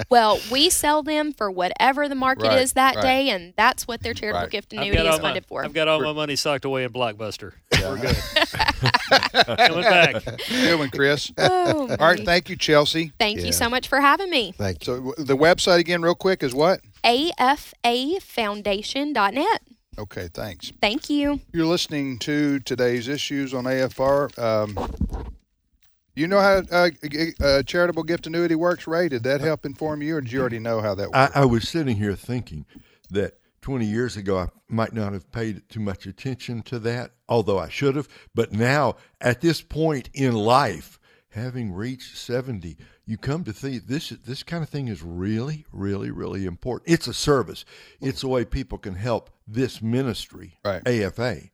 well, 0.10 0.42
we 0.52 0.70
sell 0.70 1.02
them 1.02 1.32
for 1.32 1.50
whatever 1.50 2.10
the 2.10 2.16
market 2.16 2.48
Right, 2.48 2.62
is 2.62 2.74
that 2.74 2.98
right. 2.98 3.02
day, 3.02 3.30
and 3.30 3.54
that's 3.56 3.88
what 3.88 4.02
their 4.02 4.14
charitable 4.14 4.42
Right. 4.42 4.52
gift 4.52 4.74
annuity 4.74 5.00
is 5.00 5.06
all 5.08 5.14
my, 5.20 5.22
funded 5.22 5.46
for. 5.46 5.64
I've 5.64 5.72
got 5.72 5.88
all 5.88 6.02
my 6.02 6.12
money 6.12 6.36
socked 6.36 6.66
away 6.66 6.84
in 6.84 6.92
Blockbuster. 6.92 7.54
We're 7.82 7.98
good. 7.98 8.18
Coming 9.58 9.84
back. 9.84 10.22
Good 10.50 10.80
one, 10.80 10.90
Chris. 10.90 11.32
Oh, 11.38 11.88
All 11.92 11.96
right. 12.08 12.20
Thank 12.26 12.50
you, 12.50 12.58
Chelsea. 12.58 13.14
Thank 13.18 13.40
you 13.42 13.54
so 13.54 13.70
much 13.70 13.88
for 13.88 14.02
having 14.02 14.30
me. 14.30 14.52
Thank 14.58 14.86
you. 14.86 14.86
So 14.86 14.96
w- 14.98 15.16
the 15.18 15.38
website 15.38 15.80
again, 15.80 16.02
real 16.02 16.16
quick, 16.16 16.44
is 16.44 16.54
what? 16.54 16.82
AFAfoundation.net. 17.06 19.62
Okay, 19.98 20.30
thanks. 20.34 20.72
Thank 20.80 21.10
you. 21.10 21.40
You're 21.54 21.66
listening 21.66 22.20
to 22.20 22.60
today's 22.60 23.08
issues 23.08 23.54
on 23.54 23.64
AFR. 23.64 24.38
Um, 24.38 24.78
you 26.16 26.28
know 26.28 26.40
how 26.40 26.62
uh, 26.72 26.90
g- 27.10 27.34
uh, 27.42 27.64
charitable 27.64 28.04
gift 28.04 28.28
annuity 28.28 28.56
works, 28.56 28.88
Ray? 28.88 29.10
Did 29.10 29.24
that 29.24 29.42
help 29.42 29.66
inform 29.66 30.02
you, 30.02 30.18
or 30.18 30.22
did 30.22 30.32
you 30.32 30.40
already 30.40 30.60
know 30.60 30.82
how 30.82 30.96
that 30.96 31.10
I, 31.14 31.24
works? 31.24 31.36
I 31.36 31.46
was 31.46 31.70
sitting 31.70 31.98
here 31.98 32.16
thinking 32.16 32.66
that 33.10 33.40
20 33.62 33.86
years 33.86 34.18
ago 34.18 34.38
I 34.40 34.48
might 34.70 34.94
not 34.94 35.14
have 35.14 35.32
paid 35.32 35.68
too 35.70 35.80
much 35.80 36.06
attention 36.06 36.62
to 36.64 36.80
that, 36.80 37.12
although 37.28 37.60
I 37.60 37.70
should 37.70 37.96
have. 37.96 38.08
But 38.36 38.52
now, 38.52 38.96
at 39.20 39.42
this 39.42 39.62
point 39.62 40.10
in 40.14 40.34
life, 40.34 41.00
having 41.30 41.72
reached 41.74 42.16
70, 42.18 42.78
you 43.06 43.18
come 43.18 43.44
to 43.44 43.54
think 43.54 43.88
this 43.88 44.10
this 44.10 44.44
kind 44.44 44.64
of 44.64 44.70
thing 44.70 44.88
is 44.88 45.02
really, 45.04 45.66
really, 45.72 46.12
really 46.12 46.46
important. 46.46 46.92
It's 46.92 47.08
a 47.08 47.14
service. 47.14 47.66
It's 48.02 48.24
a 48.24 48.28
way 48.28 48.46
people 48.46 48.78
can 48.78 48.96
help 48.96 49.30
this 49.48 49.82
ministry, 49.82 50.60
Right. 50.66 50.86
AFA, 50.88 51.50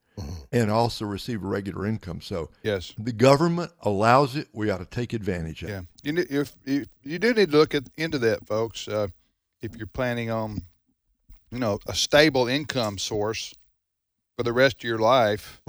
and 0.51 0.69
also 0.71 1.05
receive 1.05 1.43
a 1.43 1.47
regular 1.47 1.85
income. 1.85 2.21
So 2.21 2.49
Yes. 2.63 2.93
the 2.97 3.11
government 3.13 3.71
allows 3.81 4.35
it. 4.35 4.47
We 4.53 4.69
ought 4.69 4.77
to 4.79 4.85
take 4.85 5.13
advantage 5.13 5.63
of 5.63 5.69
Yeah, 5.69 5.81
it. 6.03 6.29
you, 6.31 6.39
if, 6.41 6.53
you 6.65 6.85
you 7.03 7.19
do 7.19 7.33
need 7.33 7.51
to 7.51 7.57
look 7.57 7.73
at, 7.75 7.83
into 7.97 8.19
that, 8.19 8.45
folks. 8.47 8.87
Uh, 8.87 9.07
if 9.61 9.75
you're 9.75 9.87
planning 9.87 10.29
on, 10.29 10.63
you 11.51 11.59
know, 11.59 11.79
a 11.87 11.95
stable 11.95 12.47
income 12.47 12.97
source 12.97 13.53
for 14.37 14.43
the 14.43 14.53
rest 14.53 14.77
of 14.77 14.83
your 14.83 14.97
life, 14.99 15.61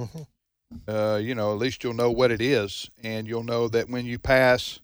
uh, 0.87 1.19
you 1.21 1.35
know, 1.35 1.51
at 1.51 1.59
least 1.59 1.83
you'll 1.83 1.93
know 1.93 2.11
what 2.11 2.31
it 2.31 2.41
is, 2.41 2.89
and 3.03 3.27
you'll 3.27 3.43
know 3.43 3.67
that 3.67 3.89
when 3.89 4.05
you 4.05 4.19
pass, 4.19 4.79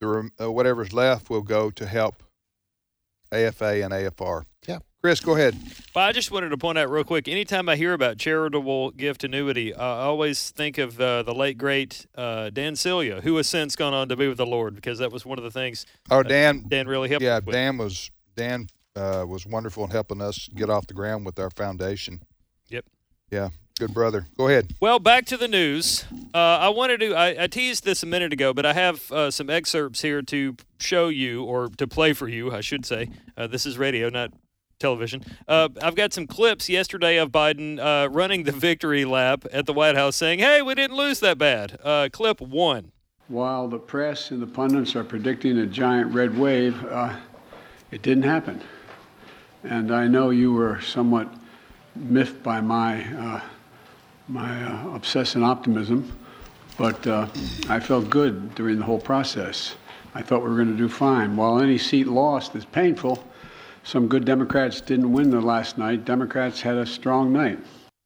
the 0.00 0.06
rem- 0.06 0.32
uh, 0.40 0.50
whatever's 0.50 0.92
left 0.92 1.30
will 1.30 1.42
go 1.42 1.70
to 1.70 1.86
help 1.86 2.22
AFA 3.30 3.84
and 3.84 3.92
AFR. 3.92 4.44
Yeah. 4.66 4.78
Chris, 5.02 5.18
go 5.20 5.34
ahead. 5.34 5.56
Well, 5.96 6.04
I 6.04 6.12
just 6.12 6.30
wanted 6.30 6.50
to 6.50 6.56
point 6.56 6.78
out 6.78 6.88
real 6.88 7.02
quick. 7.02 7.26
Anytime 7.26 7.68
I 7.68 7.74
hear 7.74 7.92
about 7.92 8.18
charitable 8.18 8.92
gift 8.92 9.24
annuity, 9.24 9.74
I 9.74 10.02
always 10.04 10.50
think 10.50 10.78
of 10.78 11.00
uh, 11.00 11.24
the 11.24 11.34
late 11.34 11.58
great 11.58 12.06
uh, 12.14 12.50
Dan 12.50 12.76
Celia, 12.76 13.20
who 13.20 13.36
has 13.36 13.48
since 13.48 13.74
gone 13.74 13.94
on 13.94 14.08
to 14.10 14.16
be 14.16 14.28
with 14.28 14.36
the 14.36 14.46
Lord, 14.46 14.76
because 14.76 15.00
that 15.00 15.10
was 15.10 15.26
one 15.26 15.38
of 15.38 15.44
the 15.44 15.50
things. 15.50 15.86
Oh, 16.10 16.20
uh, 16.20 16.22
Dan. 16.22 16.66
Dan 16.68 16.86
really 16.86 17.08
helped. 17.08 17.24
Yeah, 17.24 17.40
with. 17.44 17.52
Dan 17.52 17.78
was 17.78 18.12
Dan 18.36 18.68
uh, 18.94 19.24
was 19.26 19.44
wonderful 19.44 19.84
in 19.84 19.90
helping 19.90 20.20
us 20.20 20.48
get 20.54 20.70
off 20.70 20.86
the 20.86 20.94
ground 20.94 21.26
with 21.26 21.38
our 21.38 21.50
foundation. 21.50 22.20
Yep. 22.68 22.84
Yeah, 23.30 23.48
Good 23.78 23.94
brother. 23.94 24.26
Go 24.36 24.48
ahead. 24.48 24.74
Well, 24.80 24.98
back 24.98 25.24
to 25.26 25.36
the 25.36 25.48
news. 25.48 26.04
Uh, 26.34 26.38
I 26.38 26.68
wanted 26.68 27.00
to. 27.00 27.14
I, 27.14 27.44
I, 27.44 27.46
teased 27.46 27.84
this 27.84 28.02
a 28.02 28.06
minute 28.06 28.32
ago, 28.32 28.52
but 28.52 28.66
I 28.66 28.74
have 28.74 29.10
uh, 29.10 29.30
some 29.30 29.48
excerpts 29.50 30.02
here 30.02 30.22
to 30.22 30.56
show 30.78 31.08
you, 31.08 31.44
or 31.44 31.68
to 31.68 31.86
play 31.86 32.12
for 32.12 32.28
you, 32.28 32.52
I 32.52 32.60
should 32.60 32.84
say. 32.84 33.10
Uh, 33.36 33.46
this 33.46 33.66
is 33.66 33.78
radio, 33.78 34.08
not 34.08 34.32
television. 34.78 35.22
Uh, 35.48 35.68
I've 35.82 35.94
got 35.94 36.12
some 36.12 36.26
clips 36.26 36.68
yesterday 36.68 37.16
of 37.16 37.30
Biden 37.30 37.78
uh, 37.78 38.08
running 38.10 38.44
the 38.44 38.52
victory 38.52 39.04
lap 39.04 39.46
at 39.52 39.66
the 39.66 39.72
White 39.72 39.94
House, 39.94 40.16
saying, 40.16 40.38
"Hey, 40.38 40.60
we 40.62 40.74
didn't 40.74 40.96
lose 40.96 41.20
that 41.20 41.38
bad." 41.38 41.78
Uh, 41.82 42.08
clip 42.12 42.40
one. 42.40 42.92
While 43.28 43.68
the 43.68 43.78
press 43.78 44.30
and 44.30 44.42
the 44.42 44.46
pundits 44.46 44.94
are 44.94 45.04
predicting 45.04 45.58
a 45.58 45.66
giant 45.66 46.12
red 46.12 46.36
wave, 46.36 46.76
it 47.90 48.02
didn't 48.02 48.24
happen, 48.24 48.60
and 49.64 49.90
I 49.94 50.08
know 50.08 50.30
you 50.30 50.52
were 50.52 50.80
somewhat 50.80 51.32
miffed 51.96 52.42
by 52.42 52.60
my 52.60 53.42
my 54.28 54.64
uh, 54.64 54.94
obsessive 54.94 55.42
optimism, 55.42 56.10
but 56.78 57.06
uh, 57.06 57.26
I 57.68 57.80
felt 57.80 58.08
good 58.08 58.54
during 58.54 58.78
the 58.78 58.84
whole 58.84 59.00
process. 59.00 59.74
I 60.14 60.22
thought 60.22 60.42
we 60.42 60.50
were 60.50 60.56
going 60.56 60.72
to 60.72 60.76
do 60.76 60.88
fine. 60.88 61.36
While 61.36 61.60
any 61.60 61.78
seat 61.78 62.06
lost 62.06 62.54
is 62.54 62.64
painful, 62.64 63.22
some 63.82 64.08
good 64.08 64.24
Democrats 64.24 64.80
didn't 64.80 65.12
win 65.12 65.30
the 65.30 65.40
last 65.40 65.78
night. 65.78 66.04
Democrats 66.04 66.60
had 66.60 66.76
a 66.76 66.86
strong 66.86 67.32
night. 67.32 67.58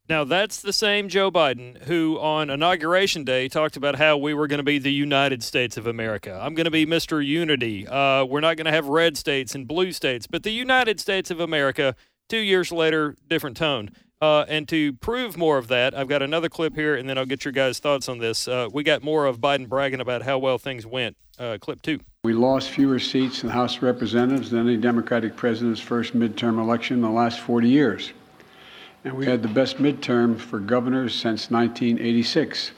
Now, 0.09 0.23
that's 0.23 0.61
the 0.61 0.71
same 0.71 1.09
Joe 1.09 1.29
Biden 1.29 1.83
who, 1.83 2.17
on 2.19 2.49
Inauguration 2.49 3.25
Day, 3.25 3.49
talked 3.49 3.75
about 3.75 3.95
how 3.95 4.15
we 4.15 4.33
were 4.33 4.47
going 4.47 4.59
to 4.59 4.63
be 4.63 4.79
the 4.79 4.91
United 4.91 5.43
States 5.43 5.75
of 5.75 5.85
America. 5.85 6.39
I'm 6.41 6.55
going 6.55 6.65
to 6.65 6.71
be 6.71 6.85
Mr. 6.85 7.23
Unity. 7.25 7.85
Uh, 7.85 8.23
we're 8.23 8.39
not 8.39 8.55
going 8.55 8.65
to 8.65 8.71
have 8.71 8.87
red 8.87 9.17
states 9.17 9.53
and 9.53 9.67
blue 9.67 9.91
states, 9.91 10.25
but 10.25 10.43
the 10.43 10.51
United 10.51 11.01
States 11.01 11.29
of 11.29 11.41
America. 11.41 11.93
Two 12.29 12.37
years 12.37 12.71
later, 12.71 13.15
different 13.27 13.57
tone. 13.57 13.89
Uh, 14.19 14.45
and 14.47 14.67
to 14.67 14.93
prove 14.93 15.37
more 15.37 15.57
of 15.59 15.67
that, 15.67 15.95
I've 15.95 16.07
got 16.07 16.23
another 16.23 16.49
clip 16.49 16.75
here, 16.75 16.95
and 16.95 17.07
then 17.07 17.17
I'll 17.17 17.25
get 17.25 17.45
your 17.45 17.51
guys' 17.51 17.77
thoughts 17.77 18.09
on 18.09 18.17
this. 18.17 18.47
Uh, 18.47 18.67
we 18.73 18.83
got 18.83 19.03
more 19.03 19.27
of 19.27 19.39
Biden 19.39 19.69
bragging 19.69 20.01
about 20.01 20.23
how 20.23 20.39
well 20.39 20.57
things 20.57 20.85
went. 20.85 21.15
Uh, 21.37 21.57
clip 21.61 21.83
two. 21.83 21.99
We 22.23 22.33
lost 22.33 22.71
fewer 22.71 22.97
seats 22.97 23.43
in 23.43 23.47
the 23.47 23.53
House 23.53 23.77
of 23.77 23.83
Representatives 23.83 24.49
than 24.49 24.67
any 24.67 24.77
Democratic 24.77 25.35
president's 25.35 25.79
first 25.79 26.17
midterm 26.17 26.59
election 26.59 26.95
in 26.95 27.01
the 27.03 27.09
last 27.11 27.39
40 27.41 27.69
years. 27.69 28.11
And 29.03 29.13
we 29.13 29.27
had 29.27 29.43
the 29.43 29.47
best 29.47 29.77
midterm 29.77 30.39
for 30.39 30.59
governors 30.59 31.13
since 31.13 31.51
1986. 31.51 32.71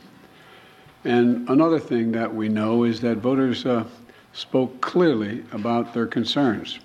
And 1.06 1.50
another 1.50 1.80
thing 1.80 2.12
that 2.12 2.36
we 2.36 2.50
know 2.50 2.84
is 2.84 3.00
that 3.00 3.20
voters 3.20 3.66
uh, 3.66 3.86
spoke 4.34 4.82
clearly 4.82 5.46
about 5.54 5.94
their 5.94 6.06
concerns 6.06 6.80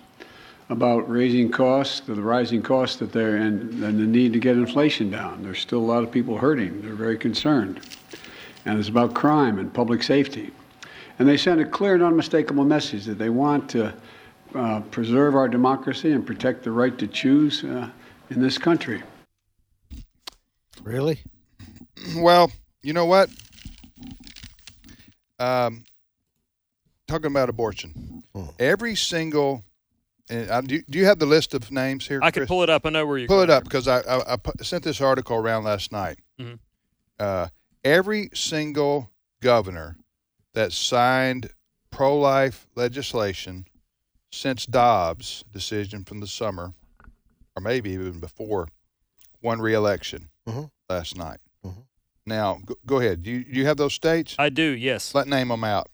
about 0.71 1.09
raising 1.11 1.51
costs, 1.51 2.01
the 2.01 2.15
rising 2.15 2.63
costs 2.63 2.97
that 2.97 3.13
they're 3.13 3.37
and, 3.37 3.83
and 3.85 3.99
the 3.99 4.07
need 4.07 4.33
to 4.33 4.39
get 4.39 4.57
inflation 4.57 5.11
down. 5.11 5.43
There's 5.43 5.59
still 5.59 5.79
a 5.79 5.81
lot 5.81 6.03
of 6.03 6.11
people 6.11 6.39
hurting. 6.39 6.81
They're 6.83 6.95
very 6.95 7.19
concerned. 7.19 7.81
And 8.65 8.79
it's 8.79 8.89
about 8.89 9.13
crime 9.15 9.59
and 9.59 9.73
public 9.73 10.03
safety. 10.03 10.51
And 11.19 11.29
they 11.29 11.37
send 11.37 11.61
a 11.61 11.67
clear 11.67 11.95
and 11.95 12.03
unmistakable 12.03 12.65
message 12.65 13.05
that 13.05 13.19
they 13.19 13.29
want 13.29 13.69
to 13.71 13.95
uh, 14.55 14.81
preserve 14.91 15.35
our 15.35 15.49
democracy 15.49 16.13
and 16.13 16.27
protect 16.27 16.65
the 16.65 16.71
right 16.71 16.97
to 16.99 17.07
choose 17.07 17.63
uh, 17.65 17.91
in 18.31 18.41
this 18.41 18.59
country. 18.59 19.03
Really? 20.83 21.21
Well, 22.17 22.53
you 22.83 22.93
know 22.93 23.07
what? 23.07 23.31
Um, 25.39 25.85
talking 27.09 27.29
about 27.31 27.49
abortion, 27.49 28.23
hmm. 28.35 28.45
every 28.59 28.95
single 28.95 29.65
and 30.29 30.51
I, 30.51 30.61
do, 30.63 30.83
do 30.89 30.99
you 30.99 31.05
have 31.05 31.19
the 31.19 31.27
list 31.27 31.55
of 31.55 31.71
names 31.71 32.07
here? 32.07 32.21
I 32.23 32.31
can 32.31 32.47
pull 32.47 32.63
it 32.63 32.71
up. 32.71 32.87
I 32.87 32.91
know 32.91 33.07
where 33.07 33.19
you 33.19 33.27
pull 33.27 33.43
it 33.43 33.51
up 33.51 33.65
because 33.65 33.87
I, 33.89 34.01
I, 34.01 34.35
I, 34.35 34.63
sent 34.63 34.85
this 34.85 35.01
article 35.01 35.37
around 35.37 35.65
last 35.65 35.93
night. 35.93 36.19
Mm-hmm. 36.41 36.55
Uh, 37.19 37.49
every 37.85 38.31
single 38.35 39.11
governor 39.41 39.97
that 40.55 40.73
signed 40.73 41.51
pro-life 41.91 42.67
legislation 42.75 43.67
since 44.33 44.67
Dobbs' 44.67 45.45
decision 45.53 46.05
from 46.05 46.21
the 46.21 46.27
summer, 46.27 46.73
or 47.57 47.63
maybe 47.63 47.91
even 47.91 48.19
before, 48.19 48.69
won 49.43 49.61
re-election 49.61 50.31
mm-hmm. 50.49 50.65
last 50.89 51.17
night. 51.17 51.39
Mm-hmm. 51.65 51.81
Now, 52.27 52.61
go, 52.65 52.75
go 52.87 52.99
ahead. 52.99 53.23
Do 53.23 53.31
you, 53.31 53.45
do 53.45 53.53
you 53.53 53.67
have 53.67 53.77
those 53.77 53.93
states? 53.93 54.35
I 54.39 54.49
do. 54.49 54.63
Yes. 54.63 55.15
Let 55.15 55.29
name 55.29 55.49
them 55.49 55.63
out. 55.63 55.89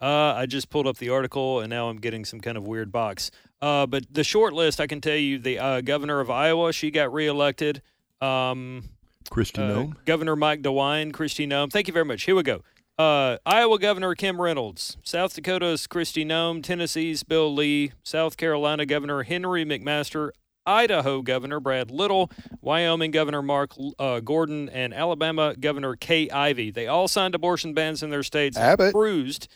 Uh, 0.00 0.34
I 0.34 0.46
just 0.46 0.70
pulled 0.70 0.86
up 0.86 0.98
the 0.98 1.10
article 1.10 1.60
and 1.60 1.70
now 1.70 1.88
I'm 1.88 1.96
getting 1.96 2.24
some 2.24 2.40
kind 2.40 2.56
of 2.56 2.66
weird 2.66 2.92
box. 2.92 3.30
Uh, 3.60 3.86
but 3.86 4.04
the 4.12 4.24
short 4.24 4.52
list, 4.52 4.80
I 4.80 4.86
can 4.86 5.00
tell 5.00 5.16
you 5.16 5.38
the 5.38 5.58
uh, 5.58 5.80
governor 5.80 6.20
of 6.20 6.30
Iowa, 6.30 6.72
she 6.72 6.90
got 6.90 7.12
reelected. 7.12 7.82
Um, 8.20 8.84
Kristi 9.30 9.58
uh, 9.58 9.74
Noem. 9.74 10.04
Governor 10.04 10.36
Mike 10.36 10.62
DeWine, 10.62 11.12
Kristi 11.12 11.46
Noem. 11.46 11.70
Thank 11.70 11.88
you 11.88 11.92
very 11.92 12.04
much. 12.04 12.22
Here 12.24 12.34
we 12.34 12.42
go. 12.42 12.62
Uh, 12.98 13.36
Iowa 13.44 13.78
Governor 13.78 14.14
Kim 14.14 14.40
Reynolds, 14.40 14.96
South 15.02 15.34
Dakota's 15.34 15.86
Kristi 15.86 16.24
Noem, 16.24 16.62
Tennessee's 16.62 17.22
Bill 17.24 17.52
Lee, 17.54 17.92
South 18.02 18.38
Carolina 18.38 18.86
Governor 18.86 19.22
Henry 19.22 19.66
McMaster, 19.66 20.30
Idaho 20.64 21.20
Governor 21.22 21.60
Brad 21.60 21.90
Little, 21.90 22.30
Wyoming 22.62 23.10
Governor 23.10 23.42
Mark 23.42 23.72
uh, 23.98 24.20
Gordon, 24.20 24.68
and 24.70 24.94
Alabama 24.94 25.54
Governor 25.58 25.94
Kay 25.94 26.30
Ivey. 26.30 26.70
They 26.70 26.86
all 26.86 27.06
signed 27.06 27.34
abortion 27.34 27.74
bans 27.74 28.02
in 28.02 28.08
their 28.10 28.22
states. 28.22 28.56
Abbott. 28.56 28.94
Cruised 28.94 29.48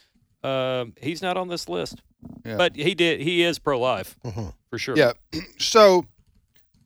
uh, 0.43 0.87
he's 1.01 1.23
not 1.23 1.37
on 1.37 1.49
this 1.49 1.69
list, 1.69 2.03
yeah. 2.45 2.57
but 2.57 2.77
he 2.77 2.95
did. 2.95 3.21
He 3.21 3.43
is 3.43 3.59
pro 3.59 3.79
life 3.79 4.17
mm-hmm. 4.25 4.49
for 4.69 4.79
sure. 4.79 4.97
Yeah. 4.97 5.13
So 5.59 6.07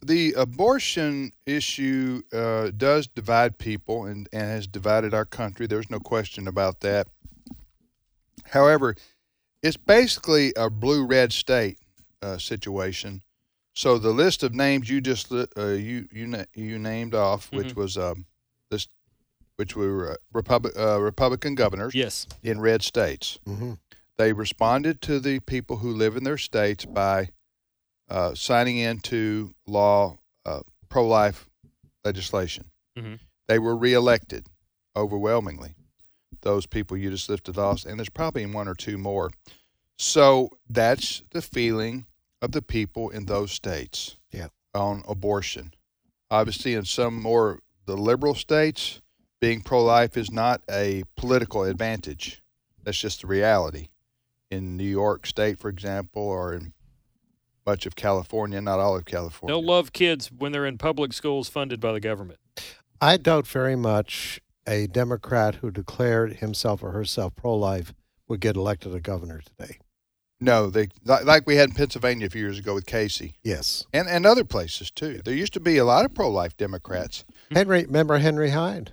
the 0.04 0.34
abortion 0.34 1.32
issue 1.46 2.22
uh, 2.32 2.70
does 2.76 3.06
divide 3.06 3.56
people 3.56 4.04
and, 4.04 4.28
and 4.32 4.42
has 4.42 4.66
divided 4.66 5.14
our 5.14 5.24
country. 5.24 5.66
There's 5.66 5.90
no 5.90 6.00
question 6.00 6.46
about 6.46 6.80
that. 6.80 7.06
However, 8.44 8.96
it's 9.62 9.76
basically 9.76 10.52
a 10.56 10.68
blue 10.68 11.06
red 11.06 11.32
state 11.32 11.78
uh, 12.20 12.36
situation. 12.36 13.22
So 13.72 13.98
the 13.98 14.10
list 14.10 14.42
of 14.42 14.54
names 14.54 14.88
you 14.88 15.00
just 15.00 15.32
uh, 15.32 15.46
you 15.56 16.06
you 16.12 16.44
you 16.54 16.78
named 16.78 17.14
off, 17.14 17.50
which 17.50 17.68
mm-hmm. 17.68 17.80
was 17.80 17.96
um, 17.96 18.26
this 18.70 18.86
which 19.56 19.76
were 19.76 20.12
uh, 20.12 20.16
Republic, 20.32 20.74
uh, 20.78 21.00
Republican 21.00 21.54
governors 21.54 21.94
yes. 21.94 22.26
in 22.42 22.60
red 22.60 22.82
states. 22.82 23.38
Mm-hmm. 23.46 23.72
They 24.16 24.32
responded 24.32 25.00
to 25.02 25.18
the 25.18 25.40
people 25.40 25.78
who 25.78 25.90
live 25.90 26.16
in 26.16 26.24
their 26.24 26.38
states 26.38 26.84
by 26.84 27.30
uh, 28.08 28.34
signing 28.34 28.78
into 28.78 29.54
law 29.66 30.18
uh, 30.44 30.60
pro 30.88 31.06
life 31.06 31.48
legislation. 32.04 32.70
Mm-hmm. 32.96 33.14
They 33.48 33.58
were 33.58 33.76
reelected 33.76 34.46
overwhelmingly. 34.96 35.74
Those 36.42 36.66
people 36.66 36.96
you 36.96 37.10
just 37.10 37.28
lifted 37.28 37.58
off, 37.58 37.84
and 37.84 37.98
there's 37.98 38.10
probably 38.10 38.44
one 38.46 38.68
or 38.68 38.74
two 38.74 38.98
more. 38.98 39.30
So 39.96 40.50
that's 40.68 41.22
the 41.30 41.42
feeling 41.42 42.06
of 42.42 42.52
the 42.52 42.62
people 42.62 43.10
in 43.10 43.24
those 43.24 43.52
states 43.52 44.16
yeah. 44.30 44.48
on 44.74 45.02
abortion. 45.08 45.72
Obviously, 46.30 46.74
in 46.74 46.84
some 46.84 47.20
more 47.20 47.60
the 47.86 47.96
liberal 47.96 48.34
states, 48.34 49.00
being 49.44 49.60
pro 49.60 49.84
life 49.84 50.16
is 50.16 50.30
not 50.30 50.62
a 50.70 51.04
political 51.18 51.64
advantage. 51.64 52.42
That's 52.82 52.96
just 52.96 53.20
the 53.20 53.26
reality. 53.26 53.88
In 54.50 54.78
New 54.78 54.88
York 54.88 55.26
State, 55.26 55.58
for 55.58 55.68
example, 55.68 56.22
or 56.22 56.54
in 56.54 56.72
much 57.66 57.84
of 57.84 57.94
California, 57.94 58.58
not 58.62 58.78
all 58.78 58.96
of 58.96 59.04
California. 59.04 59.54
They'll 59.54 59.66
love 59.66 59.92
kids 59.92 60.32
when 60.32 60.52
they're 60.52 60.64
in 60.64 60.78
public 60.78 61.12
schools 61.12 61.50
funded 61.50 61.78
by 61.78 61.92
the 61.92 62.00
government. 62.00 62.38
I 63.02 63.18
doubt 63.18 63.46
very 63.46 63.76
much 63.76 64.40
a 64.66 64.86
Democrat 64.86 65.56
who 65.56 65.70
declared 65.70 66.36
himself 66.36 66.82
or 66.82 66.92
herself 66.92 67.36
pro 67.36 67.54
life 67.54 67.92
would 68.26 68.40
get 68.40 68.56
elected 68.56 68.94
a 68.94 69.00
governor 69.00 69.42
today. 69.42 69.76
No, 70.40 70.70
they 70.70 70.88
like 71.04 71.46
we 71.46 71.56
had 71.56 71.68
in 71.68 71.74
Pennsylvania 71.74 72.28
a 72.28 72.30
few 72.30 72.40
years 72.40 72.58
ago 72.58 72.72
with 72.72 72.86
Casey. 72.86 73.34
Yes, 73.42 73.84
and 73.92 74.08
and 74.08 74.24
other 74.24 74.44
places 74.44 74.90
too. 74.90 75.20
There 75.22 75.34
used 75.34 75.52
to 75.52 75.60
be 75.60 75.76
a 75.76 75.84
lot 75.84 76.06
of 76.06 76.14
pro 76.14 76.30
life 76.30 76.56
Democrats. 76.56 77.26
Henry, 77.50 77.84
remember 77.84 78.16
Henry 78.16 78.50
Hyde? 78.50 78.92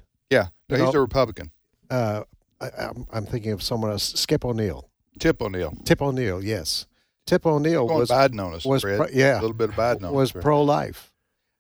No, 0.72 0.86
he's 0.86 0.96
a 0.96 1.00
Republican. 1.00 1.52
Uh, 1.90 2.24
I, 2.62 2.92
am 3.14 3.26
thinking 3.26 3.52
of 3.52 3.62
someone 3.62 3.92
else. 3.92 4.14
Skip 4.14 4.46
O'Neill. 4.46 4.90
Tip 5.20 5.42
O'Neill. 5.42 5.74
Tip 5.86 6.02
O'Neill. 6.02 6.44
Yes. 6.44 6.86
Tip 7.26 7.46
O'Neill 7.46 7.88
was 7.88 8.10
Biden 8.10 8.44
on 8.44 8.54
us. 8.54 8.66
Was 8.66 8.84
pro, 8.84 9.08
yeah, 9.12 9.40
a 9.40 9.42
little 9.42 9.54
bit 9.54 9.70
of 9.70 9.76
Biden 9.76 10.04
on 10.04 10.14
was 10.14 10.32
pro 10.32 10.62
life. 10.62 11.12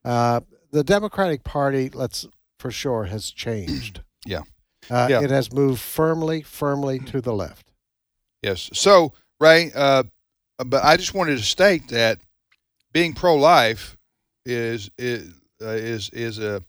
Uh, 0.04 0.42
the 0.72 0.84
Democratic 0.84 1.44
Party, 1.44 1.90
let's 1.94 2.28
for 2.60 2.72
sure, 2.72 3.06
has 3.06 3.30
changed. 3.32 4.02
yeah. 4.26 4.42
Uh, 4.90 5.08
yeah. 5.10 5.22
It 5.22 5.30
has 5.30 5.54
moved 5.54 5.80
firmly, 5.80 6.42
firmly 6.42 7.00
to 7.00 7.22
the 7.22 7.34
left. 7.34 7.72
Yes. 8.42 8.70
So, 8.74 9.14
Ray, 9.40 9.72
uh, 9.76 10.04
but 10.66 10.84
I 10.84 10.98
just 10.98 11.14
wanted 11.14 11.38
to 11.38 11.44
state 11.44 11.90
that 11.90 12.20
being 12.92 13.14
pro 13.14 13.36
life 13.36 13.98
is 14.46 14.90
is 14.98 15.34
uh, 15.62 15.68
is 15.68 16.10
is 16.10 16.40
a 16.40 16.64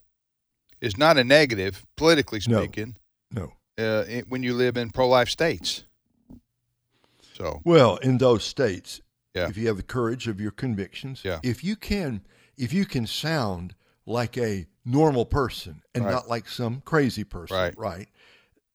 is 0.83 0.97
not 0.97 1.17
a 1.17 1.23
negative, 1.23 1.85
politically 1.95 2.41
speaking. 2.41 2.97
No. 3.31 3.53
no. 3.77 3.83
Uh, 3.83 4.21
when 4.27 4.43
you 4.43 4.53
live 4.53 4.77
in 4.77 4.89
pro-life 4.91 5.29
states. 5.29 5.85
So. 7.33 7.61
Well, 7.63 7.95
in 7.97 8.19
those 8.19 8.43
states, 8.43 9.01
yeah. 9.33 9.47
if 9.47 9.57
you 9.57 9.67
have 9.67 9.77
the 9.77 9.83
courage 9.83 10.27
of 10.27 10.39
your 10.39 10.51
convictions, 10.51 11.21
yeah. 11.23 11.39
if 11.41 11.63
you 11.63 11.75
can, 11.75 12.21
if 12.57 12.71
you 12.73 12.85
can 12.85 13.07
sound 13.07 13.73
like 14.05 14.37
a 14.37 14.67
normal 14.85 15.25
person 15.25 15.81
and 15.95 16.03
Right. 16.03 16.11
not 16.11 16.29
like 16.29 16.47
some 16.47 16.81
crazy 16.81 17.23
person. 17.23 17.55
Right. 17.57 17.77
Right. 17.77 18.09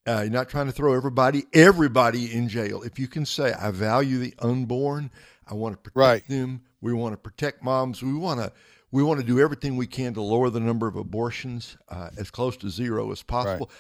Uh, 0.07 0.23
you're 0.23 0.31
not 0.31 0.49
trying 0.49 0.67
to 0.67 0.73
throw 0.73 0.95
everybody, 0.95 1.45
everybody 1.53 2.35
in 2.35 2.49
jail. 2.49 2.83
If 2.83 2.99
you 2.99 3.07
can 3.07 3.27
say, 3.27 3.53
"I 3.53 3.71
value 3.71 4.19
the 4.19 4.35
unborn," 4.39 5.11
I 5.47 5.53
want 5.53 5.75
to 5.75 5.77
protect 5.77 5.97
Right. 5.97 6.27
them. 6.29 6.63
We 6.81 6.95
want 6.95 7.13
to 7.13 7.19
protect 7.19 7.63
moms. 7.63 8.03
We 8.03 8.15
want 8.15 8.41
to 8.41 8.51
we 8.91 9.03
want 9.03 9.21
to 9.21 9.27
do 9.27 9.39
everything 9.41 9.77
we 9.77 9.87
can 9.87 10.15
to 10.15 10.23
lower 10.23 10.51
the 10.51 10.61
number 10.61 10.87
of 10.87 10.97
abortions 10.97 11.77
uh, 11.89 12.11
as 12.19 12.31
close 12.31 12.57
to 12.59 12.71
zero 12.71 13.11
as 13.13 13.23
possible. 13.23 13.71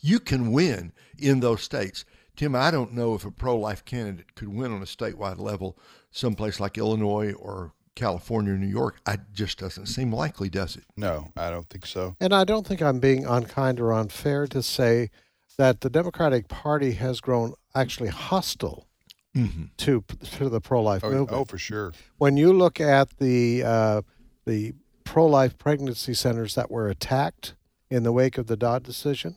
You 0.00 0.20
can 0.20 0.52
win 0.52 0.92
in 1.18 1.40
those 1.40 1.62
states. 1.62 2.04
Tim, 2.36 2.54
I 2.54 2.70
don't 2.70 2.92
know 2.92 3.14
if 3.14 3.24
a 3.24 3.30
pro-life 3.30 3.84
candidate 3.84 4.34
could 4.34 4.48
win 4.48 4.70
on 4.72 4.82
a 4.82 4.86
statewide 4.86 5.38
level, 5.38 5.78
someplace 6.10 6.60
like 6.60 6.76
Illinois 6.76 7.32
or 7.32 7.72
California 7.94 8.52
or 8.52 8.58
New 8.58 8.66
York. 8.66 9.00
It 9.08 9.20
just 9.32 9.58
doesn't 9.58 9.86
seem 9.86 10.12
likely, 10.12 10.50
does 10.50 10.76
it? 10.76 10.84
No, 10.98 11.32
I 11.34 11.48
don't 11.48 11.66
think 11.70 11.86
so. 11.86 12.14
And 12.20 12.34
I 12.34 12.44
don't 12.44 12.66
think 12.66 12.82
I'm 12.82 12.98
being 13.00 13.24
unkind 13.24 13.80
or 13.80 13.94
unfair 13.94 14.46
to 14.48 14.62
say 14.62 15.10
that 15.56 15.80
the 15.80 15.88
Democratic 15.88 16.48
Party 16.48 16.92
has 16.92 17.22
grown 17.22 17.54
actually 17.74 18.10
hostile 18.10 18.86
Mhm. 19.34 19.70
to 19.78 20.02
to 20.36 20.48
the 20.50 20.60
pro-life 20.60 21.02
Oh, 21.04 21.10
movement. 21.10 21.32
oh, 21.32 21.44
for 21.46 21.56
sure. 21.58 21.92
When 22.18 22.36
you 22.36 22.52
look 22.52 22.80
at 22.80 23.16
the 23.18 23.62
uh, 23.64 24.02
the 24.46 24.74
pro-life 25.04 25.58
pregnancy 25.58 26.14
centers 26.14 26.54
that 26.54 26.70
were 26.70 26.88
attacked 26.88 27.54
in 27.90 28.02
the 28.02 28.12
wake 28.12 28.38
of 28.38 28.46
the 28.46 28.56
Dobbs 28.56 28.86
decision, 28.86 29.36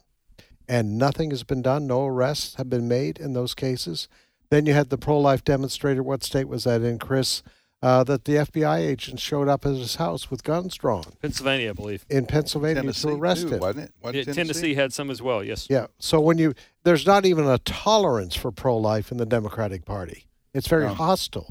and 0.67 0.97
nothing 0.97 1.31
has 1.31 1.43
been 1.43 1.61
done, 1.61 1.87
no 1.87 2.05
arrests 2.05 2.55
have 2.55 2.69
been 2.69 2.87
made 2.87 3.17
in 3.17 3.33
those 3.33 3.53
cases. 3.53 4.07
Then 4.49 4.65
you 4.65 4.73
had 4.73 4.89
the 4.89 4.97
pro-life 4.97 5.43
demonstrator. 5.43 6.01
What 6.01 6.23
state 6.23 6.47
was 6.47 6.63
that 6.63 6.81
in, 6.81 6.97
Chris? 6.99 7.43
Uh, 7.81 8.03
that 8.03 8.25
the 8.25 8.33
FBI 8.33 8.79
agents 8.79 9.21
showed 9.21 9.47
up 9.47 9.65
at 9.65 9.73
his 9.73 9.95
house 9.95 10.29
with 10.29 10.43
guns 10.43 10.75
drawn 10.75 11.03
Pennsylvania, 11.21 11.69
I 11.69 11.73
believe. 11.73 12.05
in 12.09 12.25
Pennsylvania 12.25 12.81
Tennessee, 12.81 13.07
to 13.07 13.15
arrest 13.15 13.41
too, 13.43 13.53
him. 13.53 13.59
wasn't 13.61 13.85
it? 13.85 13.93
Wasn't 14.01 14.15
Yeah, 14.17 14.23
Tennessee? 14.33 14.35
Tennessee 14.53 14.73
had 14.73 14.91
some 14.91 15.09
as 15.09 15.21
well. 15.21 15.41
Yes. 15.41 15.65
Yeah. 15.69 15.87
So 15.97 16.19
when 16.19 16.37
you 16.37 16.53
there's 16.83 17.05
not 17.05 17.25
even 17.25 17.47
a 17.47 17.57
tolerance 17.59 18.35
for 18.35 18.51
pro-life 18.51 19.13
in 19.13 19.17
the 19.17 19.25
Democratic 19.25 19.85
Party. 19.85 20.25
It's 20.53 20.67
very 20.67 20.87
No. 20.87 20.93
hostile. 20.93 21.47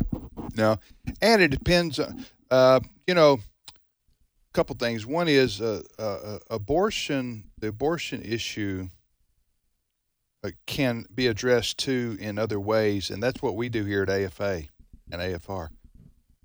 No, 0.54 0.78
and 1.22 1.40
it 1.40 1.48
depends. 1.48 1.98
on- 1.98 2.26
Uh, 2.50 2.80
you 3.06 3.14
know, 3.14 3.34
a 3.68 4.52
couple 4.52 4.74
things. 4.76 5.06
One 5.06 5.28
is 5.28 5.60
uh, 5.60 5.82
uh, 5.98 6.02
uh, 6.02 6.38
abortion. 6.50 7.44
The 7.58 7.68
abortion 7.68 8.22
issue 8.22 8.88
uh, 10.44 10.50
can 10.66 11.04
be 11.14 11.26
addressed 11.26 11.78
too 11.78 12.16
in 12.20 12.38
other 12.38 12.60
ways, 12.60 13.10
and 13.10 13.22
that's 13.22 13.42
what 13.42 13.56
we 13.56 13.68
do 13.68 13.84
here 13.84 14.02
at 14.02 14.10
AFA 14.10 14.62
and 15.10 15.20
AFR 15.20 15.68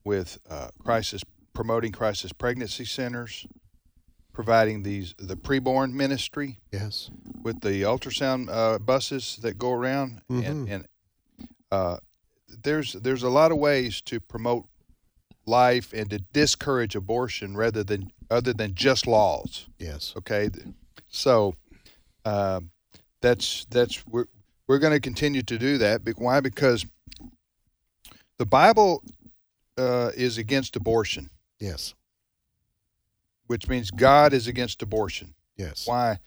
with 0.04 0.38
uh, 0.50 0.70
crisis 0.80 1.22
promoting 1.54 1.92
crisis 1.92 2.34
pregnancy 2.34 2.84
centers, 2.84 3.46
providing 4.34 4.84
these 4.84 5.14
the 5.18 5.36
preborn 5.38 5.94
ministry 5.94 6.58
Yes. 6.72 7.10
with 7.44 7.62
the 7.62 7.84
ultrasound 7.84 8.50
uh, 8.50 8.80
buses 8.80 9.38
that 9.44 9.58
go 9.58 9.72
around, 9.72 10.22
and, 10.30 10.44
Mhm. 10.68 10.72
and 10.72 10.88
uh, 11.72 11.98
there's 12.64 12.94
there's 12.94 13.24
a 13.24 13.30
lot 13.30 13.52
of 13.52 13.58
ways 13.60 14.02
to 14.02 14.20
promote 14.20 14.66
life 15.46 15.94
and 15.94 16.10
to 16.10 16.20
discourage 16.34 16.96
abortion 16.96 17.56
rather 17.58 17.84
than 17.84 18.12
other 18.30 18.54
than 18.54 18.74
just 18.76 19.08
laws. 19.08 19.68
Yes. 19.78 20.14
Okay, 20.18 20.50
so 21.10 21.56
um, 22.26 22.72
that's 23.22 23.66
that's 23.70 24.06
we're 24.08 24.26
we're 24.68 24.80
going 24.80 24.94
to 24.94 25.00
continue 25.00 25.42
to 25.44 25.58
do 25.58 25.78
that. 25.80 26.02
Why? 26.18 26.40
Because 26.40 26.86
the 28.38 28.46
Bible 28.46 29.04
uh, 29.78 30.12
is 30.16 30.38
against 30.38 30.76
abortion, 30.76 31.30
Yes. 31.60 31.94
which 33.48 33.68
means 33.68 33.92
God 33.92 34.34
is 34.34 34.48
against 34.48 34.82
abortion. 34.82 35.34
Yes. 35.58 35.86
Why? 35.88 36.20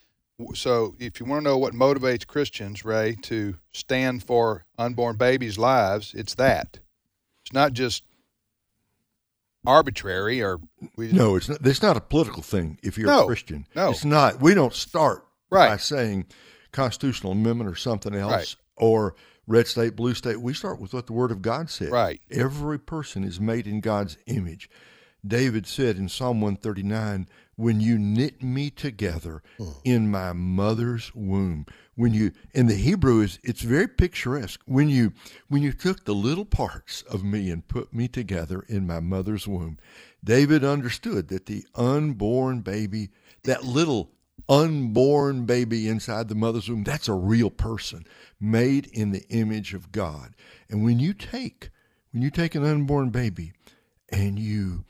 So, 0.53 0.95
if 0.99 1.19
you 1.19 1.25
want 1.25 1.43
to 1.43 1.49
know 1.49 1.57
what 1.57 1.73
motivates 1.73 2.25
Christians, 2.27 2.85
Ray, 2.85 3.15
to 3.23 3.55
stand 3.71 4.23
for 4.23 4.65
unborn 4.77 5.15
babies' 5.17 5.57
lives, 5.57 6.13
it's 6.13 6.35
that. 6.35 6.77
It's 7.41 7.53
not 7.53 7.73
just 7.73 8.03
arbitrary 9.67 10.41
or 10.41 10.59
we 10.95 11.11
No, 11.11 11.35
it's 11.35 11.49
not. 11.49 11.65
It's 11.65 11.81
not 11.83 11.97
a 11.97 12.01
political 12.01 12.41
thing. 12.41 12.79
If 12.81 12.97
you're 12.97 13.07
No, 13.07 13.23
a 13.23 13.25
Christian, 13.27 13.67
no. 13.75 13.91
it's 13.91 14.05
not. 14.05 14.41
We 14.41 14.53
don't 14.53 14.73
start 14.73 15.25
Right. 15.51 15.69
by 15.69 15.77
saying 15.77 16.25
constitutional 16.71 17.33
amendment 17.33 17.69
or 17.69 17.75
something 17.75 18.15
else 18.15 18.31
Right. 18.31 18.55
or 18.77 19.15
red 19.45 19.67
state, 19.67 19.95
blue 19.95 20.13
state. 20.13 20.41
We 20.41 20.53
start 20.53 20.79
with 20.79 20.93
what 20.93 21.07
the 21.07 21.13
Word 21.13 21.31
of 21.31 21.41
God 21.41 21.69
said. 21.69 21.91
Right. 21.91 22.21
Every 22.31 22.79
person 22.79 23.23
is 23.23 23.39
made 23.39 23.67
in 23.67 23.81
God's 23.81 24.17
image. 24.25 24.69
David 25.25 25.67
said 25.67 25.97
in 25.97 26.07
Psalm 26.09 26.41
139, 26.41 27.27
"When 27.55 27.81
you 27.81 27.97
knit 27.97 28.41
me 28.41 28.69
together 28.69 29.41
hmm. 29.57 29.71
in 29.83 30.09
my 30.09 30.31
mother's 30.33 31.13
womb." 31.13 31.65
When 31.97 32.13
you 32.13 32.31
in 32.53 32.67
the 32.67 32.75
Hebrew 32.75 33.21
is 33.21 33.39
it's 33.43 33.63
very 33.63 33.87
picturesque. 33.87 34.61
When 34.67 34.87
you 34.87 35.13
when 35.47 35.63
you 35.63 35.73
took 35.73 36.05
the 36.05 36.13
little 36.13 36.45
parts 36.45 37.01
of 37.01 37.23
me 37.23 37.49
and 37.49 37.67
put 37.67 37.91
me 37.91 38.07
together 38.07 38.63
in 38.69 38.85
my 38.85 38.99
mother's 38.99 39.47
womb, 39.47 39.79
David 40.23 40.63
understood 40.63 41.29
that 41.29 41.47
the 41.47 41.65
unborn 41.73 42.61
baby, 42.61 43.09
that 43.45 43.63
little 43.63 44.11
unborn 44.47 45.47
baby 45.47 45.89
inside 45.89 46.27
the 46.27 46.35
mother's 46.35 46.69
womb, 46.69 46.83
that's 46.83 47.07
a 47.07 47.13
real 47.13 47.49
person 47.49 48.05
made 48.39 48.85
in 48.93 49.11
the 49.11 49.27
image 49.29 49.73
of 49.73 49.91
God. 49.91 50.35
And 50.69 50.83
when 50.83 50.99
you 50.99 51.15
take 51.15 51.71
when 52.11 52.21
you 52.21 52.29
take 52.29 52.53
an 52.53 52.63
unborn 52.63 53.09
baby 53.09 53.53
and 54.09 54.37
you 54.37 54.85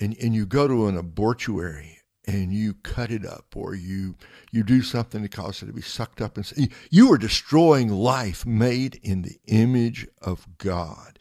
and, 0.00 0.16
and 0.20 0.34
you 0.34 0.44
go 0.44 0.66
to 0.66 0.88
an 0.88 0.96
abortuary 0.96 2.00
and 2.26 2.52
you 2.52 2.74
cut 2.74 3.10
it 3.10 3.26
up 3.26 3.56
or 3.56 3.74
you 3.74 4.14
you 4.50 4.62
do 4.62 4.82
something 4.82 5.22
to 5.22 5.28
cause 5.28 5.62
it 5.62 5.66
to 5.66 5.72
be 5.72 5.82
sucked 5.82 6.20
up 6.20 6.36
and 6.36 6.70
you 6.90 7.12
are 7.12 7.18
destroying 7.18 7.88
life 7.88 8.46
made 8.46 9.00
in 9.02 9.22
the 9.22 9.38
image 9.46 10.06
of 10.20 10.46
God. 10.58 11.18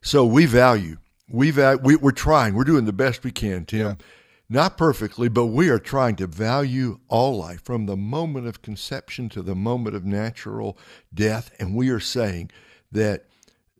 So 0.00 0.24
we 0.24 0.46
value 0.46 0.96
we 1.28 1.50
value, 1.50 1.80
we, 1.82 1.96
we're 1.96 2.10
trying 2.10 2.54
we're 2.54 2.64
doing 2.64 2.84
the 2.84 2.92
best 2.92 3.24
we 3.24 3.30
can, 3.30 3.64
Tim. 3.64 3.98
Not 4.50 4.78
perfectly, 4.78 5.28
but 5.28 5.46
we 5.46 5.68
are 5.68 5.78
trying 5.78 6.16
to 6.16 6.26
value 6.26 7.00
all 7.08 7.36
life 7.36 7.62
from 7.62 7.84
the 7.84 7.98
moment 7.98 8.46
of 8.46 8.62
conception 8.62 9.28
to 9.30 9.42
the 9.42 9.54
moment 9.54 9.94
of 9.94 10.06
natural 10.06 10.78
death, 11.12 11.54
and 11.58 11.74
we 11.74 11.90
are 11.90 12.00
saying 12.00 12.50
that 12.90 13.26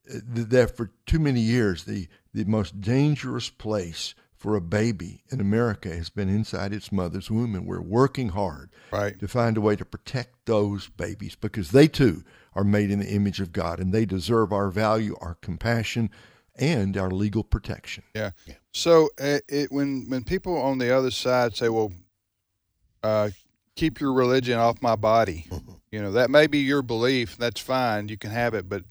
that 0.07 0.77
for 0.77 0.91
too 1.07 1.19
many 1.19 1.41
years 1.41 1.85
the 1.85 2.09
the 2.35 2.45
most 2.45 2.81
dangerous 2.81 3.49
place 3.49 4.15
for 4.39 4.55
a 4.55 4.61
baby 4.61 5.23
in 5.31 5.41
America 5.41 5.89
has 5.95 6.11
been 6.11 6.29
inside 6.29 6.73
its 6.73 6.93
mother's 6.93 7.31
womb, 7.31 7.55
and 7.57 7.67
we're 7.67 7.81
working 7.81 8.29
hard 8.31 8.71
Right. 8.93 9.19
to 9.19 9.27
find 9.29 9.57
a 9.57 9.61
way 9.61 9.75
to 9.77 9.85
protect 9.85 10.47
those 10.47 10.89
babies 10.89 11.35
because 11.35 11.73
they 11.73 11.89
too 11.89 12.23
are 12.55 12.65
made 12.65 12.91
in 12.91 13.01
the 13.01 13.13
image 13.13 13.41
of 13.41 13.53
God 13.53 13.81
and 13.81 13.93
they 13.93 14.05
deserve 14.05 14.53
our 14.53 14.71
value, 14.71 15.17
our 15.21 15.35
compassion, 15.43 16.09
and 16.55 16.97
our 16.97 17.11
legal 17.11 17.43
protection. 17.45 18.05
Yeah. 18.15 18.31
So 18.73 19.11
uh, 19.21 19.39
it, 19.49 19.71
when 19.73 20.07
when 20.09 20.23
people 20.25 20.57
on 20.57 20.79
the 20.79 20.97
other 20.97 21.11
side 21.11 21.57
say, 21.57 21.69
"Well, 21.69 21.93
uh, 23.03 23.31
keep 23.77 24.01
your 24.01 24.13
religion 24.13 24.59
off 24.59 24.81
my 24.83 24.97
body," 24.97 25.47
you 25.91 26.01
know 26.01 26.13
that 26.13 26.31
may 26.31 26.47
be 26.47 26.59
your 26.59 26.83
belief. 26.83 27.37
That's 27.37 27.61
fine. 27.61 28.09
You 28.09 28.17
can 28.19 28.31
have 28.31 28.55
it, 28.55 28.69
but 28.69 28.85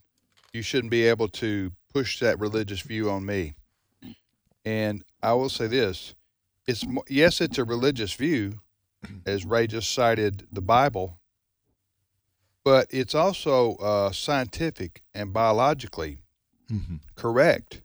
you 0.53 0.61
shouldn't 0.61 0.91
be 0.91 1.03
able 1.03 1.27
to 1.29 1.71
push 1.93 2.19
that 2.19 2.39
religious 2.39 2.81
view 2.81 3.09
on 3.09 3.25
me. 3.25 3.55
And 4.67 5.01
I 5.23 5.31
will 5.31 5.47
say 5.47 5.67
this: 5.67 6.13
it's 6.67 6.85
yes, 7.07 7.39
it's 7.39 7.57
a 7.57 7.63
religious 7.63 8.11
view, 8.13 8.59
as 9.25 9.45
Ray 9.45 9.65
just 9.67 9.93
cited 9.93 10.45
the 10.51 10.61
Bible, 10.61 11.19
but 12.65 12.87
it's 12.89 13.15
also 13.15 13.75
uh, 13.75 14.11
scientific 14.11 15.03
and 15.13 15.31
biologically 15.31 16.17
Mhm. 16.69 16.99
correct 17.15 17.81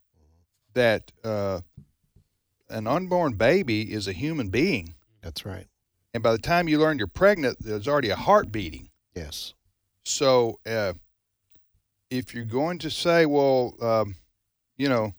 that 0.75 1.13
uh, 1.23 1.61
an 2.69 2.89
unborn 2.89 3.35
baby 3.35 3.93
is 3.93 4.09
a 4.09 4.13
human 4.13 4.49
being. 4.49 4.97
That's 5.21 5.45
right. 5.47 5.69
And 6.13 6.21
by 6.21 6.33
the 6.33 6.39
time 6.39 6.67
you 6.67 6.81
learn 6.81 6.99
you're 6.99 7.07
pregnant, 7.07 7.59
there's 7.61 7.87
already 7.87 8.11
a 8.11 8.17
heart 8.17 8.51
beating. 8.51 8.91
Yes. 9.15 9.55
So 10.05 10.59
uh, 10.67 10.95
if 12.11 12.35
you're 12.35 12.45
going 12.45 12.79
to 12.79 12.91
say, 12.91 13.25
well, 13.25 13.77
um, 13.81 14.17
you 14.77 14.89
know, 14.89 15.15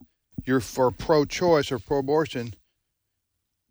you're 0.46 0.60
for 0.60 0.90
pro 0.90 1.24
choice 1.24 1.70
or 1.72 1.78
pro 1.78 1.98
abortion, 1.98 2.54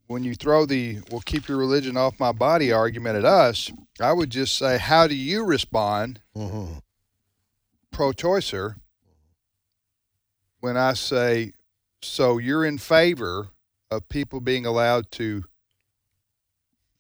when 0.08 0.24
you 0.24 0.36
throw 0.36 0.66
the 0.66 1.00
well, 1.10 1.22
keep 1.26 1.48
your 1.48 1.58
religion 1.58 1.96
off 1.98 2.20
my 2.20 2.32
body 2.32 2.72
argument 2.72 3.18
at 3.18 3.26
us, 3.26 3.72
I 4.00 4.14
would 4.14 4.30
just 4.30 4.58
say, 4.58 4.78
how 4.78 5.08
do 5.08 5.16
you 5.16 5.44
respond, 5.46 6.22
Mm-hmm. 6.36 6.80
pro 7.92 8.12
choicer, 8.12 8.76
when 10.60 10.78
I 10.78 10.94
say, 10.94 11.54
so 12.02 12.38
you're 12.38 12.66
in 12.66 12.78
favor 12.78 13.50
of 13.92 14.10
people 14.10 14.40
being 14.42 14.66
allowed 14.66 15.12
to? 15.12 15.46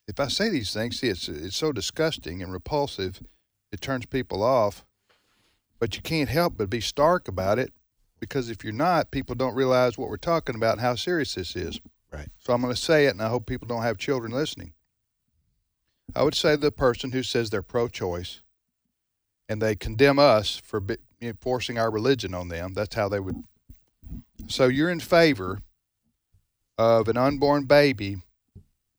If 0.08 0.20
I 0.20 0.28
say 0.28 0.50
these 0.50 0.74
things, 0.74 1.00
see, 1.00 1.08
it's 1.08 1.28
it's 1.30 1.56
so 1.56 1.72
disgusting 1.72 2.42
and 2.44 2.52
repulsive, 2.52 3.22
it 3.72 3.82
turns 3.82 4.06
people 4.06 4.44
off. 4.44 4.86
But 5.80 5.96
you 5.96 6.02
can't 6.02 6.30
help 6.30 6.58
but 6.58 6.70
be 6.70 6.80
stark 6.82 7.28
about 7.28 7.60
it, 7.60 7.74
because 8.24 8.50
if 8.50 8.64
you're 8.64 8.72
not, 8.72 9.12
people 9.12 9.36
don't 9.36 9.54
realize 9.54 9.98
what 9.98 10.08
we're 10.08 10.16
talking 10.16 10.56
about 10.56 10.74
and 10.74 10.82
how 10.82 10.96
serious 10.96 11.36
this 11.36 11.58
is. 11.58 11.82
Right. 12.12 12.30
So 12.40 12.54
I'm 12.54 12.62
going 12.62 12.74
to 12.74 12.80
say 12.80 13.08
it, 13.08 13.10
and 13.10 13.22
I 13.22 13.28
hope 13.28 13.46
people 13.46 13.68
don't 13.68 13.82
have 13.82 13.98
children 13.98 14.32
listening. 14.32 14.74
I 16.16 16.24
would 16.24 16.36
say 16.36 16.56
the 16.56 16.72
person 16.72 17.12
who 17.12 17.22
says 17.22 17.50
they're 17.50 17.62
pro-choice, 17.62 18.40
and 19.50 19.62
they 19.62 19.76
condemn 19.76 20.20
us 20.20 20.62
for 20.64 20.80
bi- 20.80 20.98
you 21.20 21.30
know, 21.30 21.34
forcing 21.42 21.78
our 21.78 21.92
religion 21.92 22.34
on 22.34 22.48
them. 22.48 22.74
That's 22.74 22.96
how 22.96 23.10
they 23.10 23.20
would. 23.20 23.44
So 24.48 24.68
you're 24.68 24.90
in 24.90 25.02
favor 25.02 25.60
of 26.78 27.10
an 27.10 27.18
unborn 27.18 27.66
baby 27.66 28.18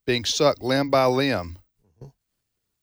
being 0.05 0.23
sucked 0.23 0.61
limb 0.61 0.91
by 0.91 1.05
limb 1.05 1.57
mm-hmm. 1.99 2.07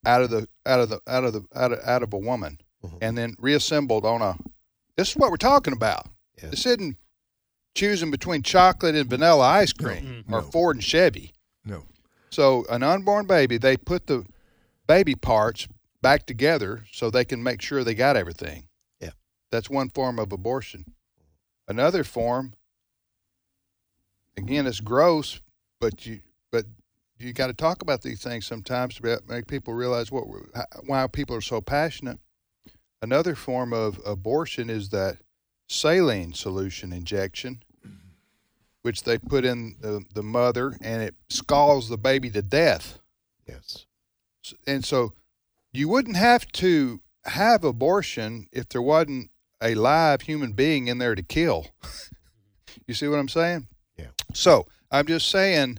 out 0.04 0.22
of 0.22 0.30
the 0.30 0.48
out 0.66 0.80
of 0.80 0.88
the 0.88 1.00
out 1.06 1.24
of 1.24 1.32
the 1.34 1.44
out 1.54 1.72
of, 1.72 1.78
out 1.84 2.02
of 2.02 2.12
a 2.12 2.18
woman, 2.18 2.58
mm-hmm. 2.84 2.96
and 3.00 3.16
then 3.16 3.36
reassembled 3.38 4.04
on 4.04 4.22
a. 4.22 4.36
This 4.96 5.10
is 5.10 5.16
what 5.16 5.30
we're 5.30 5.36
talking 5.36 5.72
about. 5.72 6.08
This 6.40 6.66
isn't 6.66 6.96
choosing 7.74 8.10
between 8.10 8.42
chocolate 8.42 8.94
and 8.94 9.08
vanilla 9.08 9.44
ice 9.44 9.72
cream 9.72 10.24
or 10.30 10.42
Ford 10.42 10.76
and 10.76 10.84
Chevy. 10.84 11.32
No. 11.64 11.84
So 12.30 12.64
an 12.70 12.82
unborn 12.82 13.26
baby, 13.26 13.58
they 13.58 13.76
put 13.76 14.06
the 14.06 14.24
baby 14.86 15.14
parts 15.14 15.68
back 16.00 16.26
together 16.26 16.84
so 16.90 17.10
they 17.10 17.24
can 17.24 17.42
make 17.42 17.62
sure 17.62 17.84
they 17.84 17.94
got 17.94 18.16
everything. 18.16 18.64
Yeah. 19.00 19.10
That's 19.50 19.70
one 19.70 19.88
form 19.90 20.18
of 20.18 20.32
abortion. 20.32 20.84
Another 21.68 22.04
form, 22.04 22.54
again, 24.36 24.66
it's 24.66 24.80
gross, 24.80 25.40
but 25.80 26.06
you 26.06 26.20
but 26.50 26.64
you 27.18 27.32
got 27.32 27.46
to 27.46 27.54
talk 27.54 27.82
about 27.82 28.02
these 28.02 28.22
things 28.22 28.46
sometimes 28.46 28.96
to 28.96 29.20
make 29.28 29.46
people 29.46 29.74
realize 29.74 30.10
what 30.10 30.24
why 30.86 31.06
people 31.06 31.36
are 31.36 31.40
so 31.40 31.60
passionate. 31.60 32.18
Another 33.00 33.34
form 33.34 33.72
of 33.72 34.00
abortion 34.04 34.70
is 34.70 34.90
that 34.90 35.18
saline 35.72 36.32
solution 36.32 36.92
injection, 36.92 37.62
which 38.82 39.04
they 39.04 39.18
put 39.18 39.44
in 39.44 39.76
the, 39.80 40.04
the 40.14 40.22
mother 40.22 40.76
and 40.80 41.02
it 41.02 41.14
scalds 41.28 41.88
the 41.88 41.98
baby 41.98 42.30
to 42.30 42.42
death. 42.42 42.98
Yes. 43.48 43.86
And 44.66 44.84
so 44.84 45.12
you 45.72 45.88
wouldn't 45.88 46.16
have 46.16 46.46
to 46.52 47.00
have 47.24 47.64
abortion 47.64 48.46
if 48.52 48.68
there 48.68 48.82
wasn't 48.82 49.30
a 49.62 49.74
live 49.74 50.22
human 50.22 50.52
being 50.52 50.88
in 50.88 50.98
there 50.98 51.14
to 51.14 51.22
kill. 51.22 51.68
you 52.86 52.94
see 52.94 53.08
what 53.08 53.18
I'm 53.18 53.28
saying? 53.28 53.68
Yeah. 53.96 54.08
So 54.34 54.66
I'm 54.90 55.06
just 55.06 55.28
saying 55.28 55.78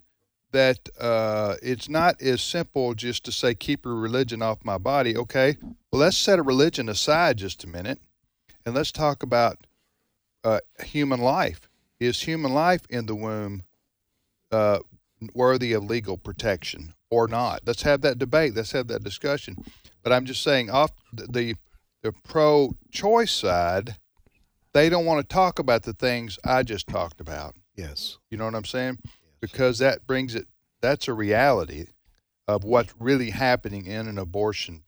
that 0.51 0.87
uh, 0.99 1.55
it's 1.61 1.89
not 1.89 2.21
as 2.21 2.41
simple 2.41 2.93
just 2.93 3.25
to 3.25 3.31
say 3.31 3.53
keep 3.53 3.85
your 3.85 3.95
religion 3.95 4.41
off 4.41 4.63
my 4.63 4.77
body. 4.77 5.17
Okay, 5.17 5.57
well 5.91 5.99
let's 6.01 6.17
set 6.17 6.39
a 6.39 6.43
religion 6.43 6.87
aside 6.87 7.37
just 7.37 7.63
a 7.63 7.67
minute, 7.67 7.99
and 8.65 8.73
let's 8.73 8.91
talk 8.91 9.21
about 9.23 9.57
uh, 10.43 10.59
human 10.83 11.21
life. 11.21 11.69
Is 11.99 12.21
human 12.21 12.53
life 12.53 12.85
in 12.89 13.05
the 13.05 13.15
womb 13.15 13.63
uh, 14.51 14.79
worthy 15.33 15.73
of 15.73 15.85
legal 15.85 16.17
protection 16.17 16.93
or 17.09 17.27
not? 17.27 17.61
Let's 17.65 17.83
have 17.83 18.01
that 18.01 18.17
debate. 18.17 18.55
Let's 18.55 18.73
have 18.73 18.87
that 18.87 19.03
discussion. 19.03 19.63
But 20.03 20.11
I'm 20.11 20.25
just 20.25 20.43
saying, 20.43 20.69
off 20.69 20.91
the 21.13 21.55
the 22.01 22.11
pro-choice 22.11 23.31
side, 23.31 23.95
they 24.73 24.89
don't 24.89 25.05
want 25.05 25.21
to 25.21 25.33
talk 25.33 25.57
about 25.59 25.83
the 25.83 25.93
things 25.93 26.37
I 26.43 26.63
just 26.63 26.87
talked 26.87 27.21
about. 27.21 27.55
Yes. 27.75 28.17
You 28.29 28.37
know 28.37 28.43
what 28.43 28.55
I'm 28.55 28.65
saying? 28.65 28.99
Because 29.39 29.79
that 29.79 30.05
brings 30.05 30.35
it. 30.35 30.47
That's 30.81 31.07
a 31.07 31.13
reality 31.13 31.85
of 32.45 32.65
what's 32.65 32.93
really 32.99 33.29
happening 33.29 33.85
in 33.85 34.09
an 34.09 34.17
abortion. 34.17 34.83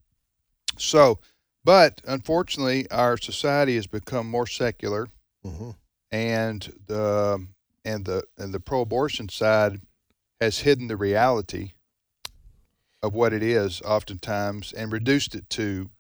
So, 0.78 1.20
but 1.64 2.02
unfortunately, 2.06 2.90
our 2.92 3.18
society 3.18 3.76
has 3.76 3.88
become 3.88 4.30
more 4.30 4.46
secular, 4.46 5.08
Mm-hmm. 5.46 5.70
and 6.12 6.74
the 6.88 7.48
and 7.84 8.06
the 8.06 8.24
and 8.38 8.54
the 8.54 8.60
pro-abortion 8.60 9.30
side 9.30 9.82
has 10.42 10.60
hidden 10.60 10.88
the 10.88 10.98
reality 10.98 11.74
of 13.04 13.14
what 13.14 13.32
it 13.32 13.44
is 13.44 13.82
oftentimes 13.84 14.74
and 14.74 14.92
reduced 14.92 15.36
it 15.36 15.50
to 15.52 15.92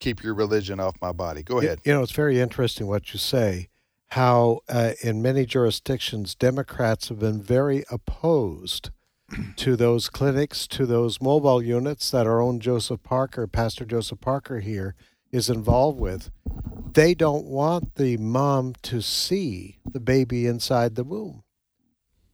keep 0.00 0.22
your 0.22 0.34
religion 0.34 0.80
off 0.80 0.96
my 1.00 1.12
body. 1.12 1.42
Go 1.42 1.58
ahead. 1.58 1.80
You 1.84 1.94
know, 1.94 2.02
it's 2.02 2.12
very 2.12 2.40
interesting 2.40 2.86
what 2.86 3.12
you 3.12 3.18
say. 3.18 3.68
How 4.08 4.60
uh, 4.68 4.92
in 5.02 5.22
many 5.22 5.46
jurisdictions, 5.46 6.34
Democrats 6.34 7.08
have 7.08 7.20
been 7.20 7.40
very 7.40 7.84
opposed 7.90 8.90
to 9.56 9.76
those 9.76 10.08
clinics, 10.08 10.66
to 10.66 10.84
those 10.84 11.20
mobile 11.20 11.62
units 11.62 12.10
that 12.10 12.26
our 12.26 12.40
own 12.40 12.58
Joseph 12.58 13.02
Parker, 13.02 13.46
Pastor 13.46 13.84
Joseph 13.84 14.20
Parker 14.20 14.60
here, 14.60 14.96
is 15.32 15.48
involved 15.50 15.98
with. 15.98 16.30
They 16.92 17.14
don't 17.14 17.46
want 17.46 17.94
the 17.94 18.16
mom 18.16 18.74
to 18.82 19.00
see 19.00 19.78
the 19.90 20.00
baby 20.00 20.46
inside 20.46 20.94
the 20.96 21.04
womb 21.04 21.44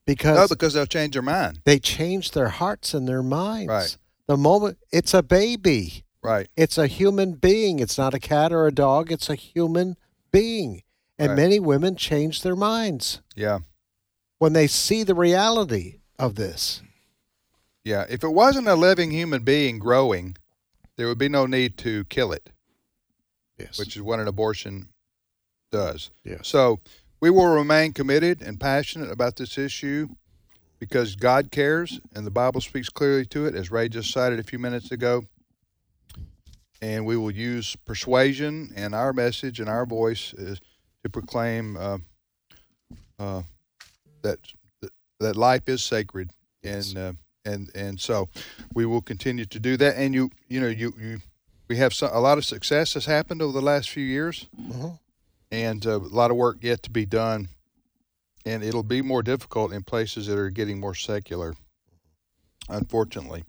because 0.06 0.36
No, 0.36 0.48
because 0.48 0.72
they'll 0.74 0.86
change 0.86 1.12
their 1.12 1.22
mind. 1.22 1.60
they 1.64 1.78
change 1.78 2.30
their 2.30 2.48
hearts 2.48 2.94
and 2.94 3.06
their 3.06 3.22
minds. 3.22 3.68
Right. 3.68 3.96
The 4.26 4.36
moment 4.36 4.78
it's 4.92 5.12
a 5.14 5.22
baby. 5.22 6.04
Right. 6.22 6.48
It's 6.56 6.78
a 6.78 6.86
human 6.86 7.34
being. 7.34 7.78
It's 7.80 7.98
not 7.98 8.14
a 8.14 8.18
cat 8.18 8.52
or 8.52 8.66
a 8.66 8.72
dog. 8.72 9.12
It's 9.12 9.28
a 9.30 9.34
human 9.34 9.96
being. 10.32 10.82
And 11.18 11.30
Right. 11.30 11.36
many 11.36 11.60
women 11.60 11.96
change 11.96 12.42
their 12.42 12.56
minds 12.56 13.20
Yeah. 13.36 13.60
when 14.38 14.52
they 14.54 14.66
see 14.66 15.02
the 15.02 15.14
reality 15.14 16.00
of 16.18 16.34
this. 16.34 16.82
Yeah, 17.84 18.04
if 18.08 18.24
it 18.24 18.30
wasn't 18.32 18.66
a 18.68 18.74
living 18.74 19.12
human 19.12 19.44
being 19.44 19.78
growing, 19.78 20.36
there 20.96 21.06
would 21.06 21.18
be 21.18 21.28
no 21.28 21.46
need 21.46 21.76
to 21.78 22.04
kill 22.06 22.32
it. 22.32 22.50
Yes. 23.58 23.78
Which 23.78 23.96
is 23.96 24.02
what 24.02 24.20
an 24.20 24.28
abortion 24.28 24.88
does. 25.72 26.10
Yes. 26.24 26.48
So 26.48 26.80
we 27.20 27.30
will 27.30 27.46
remain 27.46 27.92
committed 27.92 28.42
and 28.42 28.60
passionate 28.60 29.10
about 29.10 29.36
this 29.36 29.56
issue 29.56 30.08
because 30.78 31.16
God 31.16 31.50
cares 31.50 32.00
and 32.14 32.26
the 32.26 32.30
Bible 32.30 32.60
speaks 32.60 32.88
clearly 32.88 33.24
to 33.26 33.46
it, 33.46 33.54
as 33.54 33.70
Ray 33.70 33.88
just 33.88 34.12
cited 34.12 34.38
a 34.38 34.42
few 34.42 34.58
minutes 34.58 34.92
ago. 34.92 35.24
And 36.82 37.06
we 37.06 37.16
will 37.16 37.30
use 37.30 37.74
persuasion 37.86 38.72
and 38.76 38.94
our 38.94 39.14
message 39.14 39.60
and 39.60 39.68
our 39.68 39.86
voice 39.86 40.34
is 40.34 40.60
to 41.02 41.10
proclaim 41.10 41.76
uh, 41.76 41.98
uh, 43.18 43.42
that 44.22 44.38
that 45.20 45.36
life 45.36 45.68
is 45.68 45.82
sacred, 45.82 46.30
and 46.62 46.98
uh, 46.98 47.12
and 47.44 47.70
and 47.74 48.00
so 48.00 48.28
we 48.74 48.84
will 48.84 49.00
continue 49.00 49.46
to 49.46 49.58
do 49.58 49.76
that. 49.78 49.96
And 49.96 50.12
you 50.14 50.30
you 50.48 50.60
know 50.60 50.68
you 50.68 50.92
you 51.00 51.18
we 51.68 51.76
have 51.76 51.92
some, 51.94 52.10
a 52.12 52.20
lot 52.20 52.38
of 52.38 52.44
success 52.44 52.94
has 52.94 53.06
happened 53.06 53.42
over 53.42 53.52
the 53.52 53.64
last 53.64 53.90
few 53.90 54.04
years, 54.04 54.46
Mhm. 54.60 54.98
and 55.50 55.86
uh, 55.86 55.96
a 55.96 55.98
lot 55.98 56.30
of 56.30 56.36
work 56.36 56.58
yet 56.62 56.82
to 56.84 56.90
be 56.90 57.06
done. 57.06 57.48
And 58.44 58.62
it'll 58.62 58.84
be 58.84 59.02
more 59.02 59.22
difficult 59.24 59.72
in 59.72 59.82
places 59.82 60.26
that 60.28 60.38
are 60.38 60.50
getting 60.50 60.78
more 60.78 60.94
secular, 60.94 61.54
unfortunately. 62.68 63.44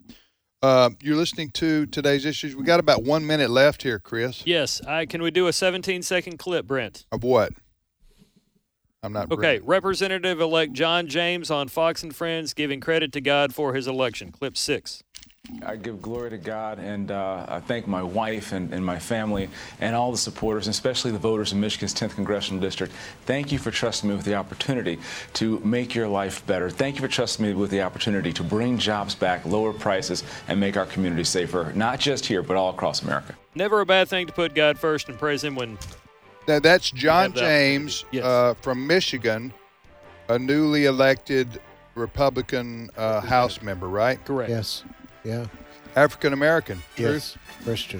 Uh, 0.63 0.89
you're 1.01 1.15
listening 1.15 1.51
to 1.51 1.85
today's 1.85 2.25
issues. 2.25 2.55
We 2.55 2.63
got 2.63 2.79
about 2.79 3.03
one 3.03 3.25
minute 3.27 3.51
left 3.51 3.83
here, 3.83 3.99
Chris. 3.99 4.41
Yes. 4.45 4.81
I, 4.85 5.05
can 5.05 5.21
we 5.21 5.29
do 5.29 5.45
a 5.45 5.53
17 5.53 6.01
second 6.01 6.37
clip, 6.37 6.65
Brent? 6.65 7.05
Of 7.11 7.23
what? 7.23 7.53
I'm 9.03 9.13
not. 9.13 9.31
Okay. 9.31 9.59
Representative 9.59 10.41
elect 10.41 10.73
John 10.73 11.07
James 11.07 11.51
on 11.51 11.67
Fox 11.67 12.01
and 12.01 12.15
Friends 12.15 12.55
giving 12.55 12.79
credit 12.81 13.11
to 13.13 13.21
God 13.21 13.53
for 13.53 13.75
his 13.75 13.85
election. 13.87 14.31
Clip 14.31 14.57
six. 14.57 15.03
I 15.65 15.77
give 15.77 16.01
glory 16.01 16.29
to 16.31 16.37
God 16.37 16.79
and 16.79 17.09
uh, 17.09 17.45
I 17.47 17.59
thank 17.61 17.87
my 17.87 18.03
wife 18.03 18.51
and, 18.51 18.73
and 18.73 18.85
my 18.85 18.99
family 18.99 19.49
and 19.79 19.95
all 19.95 20.11
the 20.11 20.17
supporters, 20.17 20.67
especially 20.67 21.11
the 21.11 21.19
voters 21.19 21.53
in 21.53 21.59
Michigan's 21.59 21.93
10th 21.93 22.15
Congressional 22.15 22.59
District. 22.59 22.93
Thank 23.25 23.51
you 23.51 23.57
for 23.57 23.71
trusting 23.71 24.09
me 24.09 24.15
with 24.15 24.25
the 24.25 24.35
opportunity 24.35 24.99
to 25.33 25.59
make 25.59 25.95
your 25.95 26.07
life 26.07 26.45
better. 26.45 26.69
Thank 26.69 26.95
you 26.95 27.01
for 27.01 27.07
trusting 27.07 27.45
me 27.45 27.53
with 27.53 27.71
the 27.71 27.81
opportunity 27.81 28.33
to 28.33 28.43
bring 28.43 28.77
jobs 28.77 29.15
back, 29.15 29.45
lower 29.45 29.71
prices, 29.71 30.23
and 30.47 30.59
make 30.59 30.75
our 30.75 30.85
community 30.85 31.23
safer, 31.23 31.71
not 31.75 31.99
just 31.99 32.25
here, 32.25 32.43
but 32.43 32.57
all 32.57 32.69
across 32.69 33.01
America. 33.01 33.35
Never 33.55 33.79
a 33.79 33.85
bad 33.85 34.09
thing 34.09 34.27
to 34.27 34.33
put 34.33 34.53
God 34.53 34.77
first 34.77 35.07
and 35.07 35.17
praise 35.17 35.43
Him 35.43 35.55
when. 35.55 35.77
Now, 36.47 36.59
that's 36.59 36.91
John 36.91 37.23
have 37.23 37.33
the 37.33 37.39
James 37.41 38.05
uh, 38.21 38.53
from 38.55 38.85
Michigan, 38.85 39.53
a 40.29 40.37
newly 40.37 40.85
elected 40.85 41.59
Republican 41.95 42.89
uh, 42.95 43.21
House 43.21 43.61
member, 43.61 43.87
right? 43.87 44.23
Correct. 44.23 44.49
Yes. 44.49 44.83
Yeah. 45.27 45.45
African 45.97 46.31
American. 46.31 46.81
Yes. 46.95 47.37
Christian. 47.65 47.99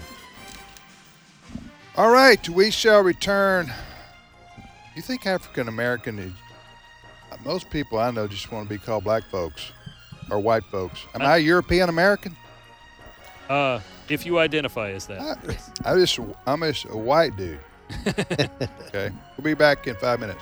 All 1.98 2.10
right, 2.10 2.48
we 2.48 2.72
shall 2.72 3.02
return. 3.02 3.70
You 4.96 5.02
think 5.02 5.26
African 5.28 5.68
American 5.68 6.20
is. 6.20 6.32
Most 7.44 7.70
people 7.70 8.00
I 8.00 8.12
know 8.12 8.28
just 8.28 8.52
want 8.52 8.70
to 8.70 8.74
be 8.74 8.80
called 8.80 9.04
black 9.04 9.24
folks 9.24 9.72
or 10.32 10.40
white 10.40 10.64
folks. 10.72 11.02
Am 11.14 11.22
I 11.22 11.38
European 11.38 11.90
American? 11.90 12.36
Uh, 13.50 13.80
if 14.10 14.26
you 14.26 14.40
identify 14.40 14.92
as 14.92 15.06
that. 15.08 15.38
I 15.84 15.96
just 15.96 16.20
I'm 16.46 16.62
just 16.62 16.86
a 16.86 16.98
white 16.98 17.36
dude. 17.36 17.60
okay, 18.08 19.12
we'll 19.38 19.44
be 19.44 19.54
back 19.54 19.86
in 19.86 19.96
five 19.96 20.22
minutes. 20.22 20.42